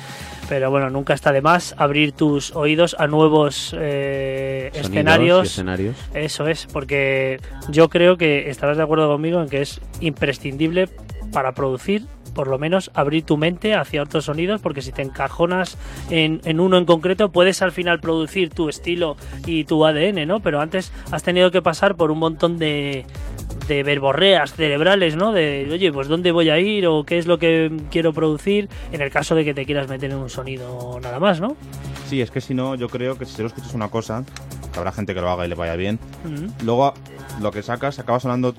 Pero 0.49 0.69
bueno, 0.69 0.89
nunca 0.89 1.13
está 1.13 1.31
de 1.31 1.41
más 1.41 1.73
abrir 1.77 2.11
tus 2.11 2.53
oídos 2.55 2.95
a 2.99 3.07
nuevos 3.07 3.73
eh, 3.79 4.69
escenarios. 4.73 5.47
escenarios. 5.47 5.95
Eso 6.13 6.47
es, 6.47 6.65
porque 6.73 7.39
yo 7.69 7.87
creo 7.87 8.17
que 8.17 8.49
estarás 8.49 8.75
de 8.75 8.83
acuerdo 8.83 9.07
conmigo 9.07 9.41
en 9.41 9.47
que 9.47 9.61
es 9.61 9.79
imprescindible 10.01 10.89
para 11.31 11.53
producir, 11.53 12.05
por 12.33 12.47
lo 12.47 12.57
menos, 12.59 12.91
abrir 12.93 13.23
tu 13.23 13.37
mente 13.37 13.73
hacia 13.75 14.03
otros 14.03 14.25
sonidos, 14.25 14.61
porque 14.61 14.81
si 14.81 14.91
te 14.91 15.01
encajonas 15.01 15.77
en, 16.09 16.41
en 16.45 16.59
uno 16.59 16.77
en 16.77 16.85
concreto, 16.85 17.29
puedes 17.31 17.61
al 17.61 17.71
final 17.71 17.99
producir 17.99 18.49
tu 18.49 18.69
estilo 18.69 19.17
y 19.45 19.65
tu 19.65 19.85
ADN, 19.85 20.27
¿no? 20.27 20.39
Pero 20.39 20.61
antes 20.61 20.91
has 21.11 21.23
tenido 21.23 21.51
que 21.51 21.61
pasar 21.61 21.95
por 21.95 22.11
un 22.11 22.19
montón 22.19 22.57
de, 22.57 23.05
de 23.67 23.83
verborreas 23.83 24.53
cerebrales, 24.53 25.15
¿no? 25.15 25.31
De, 25.33 25.67
oye, 25.71 25.91
pues 25.91 26.07
dónde 26.07 26.31
voy 26.31 26.49
a 26.49 26.59
ir 26.59 26.87
o 26.87 27.03
qué 27.03 27.17
es 27.17 27.27
lo 27.27 27.37
que 27.37 27.71
quiero 27.91 28.13
producir, 28.13 28.69
en 28.91 29.01
el 29.01 29.11
caso 29.11 29.35
de 29.35 29.43
que 29.43 29.53
te 29.53 29.65
quieras 29.65 29.87
meter 29.89 30.11
en 30.11 30.17
un 30.17 30.29
sonido 30.29 30.99
nada 31.01 31.19
más, 31.19 31.41
¿no? 31.41 31.55
Sí, 32.07 32.21
es 32.21 32.31
que 32.31 32.41
si 32.41 32.53
no, 32.53 32.75
yo 32.75 32.87
creo 32.89 33.17
que 33.17 33.25
si 33.25 33.33
solo 33.35 33.47
escuchas 33.47 33.73
una 33.73 33.89
cosa, 33.89 34.23
que 34.71 34.79
habrá 34.79 34.91
gente 34.93 35.13
que 35.13 35.21
lo 35.21 35.29
haga 35.29 35.45
y 35.45 35.49
le 35.49 35.55
vaya 35.55 35.75
bien, 35.75 35.99
luego 36.63 36.93
lo 37.41 37.51
que 37.51 37.61
sacas 37.61 37.99
acaba 37.99 38.19
sonando 38.19 38.53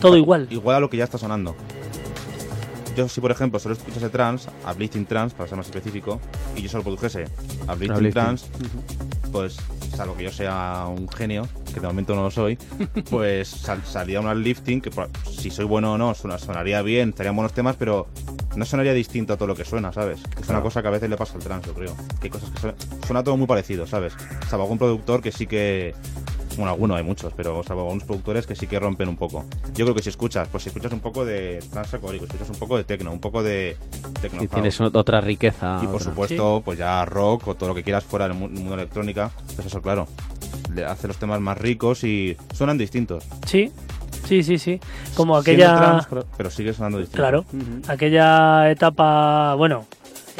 Todo 0.00 0.16
igual. 0.16 0.46
igual 0.50 0.76
a 0.76 0.80
lo 0.80 0.88
que 0.90 0.96
ya 0.98 1.04
está 1.04 1.16
sonando. 1.18 1.54
Yo 2.96 3.08
si 3.08 3.20
por 3.20 3.30
ejemplo 3.30 3.58
solo 3.58 3.74
escuchase 3.74 4.08
trans, 4.08 4.48
uplifting 4.70 5.04
trans 5.06 5.34
para 5.34 5.48
ser 5.48 5.56
más 5.56 5.66
específico, 5.66 6.20
y 6.54 6.62
yo 6.62 6.68
solo 6.68 6.84
produjese 6.84 7.24
uplifting 7.64 7.90
Uplifting. 7.92 8.12
trans, 8.12 8.46
pues 9.32 9.56
salvo 9.96 10.16
que 10.16 10.24
yo 10.24 10.32
sea 10.32 10.86
un 10.88 11.08
genio, 11.08 11.48
que 11.72 11.80
de 11.80 11.86
momento 11.88 12.14
no 12.14 12.22
lo 12.22 12.30
soy, 12.30 12.56
pues 13.10 13.48
sal- 13.48 13.82
salía 13.84 14.20
un 14.20 14.28
uplifting 14.28 14.80
que 14.80 14.90
si 15.30 15.50
soy 15.50 15.64
bueno 15.64 15.94
o 15.94 15.98
no 15.98 16.14
suena- 16.14 16.38
sonaría 16.38 16.82
bien, 16.82 17.08
estarían 17.10 17.34
buenos 17.34 17.52
temas, 17.52 17.74
pero 17.76 18.06
no 18.54 18.64
sonaría 18.64 18.92
distinto 18.92 19.32
a 19.32 19.36
todo 19.36 19.48
lo 19.48 19.56
que 19.56 19.64
suena, 19.64 19.92
¿sabes? 19.92 20.20
Que 20.34 20.42
es 20.42 20.48
una 20.48 20.62
cosa 20.62 20.80
que 20.80 20.86
a 20.86 20.92
veces 20.92 21.10
le 21.10 21.16
pasa 21.16 21.34
al 21.34 21.40
trans, 21.42 21.66
yo 21.66 21.74
creo. 21.74 21.96
Que 22.20 22.28
hay 22.28 22.30
cosas 22.30 22.50
que 22.50 22.60
suena, 22.60 22.76
suena 23.04 23.24
todo 23.24 23.36
muy 23.36 23.48
parecido, 23.48 23.88
¿sabes? 23.88 24.12
Salvo 24.48 24.62
algún 24.64 24.78
productor 24.78 25.20
que 25.20 25.32
sí 25.32 25.48
que 25.48 25.92
bueno, 26.56 26.70
algunos 26.72 26.96
hay 26.96 27.02
muchos, 27.04 27.32
pero 27.36 27.62
salvo 27.62 27.82
algunos 27.82 28.04
productores 28.04 28.46
que 28.46 28.54
sí 28.54 28.66
que 28.66 28.78
rompen 28.78 29.08
un 29.08 29.16
poco. 29.16 29.44
Yo 29.74 29.84
creo 29.84 29.94
que 29.94 30.02
si 30.02 30.08
escuchas, 30.10 30.48
pues 30.48 30.62
si 30.62 30.68
escuchas 30.68 30.92
un 30.92 31.00
poco 31.00 31.24
de 31.24 31.62
trance 31.72 31.96
escuchas 31.96 32.48
un 32.50 32.56
poco 32.56 32.76
de 32.76 32.84
techno, 32.84 33.12
un 33.12 33.20
poco 33.20 33.42
de 33.42 33.76
techno 34.20 34.42
Y 34.42 34.48
tienes 34.48 34.80
otra 34.80 35.20
riqueza. 35.20 35.80
y 35.82 35.86
por 35.86 35.96
otra. 35.96 36.10
supuesto, 36.10 36.62
pues 36.64 36.78
ya 36.78 37.04
rock 37.04 37.48
o 37.48 37.54
todo 37.54 37.70
lo 37.70 37.74
que 37.74 37.82
quieras 37.82 38.04
fuera 38.04 38.28
del 38.28 38.36
mu- 38.36 38.48
mundo 38.48 38.74
electrónica, 38.74 39.30
pues 39.56 39.66
eso, 39.66 39.80
claro, 39.82 40.06
le 40.74 40.84
hace 40.84 41.06
los 41.08 41.16
temas 41.16 41.40
más 41.40 41.58
ricos 41.58 42.04
y 42.04 42.36
suenan 42.52 42.78
distintos. 42.78 43.24
Sí, 43.46 43.70
sí, 44.26 44.42
sí, 44.42 44.58
sí. 44.58 44.80
Como 45.16 45.36
aquella... 45.36 45.76
trans, 45.76 46.06
pero- 46.06 46.26
pero 46.36 46.50
sigue 46.50 46.72
sonando 46.72 46.98
distinto. 46.98 47.18
Claro, 47.18 47.44
aquella 47.88 48.70
etapa, 48.70 49.54
bueno, 49.54 49.84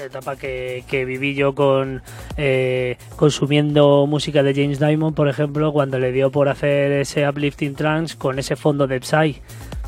etapa 0.03 0.37
que, 0.37 0.85
que 0.89 1.05
viví 1.05 1.35
yo 1.35 1.55
con 1.55 2.03
eh, 2.37 2.97
consumiendo 3.17 4.07
música 4.07 4.43
de 4.43 4.55
James 4.55 4.79
Diamond, 4.79 5.15
por 5.15 5.29
ejemplo, 5.29 5.73
cuando 5.73 5.99
le 5.99 6.13
dio 6.13 6.31
por 6.31 6.49
hacer 6.49 6.93
ese 6.93 7.29
uplifting 7.29 7.75
trance 7.75 8.17
con 8.17 8.39
ese 8.39 8.57
fondo 8.57 8.87
de 8.87 9.01
Psy. 9.01 9.41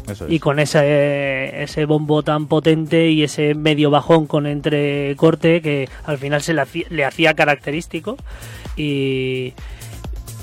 Eso 0.09 0.26
Y 0.28 0.38
con 0.38 0.61
ese, 0.61 1.62
ese 1.64 1.84
bombo 1.84 2.22
tan 2.22 2.46
potente 2.46 3.11
y 3.11 3.24
ese 3.24 3.54
medio 3.54 3.90
bajón 3.90 4.26
con 4.26 4.46
entrecorte 4.46 5.61
que 5.61 5.88
al 6.04 6.18
final 6.18 6.42
se 6.42 6.54
le 6.54 6.61
hacía, 6.61 6.86
le 6.90 7.04
hacía 7.04 7.34
característico. 7.34 8.16
Y, 8.76 9.52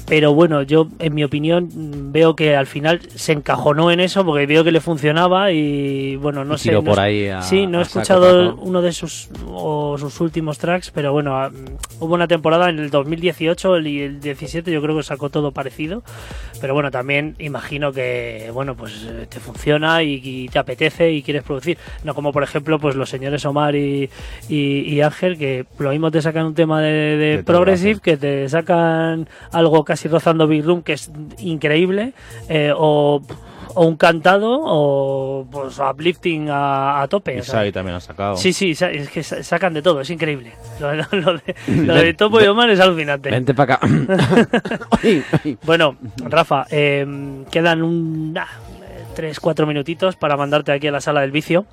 pero 0.07 0.33
bueno, 0.33 0.61
yo 0.63 0.87
en 0.99 1.13
mi 1.15 1.23
opinión 1.23 1.69
mm, 1.73 2.11
veo 2.11 2.35
que 2.35 2.55
al 2.55 2.67
final 2.67 2.99
se 3.15 3.31
encajonó 3.31 3.89
en 3.91 3.99
eso 4.01 4.25
porque 4.25 4.45
veo 4.45 4.63
que 4.63 4.71
le 4.71 4.81
funcionaba 4.81 5.51
y 5.51 6.15
bueno, 6.17 6.43
no 6.43 6.55
Y 6.55 6.57
sé. 6.57 6.71
no 6.73 6.83
por 6.83 6.99
ahí 6.99 7.27
a- 7.29 7.41
sí, 7.41 7.67
no 7.67 7.79
he 7.79 7.81
a 7.81 7.85
saco 7.85 7.99
escuchado 7.99 8.49
pato. 8.51 8.61
uno 8.63 8.81
de 8.81 8.91
sus 8.91 9.29
o 9.47 9.97
sus 9.97 10.19
últimos 10.19 10.57
tracks, 10.57 10.91
pero 10.91 11.13
bueno, 11.13 11.37
ah, 11.37 11.49
mm, 11.49 12.03
hubo 12.03 12.13
una 12.15 12.27
temporada 12.27 12.69
en 12.69 12.79
el 12.79 12.89
2018 12.89 13.79
y 13.79 14.01
el 14.01 14.19
17 14.19 14.71
yo 14.71 14.81
creo 14.81 14.97
que 14.97 15.03
sacó 15.03 15.29
todo 15.29 15.51
parecido, 15.51 16.03
pero 16.59 16.73
bueno, 16.73 16.91
también 16.91 17.35
imagino 17.39 17.91
que 17.93 18.49
bueno, 18.53 18.75
pues 18.75 19.07
eh, 19.09 19.25
te 19.29 19.39
funciona 19.39 20.03
y, 20.03 20.19
y 20.23 20.49
te 20.49 20.59
apetece 20.59 21.11
y 21.11 21.23
quieres 21.23 21.43
producir, 21.43 21.77
no 22.03 22.13
como 22.13 22.33
por 22.33 22.43
ejemplo 22.43 22.77
pues 22.77 22.95
los 22.95 23.09
señores 23.09 23.45
Omar 23.45 23.75
y, 23.75 24.09
y, 24.49 24.79
y 24.81 25.01
Ángel 25.01 25.37
que 25.37 25.65
lo 25.79 25.91
mismo 25.91 26.11
te 26.11 26.21
sacan 26.21 26.45
un 26.47 26.55
tema 26.55 26.81
de, 26.81 26.91
de 26.91 27.37
De 27.37 27.43
progressive 27.43 27.99
que 28.01 28.17
te 28.17 28.49
sacan 28.49 29.27
algo 29.51 29.83
casi 29.85 29.92
rozando 30.07 30.47
Big 30.47 30.63
Room 30.65 30.81
que 30.83 30.93
es 30.93 31.11
increíble 31.39 32.13
eh, 32.49 32.71
o 32.75 33.21
o 33.75 33.87
un 33.87 33.95
cantado 33.97 34.59
o 34.63 35.47
pues 35.51 35.79
uplifting 35.79 36.47
a, 36.51 37.01
a 37.01 37.07
tope. 37.07 37.35
Y 37.37 37.39
o 37.39 37.43
sea. 37.43 37.53
Sai 37.61 37.71
también 37.71 37.95
ha 37.95 37.99
sacado. 37.99 38.37
Sí, 38.37 38.53
sí, 38.53 38.69
es 38.79 39.09
que 39.09 39.23
sa- 39.23 39.41
sacan 39.41 39.73
de 39.73 39.81
todo, 39.81 40.01
es 40.01 40.09
increíble. 40.11 40.51
Lo, 40.79 40.93
lo- 40.93 41.05
lo 41.11 41.33
de, 41.39 41.55
lo 41.83 41.95
de 41.95 42.13
Topo 42.13 42.39
y 42.39 42.45
Omar 42.45 42.69
es 42.69 42.79
alucinante. 42.79 43.31
Vente 43.31 43.55
para 43.55 43.75
acá. 43.75 43.87
bueno, 45.65 45.95
Rafa, 46.17 46.65
eh, 46.69 47.43
quedan 47.49 47.81
un 47.81 48.35
3-4 49.15 49.65
minutitos 49.65 50.15
para 50.17 50.37
mandarte 50.37 50.71
aquí 50.71 50.87
a 50.87 50.91
la 50.91 51.01
sala 51.01 51.21
del 51.21 51.31
vicio. 51.31 51.65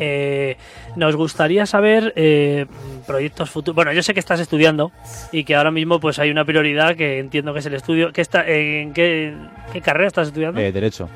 Eh, 0.00 0.56
nos 0.96 1.14
gustaría 1.14 1.66
saber 1.66 2.12
eh, 2.16 2.66
proyectos 3.06 3.50
futuros. 3.50 3.76
Bueno, 3.76 3.92
yo 3.92 4.02
sé 4.02 4.14
que 4.14 4.20
estás 4.20 4.40
estudiando 4.40 4.90
y 5.30 5.44
que 5.44 5.54
ahora 5.54 5.70
mismo 5.70 6.00
pues 6.00 6.18
hay 6.18 6.30
una 6.30 6.44
prioridad 6.44 6.96
que 6.96 7.18
entiendo 7.18 7.52
que 7.52 7.60
es 7.60 7.66
el 7.66 7.74
estudio. 7.74 8.12
¿Qué 8.12 8.22
está, 8.22 8.48
¿En 8.48 8.92
qué, 8.94 9.34
qué 9.72 9.80
carrera 9.80 10.08
estás 10.08 10.28
estudiando? 10.28 10.60
Eh, 10.60 10.72
derecho. 10.72 11.08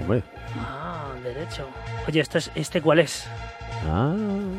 Hombre. 0.00 0.22
Ah, 0.58 1.12
derecho. 1.22 1.68
Oye, 2.08 2.20
esto 2.20 2.38
es, 2.38 2.50
¿este 2.56 2.82
cuál 2.82 2.98
es? 2.98 3.28
Ah. 3.88 4.12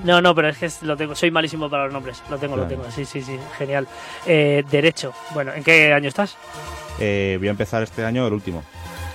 No, 0.04 0.22
no, 0.22 0.34
pero 0.36 0.50
es 0.50 0.58
que 0.58 0.70
lo 0.86 0.98
tengo, 0.98 1.16
soy 1.16 1.32
malísimo 1.32 1.70
para 1.70 1.86
los 1.86 1.94
nombres. 1.94 2.22
Lo 2.30 2.38
tengo, 2.38 2.56
lo 2.56 2.66
tengo. 2.66 2.90
Sí, 2.92 3.06
sí, 3.06 3.22
sí, 3.22 3.38
genial. 3.58 3.88
Eh, 4.26 4.64
derecho. 4.70 5.14
Bueno, 5.34 5.54
¿en 5.54 5.64
qué 5.64 5.94
año 5.94 6.10
estás? 6.10 6.38
Eh, 7.00 7.36
voy 7.40 7.48
a 7.48 7.52
empezar 7.52 7.84
este 7.84 8.04
año 8.06 8.26
el 8.28 8.34
último. 8.34 8.64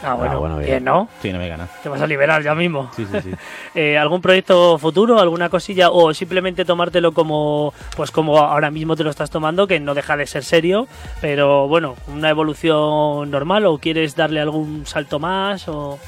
Ah, 0.03 0.15
bueno, 0.15 0.39
bueno, 0.39 0.59
bien. 0.59 0.85
¿no? 0.85 1.09
Sí, 1.21 1.33
no 1.33 1.39
me 1.39 1.49
gana. 1.49 1.69
Te 1.83 1.89
vas 1.89 2.01
a 2.01 2.07
liberar 2.07 2.43
ya 2.43 2.55
mismo. 2.55 2.91
Sí, 2.95 3.07
sí, 3.11 3.21
sí. 3.23 3.31
Eh, 3.75 3.97
¿Algún 3.99 4.21
proyecto 4.21 4.79
futuro, 4.79 5.21
alguna 5.21 5.49
cosilla 5.51 5.91
o 5.91 6.13
simplemente 6.15 6.65
tomártelo 6.65 7.13
como, 7.13 7.73
pues 7.97 8.11
como 8.11 8.39
ahora 8.39 8.71
mismo 8.71 8.97
te 8.97 9.05
lo 9.05 9.11
estás 9.11 9.31
tomando, 9.31 9.67
que 9.67 9.79
no 9.79 9.95
deja 9.95 10.17
de 10.17 10.27
ser 10.27 10.43
serio, 10.45 10.89
pero 11.21 11.69
bueno, 11.69 11.95
una 12.09 12.31
evolución 12.31 13.31
normal 13.31 13.67
o 13.67 13.79
quieres 13.79 14.17
darle 14.17 14.41
algún 14.41 14.85
salto 14.87 15.19
más 15.21 15.69
o 15.69 15.99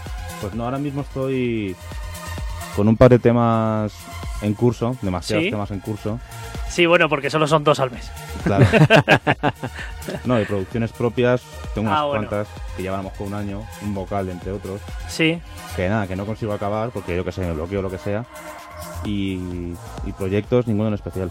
Pues 0.41 0.55
no, 0.55 0.64
ahora 0.64 0.78
mismo 0.78 1.03
estoy 1.03 1.76
con 2.74 2.88
un 2.88 2.97
par 2.97 3.11
de 3.11 3.18
temas 3.18 3.93
en 4.43 4.55
curso, 4.55 4.97
demasiados 5.03 5.45
¿Sí? 5.45 5.51
temas 5.51 5.70
en 5.70 5.80
curso. 5.80 6.18
sí, 6.68 6.86
bueno, 6.86 7.09
porque 7.09 7.30
solo 7.30 7.47
son 7.47 7.62
dos 7.62 7.78
al 7.78 7.91
mes. 7.91 8.11
Claro. 8.45 8.64
no, 10.24 10.34
de 10.36 10.45
producciones 10.47 10.93
propias, 10.93 11.43
tengo 11.74 11.88
unas 11.88 12.01
Ah, 12.01 12.05
bueno. 12.05 12.28
cuantas 12.28 12.49
que 12.76 12.82
llevan 12.82 13.01
a 13.01 13.03
lo 13.05 13.11
mejor 13.11 13.26
un 13.26 13.34
año, 13.34 13.62
un 13.82 13.95
vocal 13.95 14.28
entre 14.28 14.53
otros, 14.53 14.80
Sí, 15.09 15.41
que 15.76 15.88
nada, 15.88 16.07
que 16.07 16.16
no 16.16 16.26
consigo 16.26 16.53
acabar 16.53 16.91
porque 16.91 17.16
yo 17.16 17.24
que 17.24 17.32
sé, 17.32 17.43
me 17.43 17.53
bloqueo 17.53 17.80
o 17.80 17.82
lo 17.82 17.91
que 17.91 17.99
sea. 17.99 18.24
Y, 19.05 19.72
y 20.05 20.12
proyectos, 20.16 20.66
ninguno 20.66 20.88
en 20.88 20.95
especial. 20.95 21.30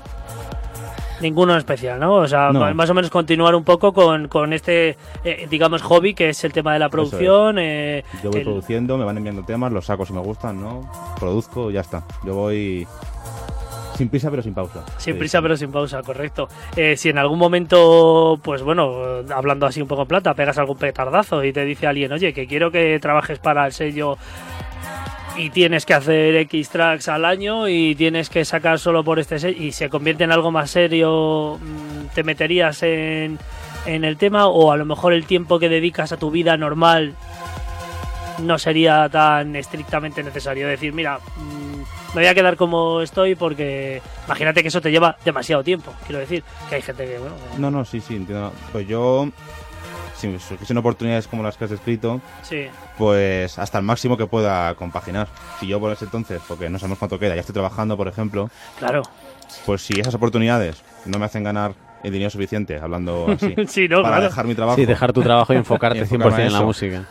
ninguno 1.21 1.51
en 1.53 1.59
especial, 1.59 1.99
¿no? 1.99 2.13
O 2.15 2.27
sea, 2.27 2.51
No. 2.51 2.73
más 2.73 2.89
o 2.89 2.93
menos 2.93 3.11
continuar 3.11 3.53
un 3.55 3.63
poco 3.63 3.91
con, 3.93 4.27
con 4.27 4.53
este, 4.53 4.97
eh, 5.23 5.47
digamos, 5.49 5.81
hobby 5.81 6.13
que 6.13 6.29
es 6.29 6.43
el 6.43 6.53
tema 6.53 6.73
de 6.73 6.79
la 6.79 6.89
producción. 6.89 7.57
eh, 7.59 8.03
Yo 8.23 8.29
voy 8.31 8.39
el- 8.39 8.45
produciendo, 8.45 8.97
me 8.97 9.03
van 9.05 9.17
enviando 9.17 9.43
temas, 9.43 9.71
los 9.71 9.85
saco 9.85 10.05
si 10.05 10.13
me 10.13 10.21
gustan, 10.21 10.61
¿no? 10.61 10.89
Produzco, 11.19 11.69
ya 11.71 11.81
está. 11.81 12.03
Yo 12.23 12.33
voy 12.35 12.87
sin 13.99 14.07
prisa 14.07 14.31
pero 14.31 14.41
sin 14.41 14.53
pausa. 14.53 14.85
Sin 14.97 15.13
Sí, 15.13 15.19
prisa 15.19 15.41
pero 15.41 15.57
sin 15.57 15.73
pausa, 15.73 16.01
correcto. 16.01 16.47
Eh, 16.77 16.95
si 16.95 17.09
en 17.09 17.17
algún 17.17 17.37
momento, 17.37 18.39
pues 18.41 18.61
bueno, 18.61 19.25
hablando 19.35 19.65
así 19.65 19.81
un 19.81 19.89
poco 19.89 20.03
en 20.03 20.07
plata, 20.07 20.33
pegas 20.33 20.57
algún 20.57 20.77
petardazo 20.77 21.43
y 21.43 21.51
te 21.51 21.65
dice 21.65 21.85
alguien, 21.85 22.09
oye, 22.13 22.31
que 22.31 22.47
quiero 22.47 22.71
que 22.71 22.97
trabajes 23.01 23.39
para 23.39 23.65
el 23.65 23.73
sello 23.73 24.17
y 25.35 25.49
tienes 25.49 25.85
que 25.85 25.95
hacer 25.95 26.33
X 26.37 26.69
tracks 26.69 27.09
al 27.09 27.25
año 27.25 27.67
y 27.67 27.93
tienes 27.95 28.29
que 28.29 28.45
sacar 28.45 28.79
solo 28.79 29.03
por 29.03 29.19
este 29.19 29.37
sello 29.37 29.61
y 29.61 29.73
se 29.73 29.89
convierte 29.89 30.23
en 30.23 30.31
algo 30.31 30.49
más 30.49 30.71
serio, 30.71 31.59
mm, 31.61 32.15
¿te 32.15 32.23
meterías 32.23 32.81
en, 32.83 33.37
en 33.85 34.05
el 34.05 34.15
tema 34.15 34.47
o 34.47 34.71
a 34.71 34.77
lo 34.77 34.85
mejor 34.85 35.11
el 35.11 35.25
tiempo 35.25 35.59
que 35.59 35.67
dedicas 35.67 36.13
a 36.13 36.17
tu 36.17 36.31
vida 36.31 36.55
normal 36.55 37.15
no 38.39 38.57
sería 38.57 39.09
tan 39.09 39.57
estrictamente 39.57 40.23
necesario 40.23 40.69
decir, 40.69 40.93
mira, 40.93 41.17
mm, 41.17 41.98
me 42.13 42.21
voy 42.21 42.27
a 42.27 42.33
quedar 42.35 42.55
como 42.55 43.01
estoy 43.01 43.35
porque 43.35 44.01
imagínate 44.25 44.61
que 44.61 44.69
eso 44.69 44.81
te 44.81 44.91
lleva 44.91 45.17
demasiado 45.25 45.63
tiempo. 45.63 45.93
Quiero 46.05 46.19
decir 46.19 46.43
que 46.69 46.75
hay 46.75 46.81
gente 46.81 47.05
que, 47.05 47.17
bueno, 47.19 47.35
que- 47.53 47.59
No, 47.59 47.69
no, 47.71 47.85
sí, 47.85 48.01
sí, 48.01 48.15
entiendo. 48.15 48.51
Pues 48.71 48.87
yo, 48.87 49.29
si 50.15 50.27
me 50.27 50.39
surgiesen 50.39 50.77
oportunidades 50.77 51.27
como 51.27 51.43
las 51.43 51.55
que 51.57 51.65
has 51.65 51.69
descrito, 51.69 52.19
sí, 52.41 52.65
pues 52.97 53.57
hasta 53.59 53.77
el 53.77 53.83
máximo 53.85 54.17
que 54.17 54.25
pueda 54.27 54.73
compaginar. 54.75 55.27
Si 55.59 55.67
yo 55.67 55.79
por 55.79 55.91
ese 55.91 56.05
entonces, 56.05 56.41
porque 56.47 56.69
no 56.69 56.79
sabemos 56.79 56.99
cuánto 56.99 57.19
queda, 57.19 57.35
ya 57.35 57.41
estoy 57.41 57.53
trabajando, 57.53 57.95
por 57.95 58.07
ejemplo, 58.07 58.49
claro. 58.77 59.03
pues 59.65 59.81
si 59.81 59.99
esas 59.99 60.13
oportunidades 60.15 60.81
no 61.05 61.19
me 61.19 61.25
hacen 61.25 61.43
ganar 61.43 61.73
el 62.03 62.11
dinero 62.13 62.29
suficiente, 62.29 62.77
hablando 62.79 63.27
así, 63.29 63.53
Sí, 63.67 63.87
no, 63.87 63.97
para 64.01 64.15
claro. 64.15 64.23
dejar 64.29 64.45
mi 64.47 64.55
trabajo, 64.55 64.77
Sí, 64.77 64.85
dejar 64.85 65.13
tu 65.13 65.21
trabajo 65.21 65.53
y 65.53 65.57
enfocarte 65.57 65.99
Y 65.99 66.01
enfocarme 66.01 66.37
100% 66.43 66.47
en 66.47 66.53
la 66.53 66.61
música. 66.61 67.03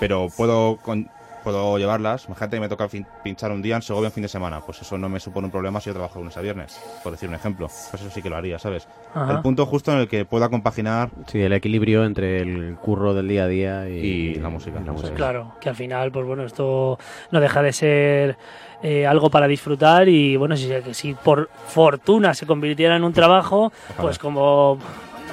pero 0.00 0.28
puedo 0.36 0.76
con- 0.76 1.08
puedo 1.46 1.78
llevarlas. 1.78 2.24
Imagínate 2.26 2.56
que 2.56 2.60
me 2.60 2.68
toca 2.68 2.88
fin- 2.88 3.06
pinchar 3.22 3.52
un 3.52 3.62
día 3.62 3.76
en 3.76 3.82
Segovia 3.82 4.08
en 4.08 4.12
fin 4.12 4.22
de 4.22 4.28
semana. 4.28 4.60
Pues 4.62 4.82
eso 4.82 4.98
no 4.98 5.08
me 5.08 5.20
supone 5.20 5.44
un 5.44 5.52
problema 5.52 5.80
si 5.80 5.86
yo 5.90 5.94
trabajo 5.94 6.18
lunes 6.18 6.36
a 6.36 6.40
viernes, 6.40 6.76
por 7.04 7.12
decir 7.12 7.28
un 7.28 7.36
ejemplo. 7.36 7.68
Pues 7.68 8.02
eso 8.02 8.10
sí 8.10 8.20
que 8.20 8.28
lo 8.28 8.36
haría, 8.36 8.58
¿sabes? 8.58 8.88
Ajá. 9.14 9.30
El 9.34 9.42
punto 9.42 9.64
justo 9.64 9.92
en 9.92 9.98
el 9.98 10.08
que 10.08 10.24
pueda 10.24 10.48
compaginar 10.48 11.10
Sí, 11.28 11.40
el 11.40 11.52
equilibrio 11.52 12.04
entre 12.04 12.40
el 12.40 12.74
curro 12.82 13.14
del 13.14 13.28
día 13.28 13.44
a 13.44 13.46
día 13.46 13.88
y, 13.88 13.92
Y 13.92 14.34
la 14.40 14.48
música, 14.48 14.80
la 14.84 14.90
música. 14.90 15.14
Claro, 15.14 15.52
que 15.60 15.68
al 15.68 15.76
final, 15.76 16.10
pues 16.10 16.26
bueno, 16.26 16.42
esto 16.42 16.98
no 17.30 17.38
deja 17.40 17.62
de 17.62 17.72
ser 17.72 18.36
eh, 18.82 19.06
algo 19.06 19.30
para 19.30 19.46
disfrutar 19.46 20.08
y 20.08 20.36
bueno, 20.36 20.56
si, 20.56 20.66
que 20.68 20.94
si 20.94 21.14
por 21.14 21.48
fortuna 21.68 22.34
se 22.34 22.44
convirtiera 22.44 22.96
en 22.96 23.04
un 23.04 23.12
trabajo, 23.12 23.72
pues 24.00 24.18
como, 24.18 24.78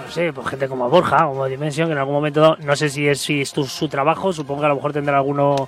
no 0.05 0.11
sé, 0.11 0.31
pues 0.31 0.45
gente 0.47 0.67
como 0.67 0.87
Borja, 0.91 1.25
como 1.25 1.47
Dimension, 1.47 1.87
que 1.87 1.93
en 1.93 1.97
algún 1.97 2.13
momento, 2.13 2.55
no 2.59 2.75
sé 2.75 2.89
si 2.89 3.07
es, 3.07 3.19
si 3.19 3.41
es 3.41 3.51
tu- 3.51 3.65
su 3.65 3.87
trabajo, 3.89 4.31
supongo 4.31 4.61
que 4.61 4.65
a 4.67 4.69
lo 4.69 4.75
mejor 4.75 4.93
tendrá 4.93 5.17
alguno 5.17 5.67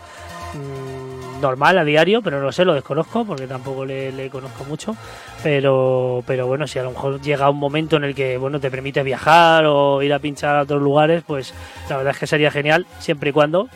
normal 1.42 1.78
a 1.78 1.84
diario, 1.84 2.22
pero 2.22 2.40
no 2.40 2.46
lo 2.46 2.52
sé, 2.52 2.66
lo 2.66 2.74
desconozco 2.74 3.26
porque 3.26 3.48
tampoco 3.48 3.86
le, 3.86 4.12
le 4.12 4.30
conozco 4.30 4.64
mucho. 4.66 4.96
Pero, 5.44 6.24
pero 6.26 6.48
bueno, 6.48 6.66
si 6.68 6.80
a 6.80 6.84
lo 6.84 6.92
mejor 6.92 7.22
llega 7.22 7.50
un 7.50 7.60
momento 7.60 7.98
en 7.98 8.06
el 8.06 8.16
que 8.16 8.38
bueno 8.38 8.60
te 8.60 8.72
permite 8.72 9.04
viajar 9.04 9.66
o 9.66 10.02
ir 10.02 10.14
a 10.14 10.20
pinchar 10.20 10.56
a 10.56 10.62
otros 10.64 10.82
lugares, 10.82 11.24
pues 11.26 11.54
la 11.90 11.98
verdad 11.98 12.14
es 12.14 12.20
que 12.20 12.28
sería 12.28 12.52
genial 12.52 12.86
siempre 13.00 13.30
y 13.30 13.34
cuando 13.34 13.70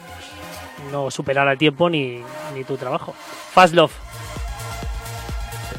no 0.91 1.11
superara 1.11 1.51
el 1.51 1.57
tiempo 1.57 1.89
ni, 1.89 2.21
ni 2.55 2.63
tu 2.63 2.77
trabajo. 2.77 3.13
Fast 3.51 3.73
Love. 3.73 3.91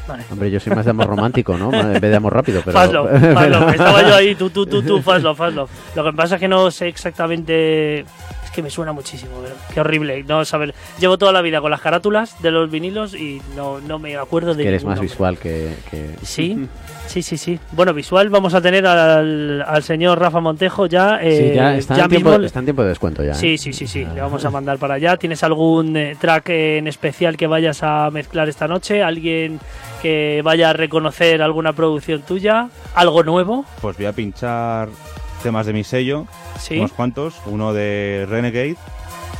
Vale. 0.07 0.23
Hombre, 0.31 0.51
yo 0.51 0.59
soy 0.59 0.73
más 0.73 0.85
de 0.85 0.91
amor 0.91 1.07
romántico, 1.07 1.57
¿no? 1.57 1.71
En 1.73 1.93
vez 1.93 2.01
de 2.01 2.15
amor 2.15 2.33
rápido, 2.33 2.61
pero... 2.65 2.77
Fast 2.77 2.93
Love, 2.93 3.11
Fast 3.33 3.49
Love. 3.49 3.69
Estaba 3.71 4.01
yo 4.01 4.15
ahí, 4.15 4.35
tú, 4.35 4.49
tú, 4.49 4.65
tú, 4.65 4.81
tú, 4.81 5.01
Fast 5.01 5.23
Love, 5.23 5.37
Fast 5.37 5.55
Love. 5.55 5.69
Lo 5.95 6.03
que 6.03 6.13
pasa 6.13 6.35
es 6.35 6.41
que 6.41 6.47
no 6.47 6.71
sé 6.71 6.87
exactamente. 6.87 8.05
Es 8.51 8.55
que 8.55 8.61
me 8.63 8.69
suena 8.69 8.91
muchísimo, 8.91 9.31
pero 9.41 9.55
qué 9.73 9.79
horrible. 9.79 10.23
No 10.25 10.43
saber. 10.43 10.75
Llevo 10.99 11.17
toda 11.17 11.31
la 11.31 11.41
vida 11.41 11.61
con 11.61 11.71
las 11.71 11.79
carátulas 11.79 12.41
de 12.41 12.51
los 12.51 12.69
vinilos 12.69 13.13
y 13.15 13.41
no, 13.55 13.79
no 13.79 13.97
me 13.97 14.17
acuerdo 14.17 14.53
de 14.53 14.63
que 14.63 14.67
eres 14.69 14.83
más 14.83 14.97
nombre. 14.97 15.07
visual 15.09 15.37
que... 15.37 15.73
que- 15.89 16.15
Sí, 16.21 16.67
sí, 17.07 17.23
sí, 17.23 17.37
sí. 17.37 17.59
Bueno, 17.71 17.93
visual 17.93 18.29
vamos 18.29 18.53
a 18.53 18.61
tener 18.61 18.85
al, 18.85 19.61
al 19.65 19.83
señor 19.83 20.19
Rafa 20.19 20.41
Montejo 20.41 20.85
ya. 20.87 21.19
Sí, 21.21 21.27
eh, 21.29 21.53
ya 21.55 21.77
está, 21.77 21.95
ya 21.95 22.03
en 22.03 22.09
tiempo, 22.09 22.33
está 22.35 22.59
en 22.59 22.65
tiempo 22.65 22.81
de 22.83 22.89
descuento 22.89 23.23
ya. 23.23 23.31
¿eh? 23.31 23.35
Sí, 23.35 23.57
sí, 23.57 23.71
sí, 23.71 23.87
sí. 23.87 24.05
Le 24.13 24.19
vamos 24.19 24.43
a 24.43 24.49
mandar 24.49 24.77
para 24.79 24.95
allá. 24.95 25.15
¿Tienes 25.15 25.43
algún 25.45 25.95
eh, 25.95 26.17
track 26.19 26.49
en 26.49 26.87
especial 26.87 27.37
que 27.37 27.47
vayas 27.47 27.83
a 27.83 28.09
mezclar 28.11 28.49
esta 28.49 28.67
noche? 28.67 29.01
¿Alguien 29.01 29.61
que 30.01 30.41
vaya 30.43 30.71
a 30.71 30.73
reconocer 30.73 31.41
alguna 31.41 31.71
producción 31.71 32.21
tuya? 32.23 32.67
¿Algo 32.95 33.23
nuevo? 33.23 33.63
Pues 33.81 33.95
voy 33.95 34.07
a 34.07 34.11
pinchar 34.13 34.89
temas 35.41 35.65
de 35.65 35.73
mi 35.73 35.83
sello, 35.83 36.27
Sí. 36.61 36.77
unos 36.77 36.91
cuantos. 36.93 37.35
Uno 37.45 37.73
de 37.73 38.25
Renegade, 38.29 38.75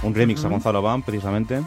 un 0.03 0.13
remix 0.15 0.43
a. 0.43 0.49
Gonzalo 0.49 0.82
Van, 0.82 1.01
precisamente. 1.03 1.61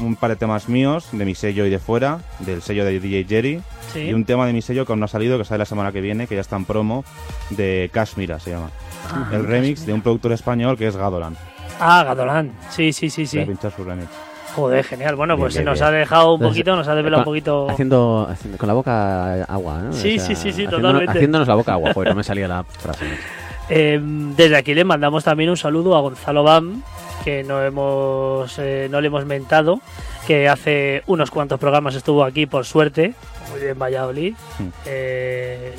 Un 0.00 0.14
par 0.14 0.30
de 0.30 0.36
temas 0.36 0.68
míos, 0.68 1.08
de 1.10 1.24
mi 1.24 1.34
sello 1.34 1.66
y 1.66 1.70
de 1.70 1.80
fuera, 1.80 2.20
del 2.38 2.62
sello 2.62 2.84
de 2.84 3.00
DJ 3.00 3.24
Jerry. 3.28 3.60
Sí. 3.92 4.00
Y 4.02 4.12
un 4.14 4.24
tema 4.24 4.46
de 4.46 4.52
mi 4.52 4.62
sello 4.62 4.86
que 4.86 4.92
aún 4.92 5.00
no 5.00 5.06
ha 5.06 5.08
salido, 5.08 5.38
que 5.38 5.44
sale 5.44 5.58
la 5.58 5.64
semana 5.64 5.90
que 5.90 6.00
viene, 6.00 6.28
que 6.28 6.36
ya 6.36 6.40
está 6.40 6.54
en 6.56 6.64
promo, 6.66 7.04
de 7.50 7.90
Kashmira 7.92 8.38
se 8.38 8.50
llama. 8.52 8.70
Ah, 9.12 9.28
el 9.32 9.44
remix 9.44 9.84
de 9.86 9.92
un 9.92 10.02
productor 10.02 10.32
español 10.32 10.76
que 10.76 10.86
es 10.86 10.96
Gadolan. 10.96 11.36
Ah, 11.80 12.04
Gadolán. 12.04 12.52
Sí, 12.70 12.92
sí, 12.92 13.10
sí, 13.10 13.26
sí. 13.26 13.40
pinchar 13.44 13.72
su 13.74 13.82
remix. 13.82 14.08
Joder, 14.54 14.84
genial. 14.84 15.16
Bueno, 15.16 15.34
Bien, 15.34 15.44
pues 15.44 15.54
se 15.54 15.60
bien, 15.60 15.66
nos 15.70 15.78
bien. 15.80 15.88
ha 15.88 15.90
dejado 15.92 16.28
un 16.34 16.40
Entonces, 16.40 16.56
poquito, 16.62 16.76
nos 16.76 16.88
ha 16.88 16.94
desvelado 16.94 17.20
un 17.22 17.24
poquito. 17.24 17.70
Haciendo, 17.70 18.26
haciendo- 18.30 18.58
con 18.58 18.66
la 18.68 18.74
boca 18.74 19.44
agua, 19.44 19.78
¿no? 19.82 19.92
Sí, 19.92 20.18
sí, 20.18 20.34
sí, 20.34 20.36
sí, 20.36 20.48
haciéndonos- 20.64 20.70
totalmente. 20.82 21.10
Haciéndonos 21.12 21.48
la 21.48 21.54
boca 21.54 21.72
agua, 21.72 21.92
joder, 21.94 22.08
no 22.10 22.14
me 22.16 22.24
salía 22.24 22.46
la 22.48 22.62
frase. 22.64 23.04
Eh, 23.70 24.00
desde 24.02 24.56
aquí 24.56 24.74
le 24.74 24.84
mandamos 24.84 25.24
también 25.24 25.50
un 25.50 25.56
saludo 25.56 25.96
a 25.96 26.00
Gonzalo 26.00 26.42
Bam, 26.42 26.82
que 27.24 27.44
no 27.44 27.62
hemos 27.62 28.58
eh, 28.58 28.88
no 28.90 29.00
le 29.00 29.08
hemos 29.08 29.26
mentado, 29.26 29.80
que 30.26 30.48
hace 30.48 31.02
unos 31.06 31.30
cuantos 31.30 31.60
programas 31.60 31.94
estuvo 31.94 32.24
aquí 32.24 32.46
por 32.46 32.64
suerte, 32.64 33.14
muy 33.50 33.60
bien 33.60 33.78
Valladolid. 33.78 34.34
Hmm. 34.58 34.68
Eh, 34.86 35.74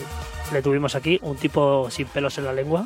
le 0.52 0.62
tuvimos 0.62 0.95
aquí, 0.95 1.20
un 1.22 1.36
tipo 1.36 1.89
sin 1.89 2.08
pelos 2.08 2.38
en 2.38 2.45
la 2.45 2.54
lengua. 2.54 2.86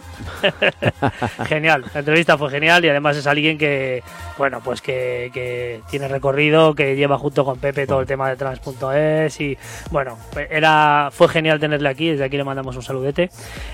genial, 1.47 1.86
la 1.93 1.99
entrevista 1.99 2.38
fue 2.38 2.49
genial 2.49 2.84
y 2.86 2.89
además 2.89 3.18
es 3.18 3.28
alguien 3.28 3.57
que, 3.57 4.03
bueno, 4.38 4.61
pues 4.64 4.82
que, 4.82 5.32
que 5.34 5.82
tiene 5.89 6.07
recorrido, 6.07 6.76
que 6.76 6.95
lleva 6.95 7.18
junto 7.18 7.45
con 7.45 7.59
Pepe 7.59 7.88
todo 7.88 8.01
el 8.01 8.07
tema 8.07 8.30
de 8.30 8.36
trans.es 8.36 9.39
y, 9.39 9.57
bueno, 9.91 10.18
era 10.49 11.09
fue 11.11 11.28
genial 11.28 11.59
tenerle 11.59 11.89
aquí, 11.89 12.09
desde 12.09 12.24
aquí 12.24 12.38
le 12.38 12.43
mandamos 12.43 12.76
un 12.76 12.84
saludete. 12.84 13.30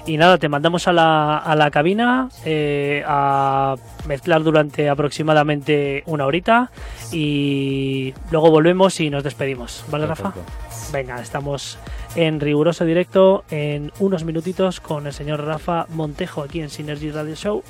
Y 0.06 0.18
nada, 0.18 0.38
te 0.38 0.50
mandamos 0.50 0.88
a 0.88 0.94
la, 0.94 1.38
a 1.38 1.56
la 1.56 1.72
cabina 1.72 2.30
eh, 2.46 3.04
a 3.06 3.76
mezclar 4.08 4.44
durante 4.44 4.90
aproximadamente 4.90 6.04
una 6.06 6.26
horita 6.26 6.72
y 7.12 8.14
luego 8.32 8.52
volvemos 8.52 9.00
y 9.00 9.10
nos 9.10 9.24
despedimos, 9.24 9.84
¿vale, 9.90 10.06
Rafa? 10.06 10.34
Venga, 10.92 11.22
estamos 11.22 11.78
en 12.16 12.40
riguroso 12.40 12.86
directo 12.86 13.44
en 13.50 13.92
unos 14.00 14.24
minutitos 14.24 14.80
con 14.80 15.08
el 15.08 15.14
señor 15.14 15.44
Rafa 15.44 15.86
Montejo 15.90 16.44
aquí 16.44 16.62
en 16.62 16.70
Synergy 16.70 17.12
Radio 17.12 17.36
Show. 17.36 17.64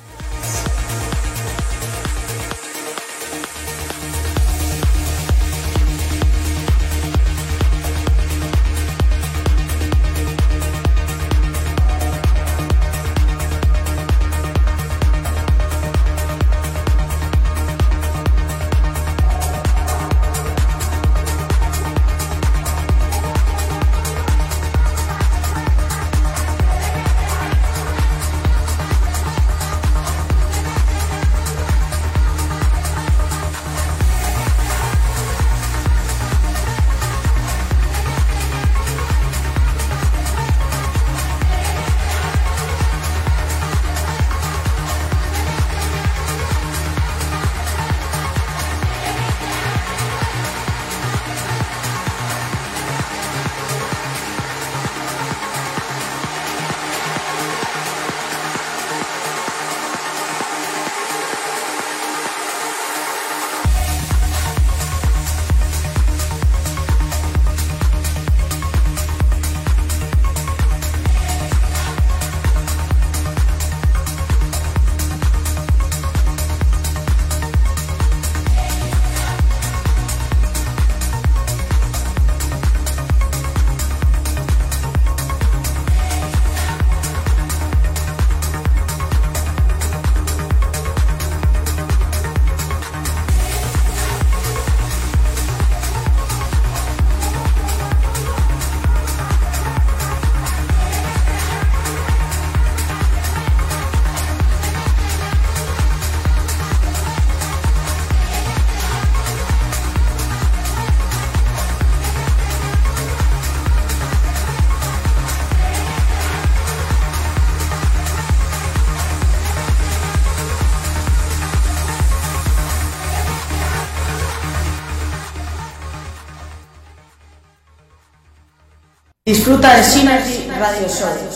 Disfruta 129.50 129.74
de 129.74 129.82
Synergy 129.82 130.48
Radio 130.60 130.88
Show. 130.88 131.29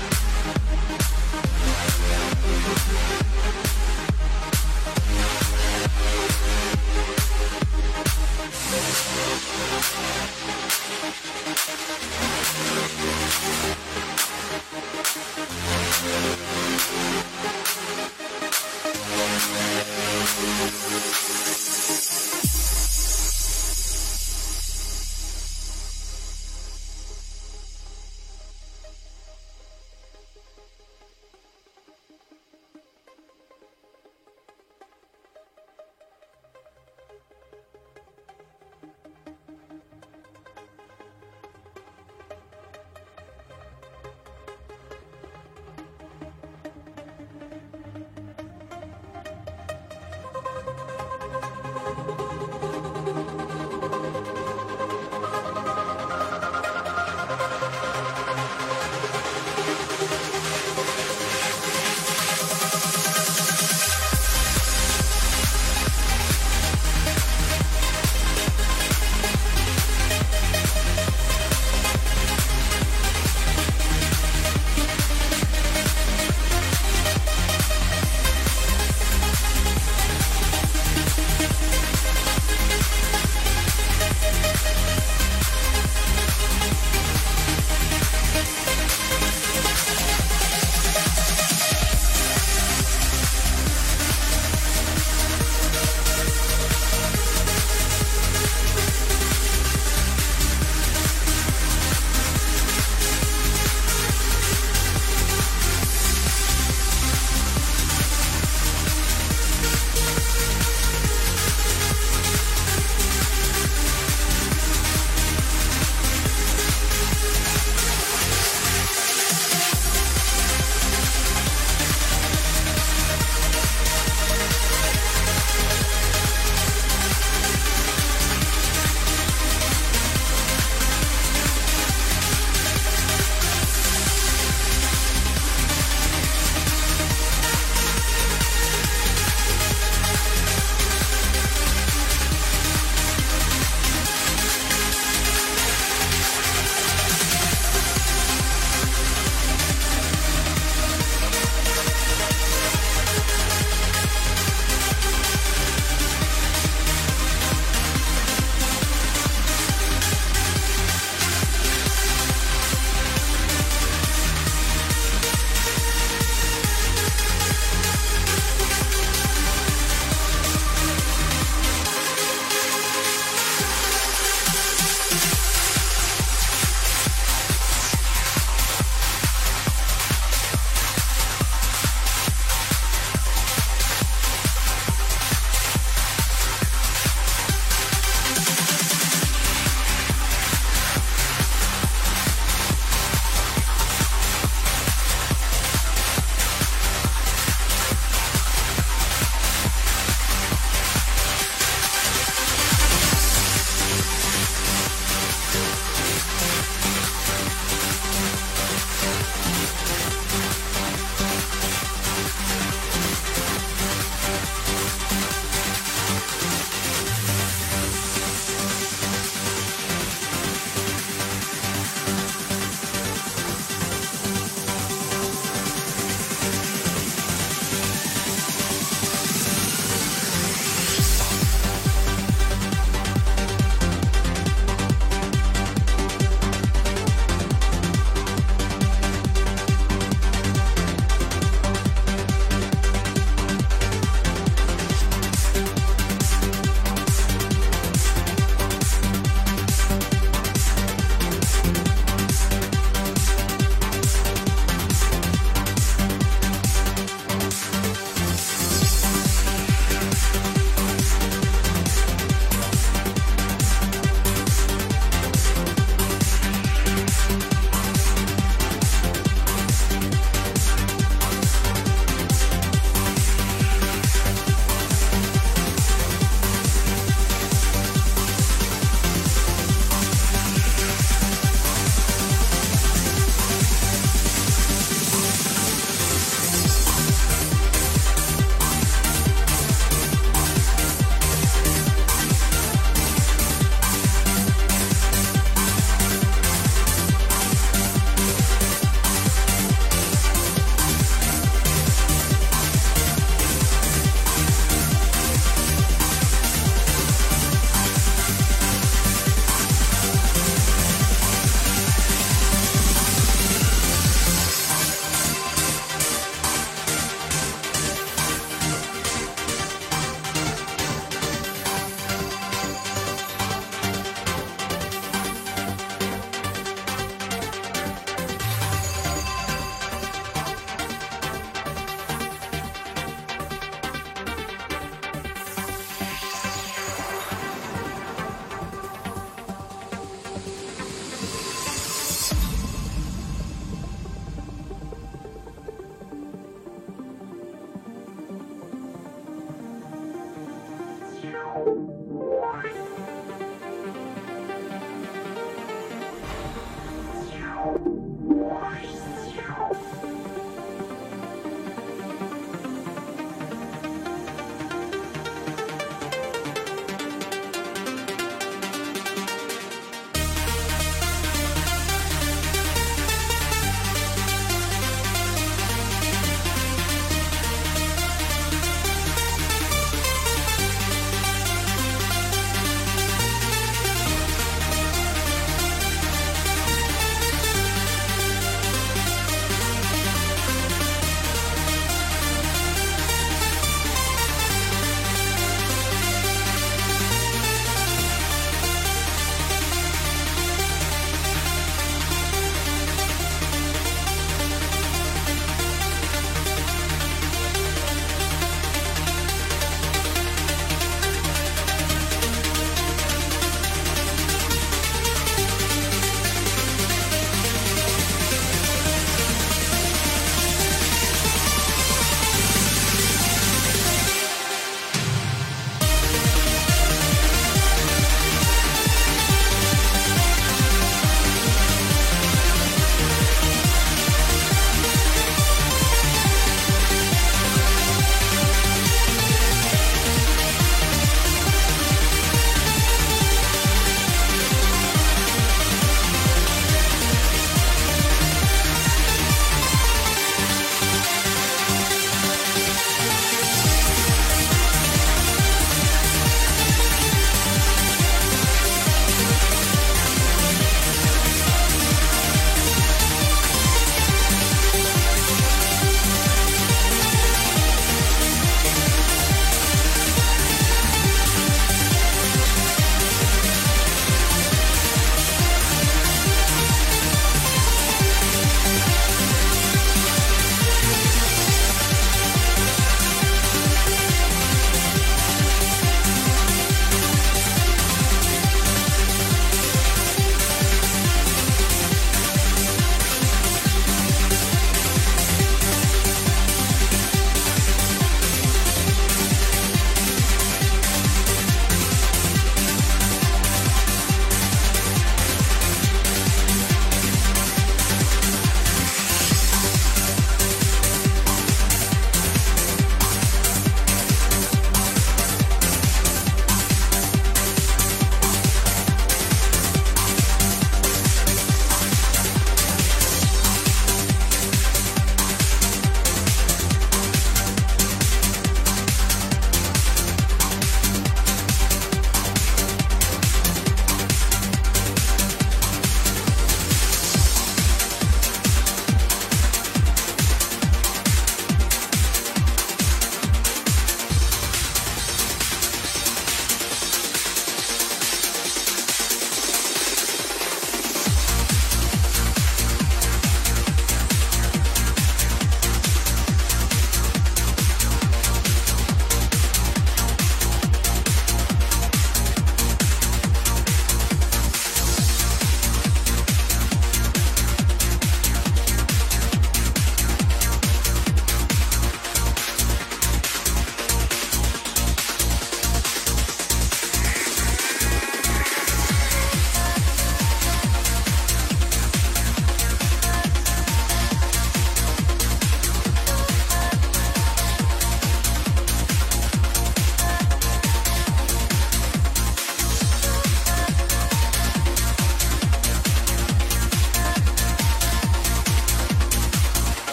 back. 0.00 0.09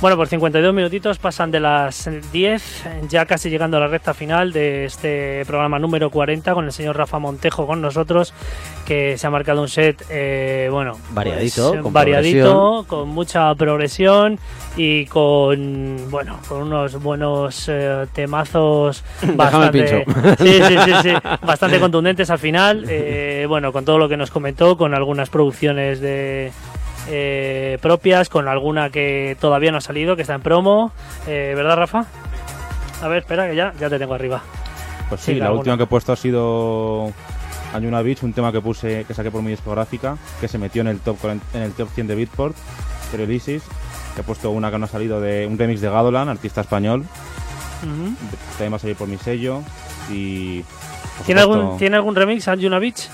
Bueno, 0.00 0.16
por 0.16 0.28
52 0.28 0.72
minutitos 0.72 1.18
pasan 1.18 1.50
de 1.50 1.60
las 1.60 2.08
10, 2.32 2.84
ya 3.10 3.26
casi 3.26 3.50
llegando 3.50 3.76
a 3.76 3.80
la 3.80 3.86
recta 3.86 4.14
final 4.14 4.50
de 4.50 4.86
este 4.86 5.44
programa 5.44 5.78
número 5.78 6.08
40 6.08 6.54
con 6.54 6.64
el 6.64 6.72
señor 6.72 6.96
Rafa 6.96 7.18
Montejo 7.18 7.66
con 7.66 7.82
nosotros, 7.82 8.32
que 8.86 9.18
se 9.18 9.26
ha 9.26 9.30
marcado 9.30 9.60
un 9.60 9.68
set, 9.68 10.02
eh, 10.08 10.68
bueno, 10.72 10.96
Variadito, 11.10 11.72
pues, 11.72 11.82
con 11.82 11.92
variadito, 11.92 12.86
con 12.88 13.10
mucha 13.10 13.54
progresión 13.56 14.38
y 14.74 15.04
con, 15.04 16.10
bueno, 16.10 16.40
con 16.48 16.62
unos 16.62 17.02
buenos 17.02 17.68
eh, 17.68 18.06
temazos 18.14 19.04
bastante, 19.34 20.06
sí, 20.38 20.60
sí, 20.66 20.92
sí, 21.02 21.10
bastante 21.46 21.78
contundentes 21.78 22.30
al 22.30 22.38
final, 22.38 22.86
eh, 22.88 23.44
bueno, 23.46 23.70
con 23.70 23.84
todo 23.84 23.98
lo 23.98 24.08
que 24.08 24.16
nos 24.16 24.30
comentó, 24.30 24.78
con 24.78 24.94
algunas 24.94 25.28
producciones 25.28 26.00
de 26.00 26.52
eh, 27.10 27.78
propias, 27.82 28.28
con 28.28 28.46
alguna 28.48 28.90
que 28.90 29.36
todavía 29.40 29.72
no 29.72 29.78
ha 29.78 29.82
salido, 29.82 30.16
que 30.16 30.22
está 30.22 30.34
en 30.34 30.42
promo, 30.42 30.92
eh, 31.26 31.52
¿verdad, 31.56 31.76
Rafa? 31.76 32.06
A 33.02 33.08
ver, 33.08 33.18
espera, 33.18 33.48
que 33.48 33.56
ya, 33.56 33.72
ya 33.78 33.88
te 33.90 33.98
tengo 33.98 34.14
arriba. 34.14 34.42
Pues 35.08 35.20
sí, 35.22 35.32
Sí, 35.32 35.38
la 35.38 35.46
alguna. 35.46 35.58
última 35.60 35.76
que 35.76 35.82
he 35.84 35.86
puesto 35.86 36.12
ha 36.12 36.16
sido 36.16 37.12
Anjuna 37.74 38.02
Beach, 38.02 38.22
un 38.22 38.32
tema 38.32 38.52
que 38.52 38.60
puse, 38.60 39.04
que 39.04 39.14
saqué 39.14 39.30
por 39.30 39.42
mi 39.42 39.50
discográfica, 39.50 40.16
que 40.40 40.48
se 40.48 40.58
metió 40.58 40.82
en 40.82 40.88
el 40.88 41.00
top 41.00 41.18
40 41.20 41.44
en 41.58 41.62
el 41.64 41.72
top 41.72 41.88
100 41.94 42.06
de 42.06 42.14
Beatport, 42.14 42.56
Releases, 43.12 43.62
que 44.14 44.20
he 44.20 44.24
puesto 44.24 44.50
una 44.50 44.70
que 44.70 44.78
no 44.78 44.84
ha 44.84 44.88
salido 44.88 45.20
de 45.20 45.46
un 45.46 45.58
remix 45.58 45.80
de 45.80 45.90
Gadolan, 45.90 46.28
artista 46.28 46.60
español, 46.60 47.04
también 47.80 48.72
va 48.72 48.76
a 48.76 48.78
salir 48.78 48.96
por 48.96 49.08
mi 49.08 49.16
sello 49.16 49.62
y 50.10 50.62
¿Tiene, 51.24 51.40
supuesto, 51.42 51.62
algún, 51.62 51.78
¿Tiene 51.78 51.96
algún 51.96 52.14
remix, 52.14 52.46
Anjuna 52.48 52.78
Beach? 52.78 53.08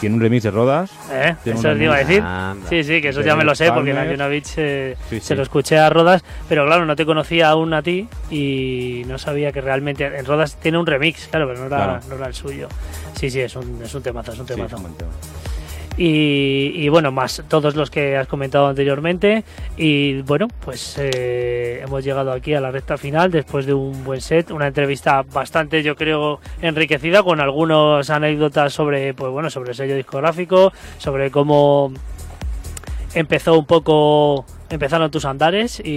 Tiene 0.00 0.14
un 0.16 0.20
remix 0.20 0.42
de 0.44 0.50
Rodas, 0.50 0.90
Eh, 1.10 1.34
eso 1.44 1.70
os 1.70 1.80
iba 1.80 1.94
a 1.94 1.98
decir. 1.98 2.22
Anda. 2.22 2.68
Sí, 2.68 2.84
sí, 2.84 3.00
que 3.00 3.08
eso 3.08 3.20
De 3.20 3.26
ya 3.26 3.36
me 3.36 3.44
lo 3.44 3.54
sé, 3.54 3.70
porque 3.72 3.90
en 3.90 4.18
Beach 4.30 4.54
eh, 4.56 4.96
Sí, 5.10 5.20
se 5.20 5.26
sí. 5.28 5.34
lo 5.34 5.42
escuché 5.42 5.78
a 5.78 5.90
Rodas, 5.90 6.22
pero 6.48 6.64
claro, 6.66 6.86
no 6.86 6.94
te 6.96 7.04
conocía 7.06 7.48
aún 7.50 7.74
a 7.74 7.82
ti 7.82 8.08
y 8.30 9.02
no 9.06 9.18
sabía 9.18 9.52
que 9.52 9.60
realmente 9.60 10.04
en 10.04 10.24
Rodas 10.24 10.56
tiene 10.56 10.78
un 10.78 10.86
remix, 10.86 11.28
claro, 11.28 11.46
pero 11.48 11.60
no 11.60 11.66
era, 11.66 11.76
Claro. 11.76 12.00
no 12.08 12.14
era 12.16 12.26
el 12.26 12.34
suyo. 12.34 12.68
Sí, 13.18 13.30
sí, 13.30 13.40
es 13.40 13.56
un, 13.56 13.80
es 13.82 13.94
un 13.94 14.02
temazo, 14.02 14.32
es 14.32 14.38
un 14.38 14.46
Sí, 14.46 14.54
temazo. 14.54 14.76
es 14.76 14.82
un 14.82 14.82
buen 14.82 14.94
tema. 14.96 15.10
Y, 15.98 16.70
y, 16.76 16.88
bueno, 16.88 17.10
más 17.10 17.42
todos 17.48 17.74
los 17.74 17.90
que 17.90 18.16
has 18.16 18.28
comentado 18.28 18.68
anteriormente. 18.68 19.42
Y 19.76 20.22
bueno, 20.22 20.46
pues 20.64 20.96
eh, 20.96 21.80
hemos 21.82 22.04
llegado 22.04 22.30
aquí 22.32 22.54
a 22.54 22.60
la 22.60 22.70
recta 22.70 22.96
final 22.96 23.32
después 23.32 23.66
de 23.66 23.74
un 23.74 24.04
buen 24.04 24.20
set, 24.20 24.52
una 24.52 24.68
entrevista 24.68 25.22
bastante, 25.22 25.82
yo 25.82 25.96
creo, 25.96 26.40
enriquecida 26.62 27.24
con 27.24 27.40
algunas 27.40 28.08
anécdotas 28.10 28.72
sobre, 28.72 29.12
pues 29.12 29.32
bueno, 29.32 29.50
sobre 29.50 29.70
el 29.70 29.76
sello 29.76 29.96
discográfico, 29.96 30.72
sobre 30.98 31.32
cómo 31.32 31.92
empezó 33.14 33.58
un 33.58 33.66
poco 33.66 34.46
empezaron 34.70 35.10
tus 35.10 35.24
andares 35.24 35.80
y, 35.80 35.90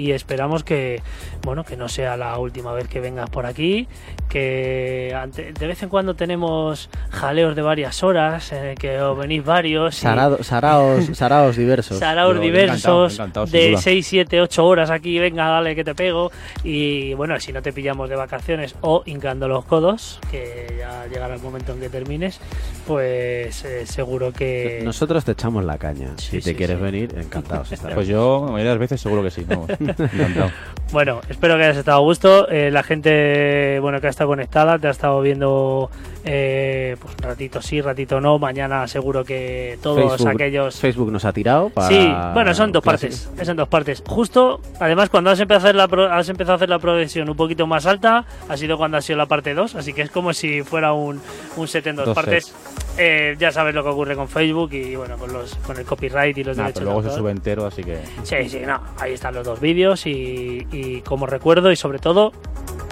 y 0.00 0.12
esperamos 0.12 0.62
que 0.62 1.02
bueno 1.42 1.64
que 1.64 1.76
no 1.76 1.88
sea 1.88 2.16
la 2.16 2.38
última 2.38 2.72
vez 2.72 2.88
que 2.88 3.00
vengas 3.00 3.28
por 3.30 3.46
aquí 3.46 3.88
que 4.28 5.12
ante- 5.16 5.52
de 5.52 5.66
vez 5.66 5.82
en 5.82 5.88
cuando 5.88 6.14
tenemos 6.14 6.88
jaleos 7.10 7.56
de 7.56 7.62
varias 7.62 8.02
horas 8.02 8.52
en 8.52 8.64
el 8.64 8.74
que 8.78 9.00
os 9.00 9.18
venís 9.18 9.44
varios 9.44 9.98
y- 9.98 10.06
Sarado- 10.06 10.42
saraos, 10.42 11.04
saraos 11.16 11.56
diversos. 11.56 11.98
Saraos 11.98 12.36
Yo 12.36 12.40
diversos 12.40 13.12
encantado, 13.14 13.46
encantado, 13.46 13.46
sin 13.46 13.52
de 13.60 13.70
duda. 13.70 13.80
6, 13.82 14.06
7, 14.06 14.40
8 14.40 14.66
horas 14.66 14.90
aquí, 14.90 15.18
venga, 15.18 15.48
dale 15.48 15.74
que 15.74 15.84
te 15.84 15.94
pego. 15.94 16.30
Y 16.62 17.14
bueno, 17.14 17.38
si 17.40 17.52
no 17.52 17.60
te 17.62 17.72
pillamos 17.72 18.08
de 18.08 18.16
vacaciones 18.16 18.74
o 18.82 19.02
hincando 19.06 19.48
los 19.48 19.64
codos, 19.64 20.20
que 20.30 20.76
ya 20.78 21.06
llegará 21.06 21.34
el 21.34 21.40
momento 21.42 21.72
en 21.72 21.80
que 21.80 21.88
termines, 21.88 22.40
pues 22.86 23.64
eh, 23.64 23.86
seguro 23.86 24.32
que... 24.32 24.80
Nosotros 24.84 25.24
te 25.24 25.32
echamos 25.32 25.64
la 25.64 25.78
caña. 25.78 26.08
si 26.16 26.38
te 26.38 26.42
sí, 26.50 26.54
quieres 26.54 26.76
sí. 26.78 26.82
venir, 26.82 27.14
encantados. 27.18 27.72
estaremos. 27.72 27.94
Pues 27.96 28.08
yo, 28.08 28.42
la 28.46 28.52
mayoría 28.52 28.70
de 28.72 28.76
las 28.76 28.80
veces 28.80 29.00
seguro 29.00 29.22
que 29.22 29.30
sí, 29.30 29.40
encantado. 29.48 30.50
Bueno, 30.92 31.20
espero 31.30 31.56
que 31.56 31.62
hayas 31.64 31.78
estado 31.78 31.96
a 31.96 32.00
gusto. 32.00 32.48
Eh, 32.50 32.70
la 32.70 32.82
gente 32.82 33.78
bueno 33.80 34.00
que 34.00 34.08
ha 34.08 34.10
estado 34.10 34.28
conectada, 34.28 34.78
te 34.78 34.88
ha 34.88 34.90
estado 34.90 35.20
viendo 35.22 35.88
eh, 36.24 36.96
pues 37.00 37.16
ratito 37.18 37.62
sí, 37.62 37.80
ratito 37.80 38.20
no. 38.20 38.38
Mañana 38.38 38.86
seguro 38.86 39.24
que 39.24 39.78
todos 39.82 40.12
Facebook, 40.16 40.28
aquellos... 40.30 40.78
Facebook 40.78 41.10
nos 41.10 41.24
ha 41.24 41.32
tirado 41.32 41.70
para... 41.70 41.88
Sí, 41.88 42.12
bueno, 42.34 42.52
son 42.54 42.72
dos 42.72 42.82
clase- 42.82 43.08
partes. 43.08 43.30
Es 43.40 43.48
en 43.48 43.56
dos 43.56 43.68
partes. 43.68 44.02
Justo, 44.06 44.60
además, 44.78 45.08
cuando 45.08 45.30
has 45.30 45.40
empezado 45.40 45.66
a 45.66 45.68
hacer 45.68 45.74
la, 45.76 45.88
pro- 45.88 46.12
has 46.12 46.28
empezado 46.28 46.52
a 46.52 46.56
hacer 46.56 46.68
la 46.68 46.78
progresión 46.78 47.28
un 47.30 47.36
poquito 47.36 47.66
más 47.66 47.86
alta, 47.86 48.24
ha 48.48 48.56
sido 48.56 48.76
cuando 48.76 48.98
ha 48.98 49.00
sido 49.00 49.16
la 49.16 49.26
parte 49.26 49.54
2. 49.54 49.76
Así 49.76 49.92
que 49.94 50.02
es 50.02 50.10
como 50.10 50.34
si 50.34 50.62
fuera 50.62 50.92
un, 50.92 51.20
un 51.56 51.68
set 51.68 51.86
en 51.86 51.96
dos, 51.96 52.06
Dos 52.06 52.14
partes. 52.14 52.54
Eh, 52.98 53.36
ya 53.38 53.50
sabes 53.50 53.74
lo 53.74 53.82
que 53.82 53.88
ocurre 53.88 54.14
con 54.14 54.28
Facebook 54.28 54.72
y 54.74 54.94
bueno, 54.96 55.16
con, 55.16 55.32
los, 55.32 55.54
con 55.56 55.76
el 55.76 55.84
copyright 55.84 56.36
y 56.36 56.44
los 56.44 56.56
Nah, 56.56 56.64
derechos 56.64 56.80
pero 56.80 56.92
luego 56.92 57.02
de 57.02 57.10
se 57.10 57.16
sube 57.16 57.30
entero, 57.30 57.66
así 57.66 57.82
que... 57.82 57.98
Sí, 58.24 58.48
sí, 58.48 58.60
no. 58.66 58.80
Ahí 58.98 59.14
están 59.14 59.34
los 59.34 59.46
dos 59.46 59.60
vídeos 59.60 60.06
y, 60.06 60.66
y 60.70 61.00
como 61.02 61.26
recuerdo 61.26 61.72
y 61.72 61.76
sobre 61.76 61.98
todo 61.98 62.32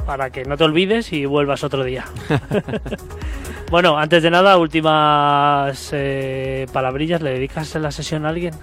para 0.07 0.31
que 0.31 0.45
no 0.45 0.57
te 0.57 0.65
olvides 0.65 1.13
y 1.13 1.27
vuelvas 1.27 1.63
otro 1.65 1.85
día. 1.85 2.07
bueno, 3.71 3.99
antes 3.99 4.23
de 4.23 4.31
nada, 4.31 4.57
últimas 4.57 5.91
eh, 5.93 6.67
palabrillas. 6.73 7.21
¿Le 7.21 7.33
dedicas 7.33 7.75
la 7.75 7.91
sesión 7.91 8.25
a 8.25 8.31
alguien? 8.31 8.55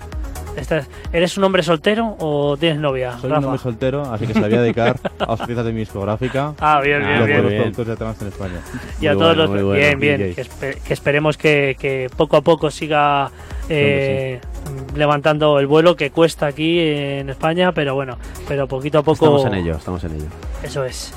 ¿Eres 1.11 1.37
un 1.37 1.43
hombre 1.43 1.63
soltero 1.63 2.15
o 2.19 2.55
tienes 2.57 2.79
novia? 2.79 3.17
Soy 3.19 3.29
Rafa? 3.29 3.39
un 3.39 3.45
hombre 3.45 3.59
soltero, 3.61 4.01
así 4.03 4.25
que 4.27 4.33
se 4.33 4.39
la 4.41 4.47
voy 4.47 4.57
a 4.57 4.61
dedicar 4.61 4.99
a 5.19 5.25
los 5.25 5.41
piezas 5.41 5.65
de 5.65 5.71
mi 5.73 5.79
discográfica. 5.79 6.53
Ah, 6.59 6.79
bien, 6.81 7.01
y 7.01 7.05
bien, 7.05 7.15
a 7.15 7.19
los 7.19 7.27
bien. 7.27 7.41
Bien. 7.47 7.61
productores 7.61 7.87
de 7.89 7.95
trance 7.97 8.21
en 8.23 8.27
España. 8.29 8.59
y 9.01 9.07
a 9.07 9.11
Muy 9.13 9.19
todos 9.19 9.35
bueno, 9.37 9.53
los 9.53 9.63
bueno. 9.63 9.79
bien 9.79 9.99
bien 9.99 10.33
que, 10.35 10.41
espe- 10.43 10.77
que 10.81 10.93
esperemos 10.93 11.37
que, 11.37 11.75
que 11.79 12.09
poco 12.15 12.37
a 12.37 12.41
poco 12.41 12.71
siga 12.71 13.29
eh, 13.69 14.39
levantando 14.95 15.59
el 15.59 15.67
vuelo 15.67 15.95
que 15.95 16.11
cuesta 16.11 16.45
aquí 16.47 16.79
en 16.79 17.29
España 17.29 17.71
pero 17.71 17.95
bueno 17.95 18.17
pero 18.47 18.67
poquito 18.67 18.99
a 18.99 19.03
poco 19.03 19.25
Estamos 19.37 19.45
en 19.45 19.53
ello, 19.55 19.75
estamos 19.75 20.03
en 20.03 20.15
ello. 20.15 20.25
Eso 20.63 20.83
es. 20.85 21.13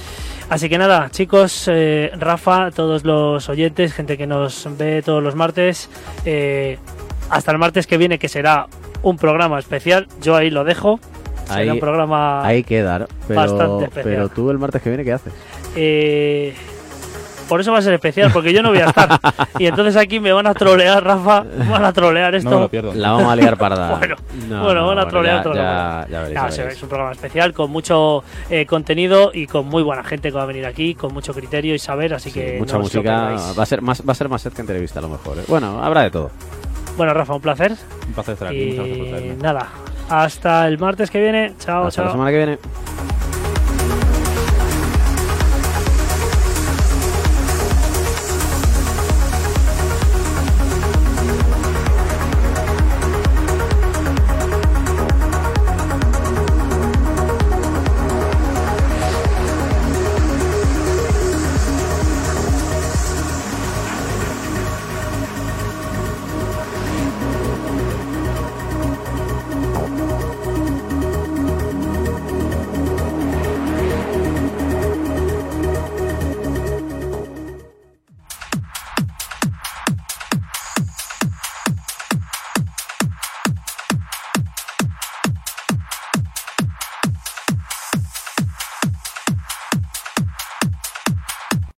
Así 0.51 0.71
que 0.71 0.79
nada, 0.79 1.11
chicos, 1.11 1.69
eh, 1.71 2.11
Rafa, 2.19 2.71
todos 2.71 3.05
los 3.05 3.51
oyentes, 3.51 3.93
gente 3.93 4.17
que 4.17 4.27
nos 4.27 4.67
ve 4.79 5.03
todos 5.03 5.23
los 5.23 5.35
martes, 5.35 5.91
eh, 6.25 6.79
hasta 7.31 7.51
el 7.53 7.59
martes 7.59 7.87
que 7.87 7.97
viene, 7.99 8.19
que 8.19 8.29
será 8.29 8.67
un 9.03 9.17
programa 9.17 9.59
especial, 9.59 10.07
yo 10.23 10.37
ahí 10.37 10.51
lo 10.51 10.65
dejo. 10.65 10.99
Será 11.47 11.61
Ahí- 11.61 11.71
un 11.71 11.81
programa 11.81 12.45
Ahí 12.47 12.63
queda, 12.63 12.99
¿no? 13.01 13.07
bastante 13.35 13.57
pero, 13.57 13.85
especial. 13.85 14.05
pero 14.05 14.29
tú 14.29 14.51
el 14.51 14.59
martes 14.59 14.83
que 14.83 14.91
viene, 14.91 15.05
¿qué 15.05 15.13
haces? 15.15 15.33
eh, 15.77 16.55
por 17.49 17.63
eso 17.63 17.73
va 17.73 17.79
a 17.79 17.83
ser 17.83 17.95
especial, 17.95 18.31
porque 18.31 18.53
yo 18.53 18.63
no 18.63 18.69
voy 18.69 18.81
a 18.81 18.85
estar. 18.89 19.09
y 19.59 19.65
entonces 19.65 19.97
aquí 19.97 20.21
me 20.21 20.33
van 20.33 20.47
a 20.47 20.53
trolear, 20.53 21.03
Rafa, 21.03 21.45
van 21.71 21.83
a 21.83 21.95
trolear 21.95 22.35
esto. 22.35 22.51
No 22.51 22.57
me 22.57 22.63
lo 22.65 22.69
pierdo. 22.69 22.93
La 22.93 23.13
vamos 23.13 23.33
a 23.33 23.37
liar 23.37 23.57
parda. 23.57 23.89
Bueno, 23.99 24.17
No, 24.51 24.65
bueno, 24.65 24.81
no, 24.83 24.87
van 24.89 24.99
a 24.99 25.05
bueno, 25.05 25.09
trolear 25.09 25.37
ya, 25.39 25.43
todo 25.43 25.55
ya, 25.55 26.07
ya 26.11 26.21
veréis, 26.25 26.57
veréis. 26.59 26.77
es 26.77 26.83
un 26.83 26.89
programa 26.91 27.13
especial 27.13 27.55
con 27.55 27.71
mucho 27.71 28.23
eh, 28.51 28.67
contenido 28.67 29.31
y 29.33 29.47
con 29.47 29.67
muy 29.67 29.83
buena 29.83 30.05
gente 30.05 30.29
que 30.29 30.37
va 30.37 30.43
a 30.43 30.47
venir 30.47 30.67
aquí, 30.67 30.95
con 30.95 31.15
mucho 31.15 31.33
criterio 31.33 31.75
y 31.75 31.79
saber, 31.79 32.13
así 32.13 32.29
Sí, 32.31 32.39
que 32.39 32.59
mucha 32.59 32.77
música. 32.77 33.31
Va 33.59 33.63
a, 33.63 33.67
ser 33.67 33.81
más, 33.81 34.03
va 34.07 34.13
a 34.13 34.15
ser 34.15 34.29
más 34.29 34.43
set 34.43 34.53
que 34.53 34.61
entrevista 34.61 34.99
a 34.99 35.03
lo 35.03 35.09
mejor. 35.09 35.39
¿eh? 35.39 35.45
Bueno, 35.49 35.83
habrá 35.83 36.03
de 36.03 36.11
todo. 36.11 36.31
Bueno, 36.99 37.15
Rafa, 37.15 37.35
un 37.35 37.41
placer. 37.41 37.73
Un 38.09 38.13
placer 38.13 38.35
estar 38.35 38.49
aquí, 38.49 38.67
muchas 38.67 38.87
gracias 38.87 38.99
por 38.99 39.09
traerme. 39.09 39.43
nada, 39.43 39.69
hasta 40.11 40.67
el 40.69 40.79
martes 40.79 41.11
que 41.11 41.21
viene. 41.21 41.55
Chao, 41.59 41.87
Hasta 41.87 42.03
la 42.03 42.09
chao. 42.09 42.13
semana 42.15 42.31
que 42.31 42.37
viene. 42.37 42.59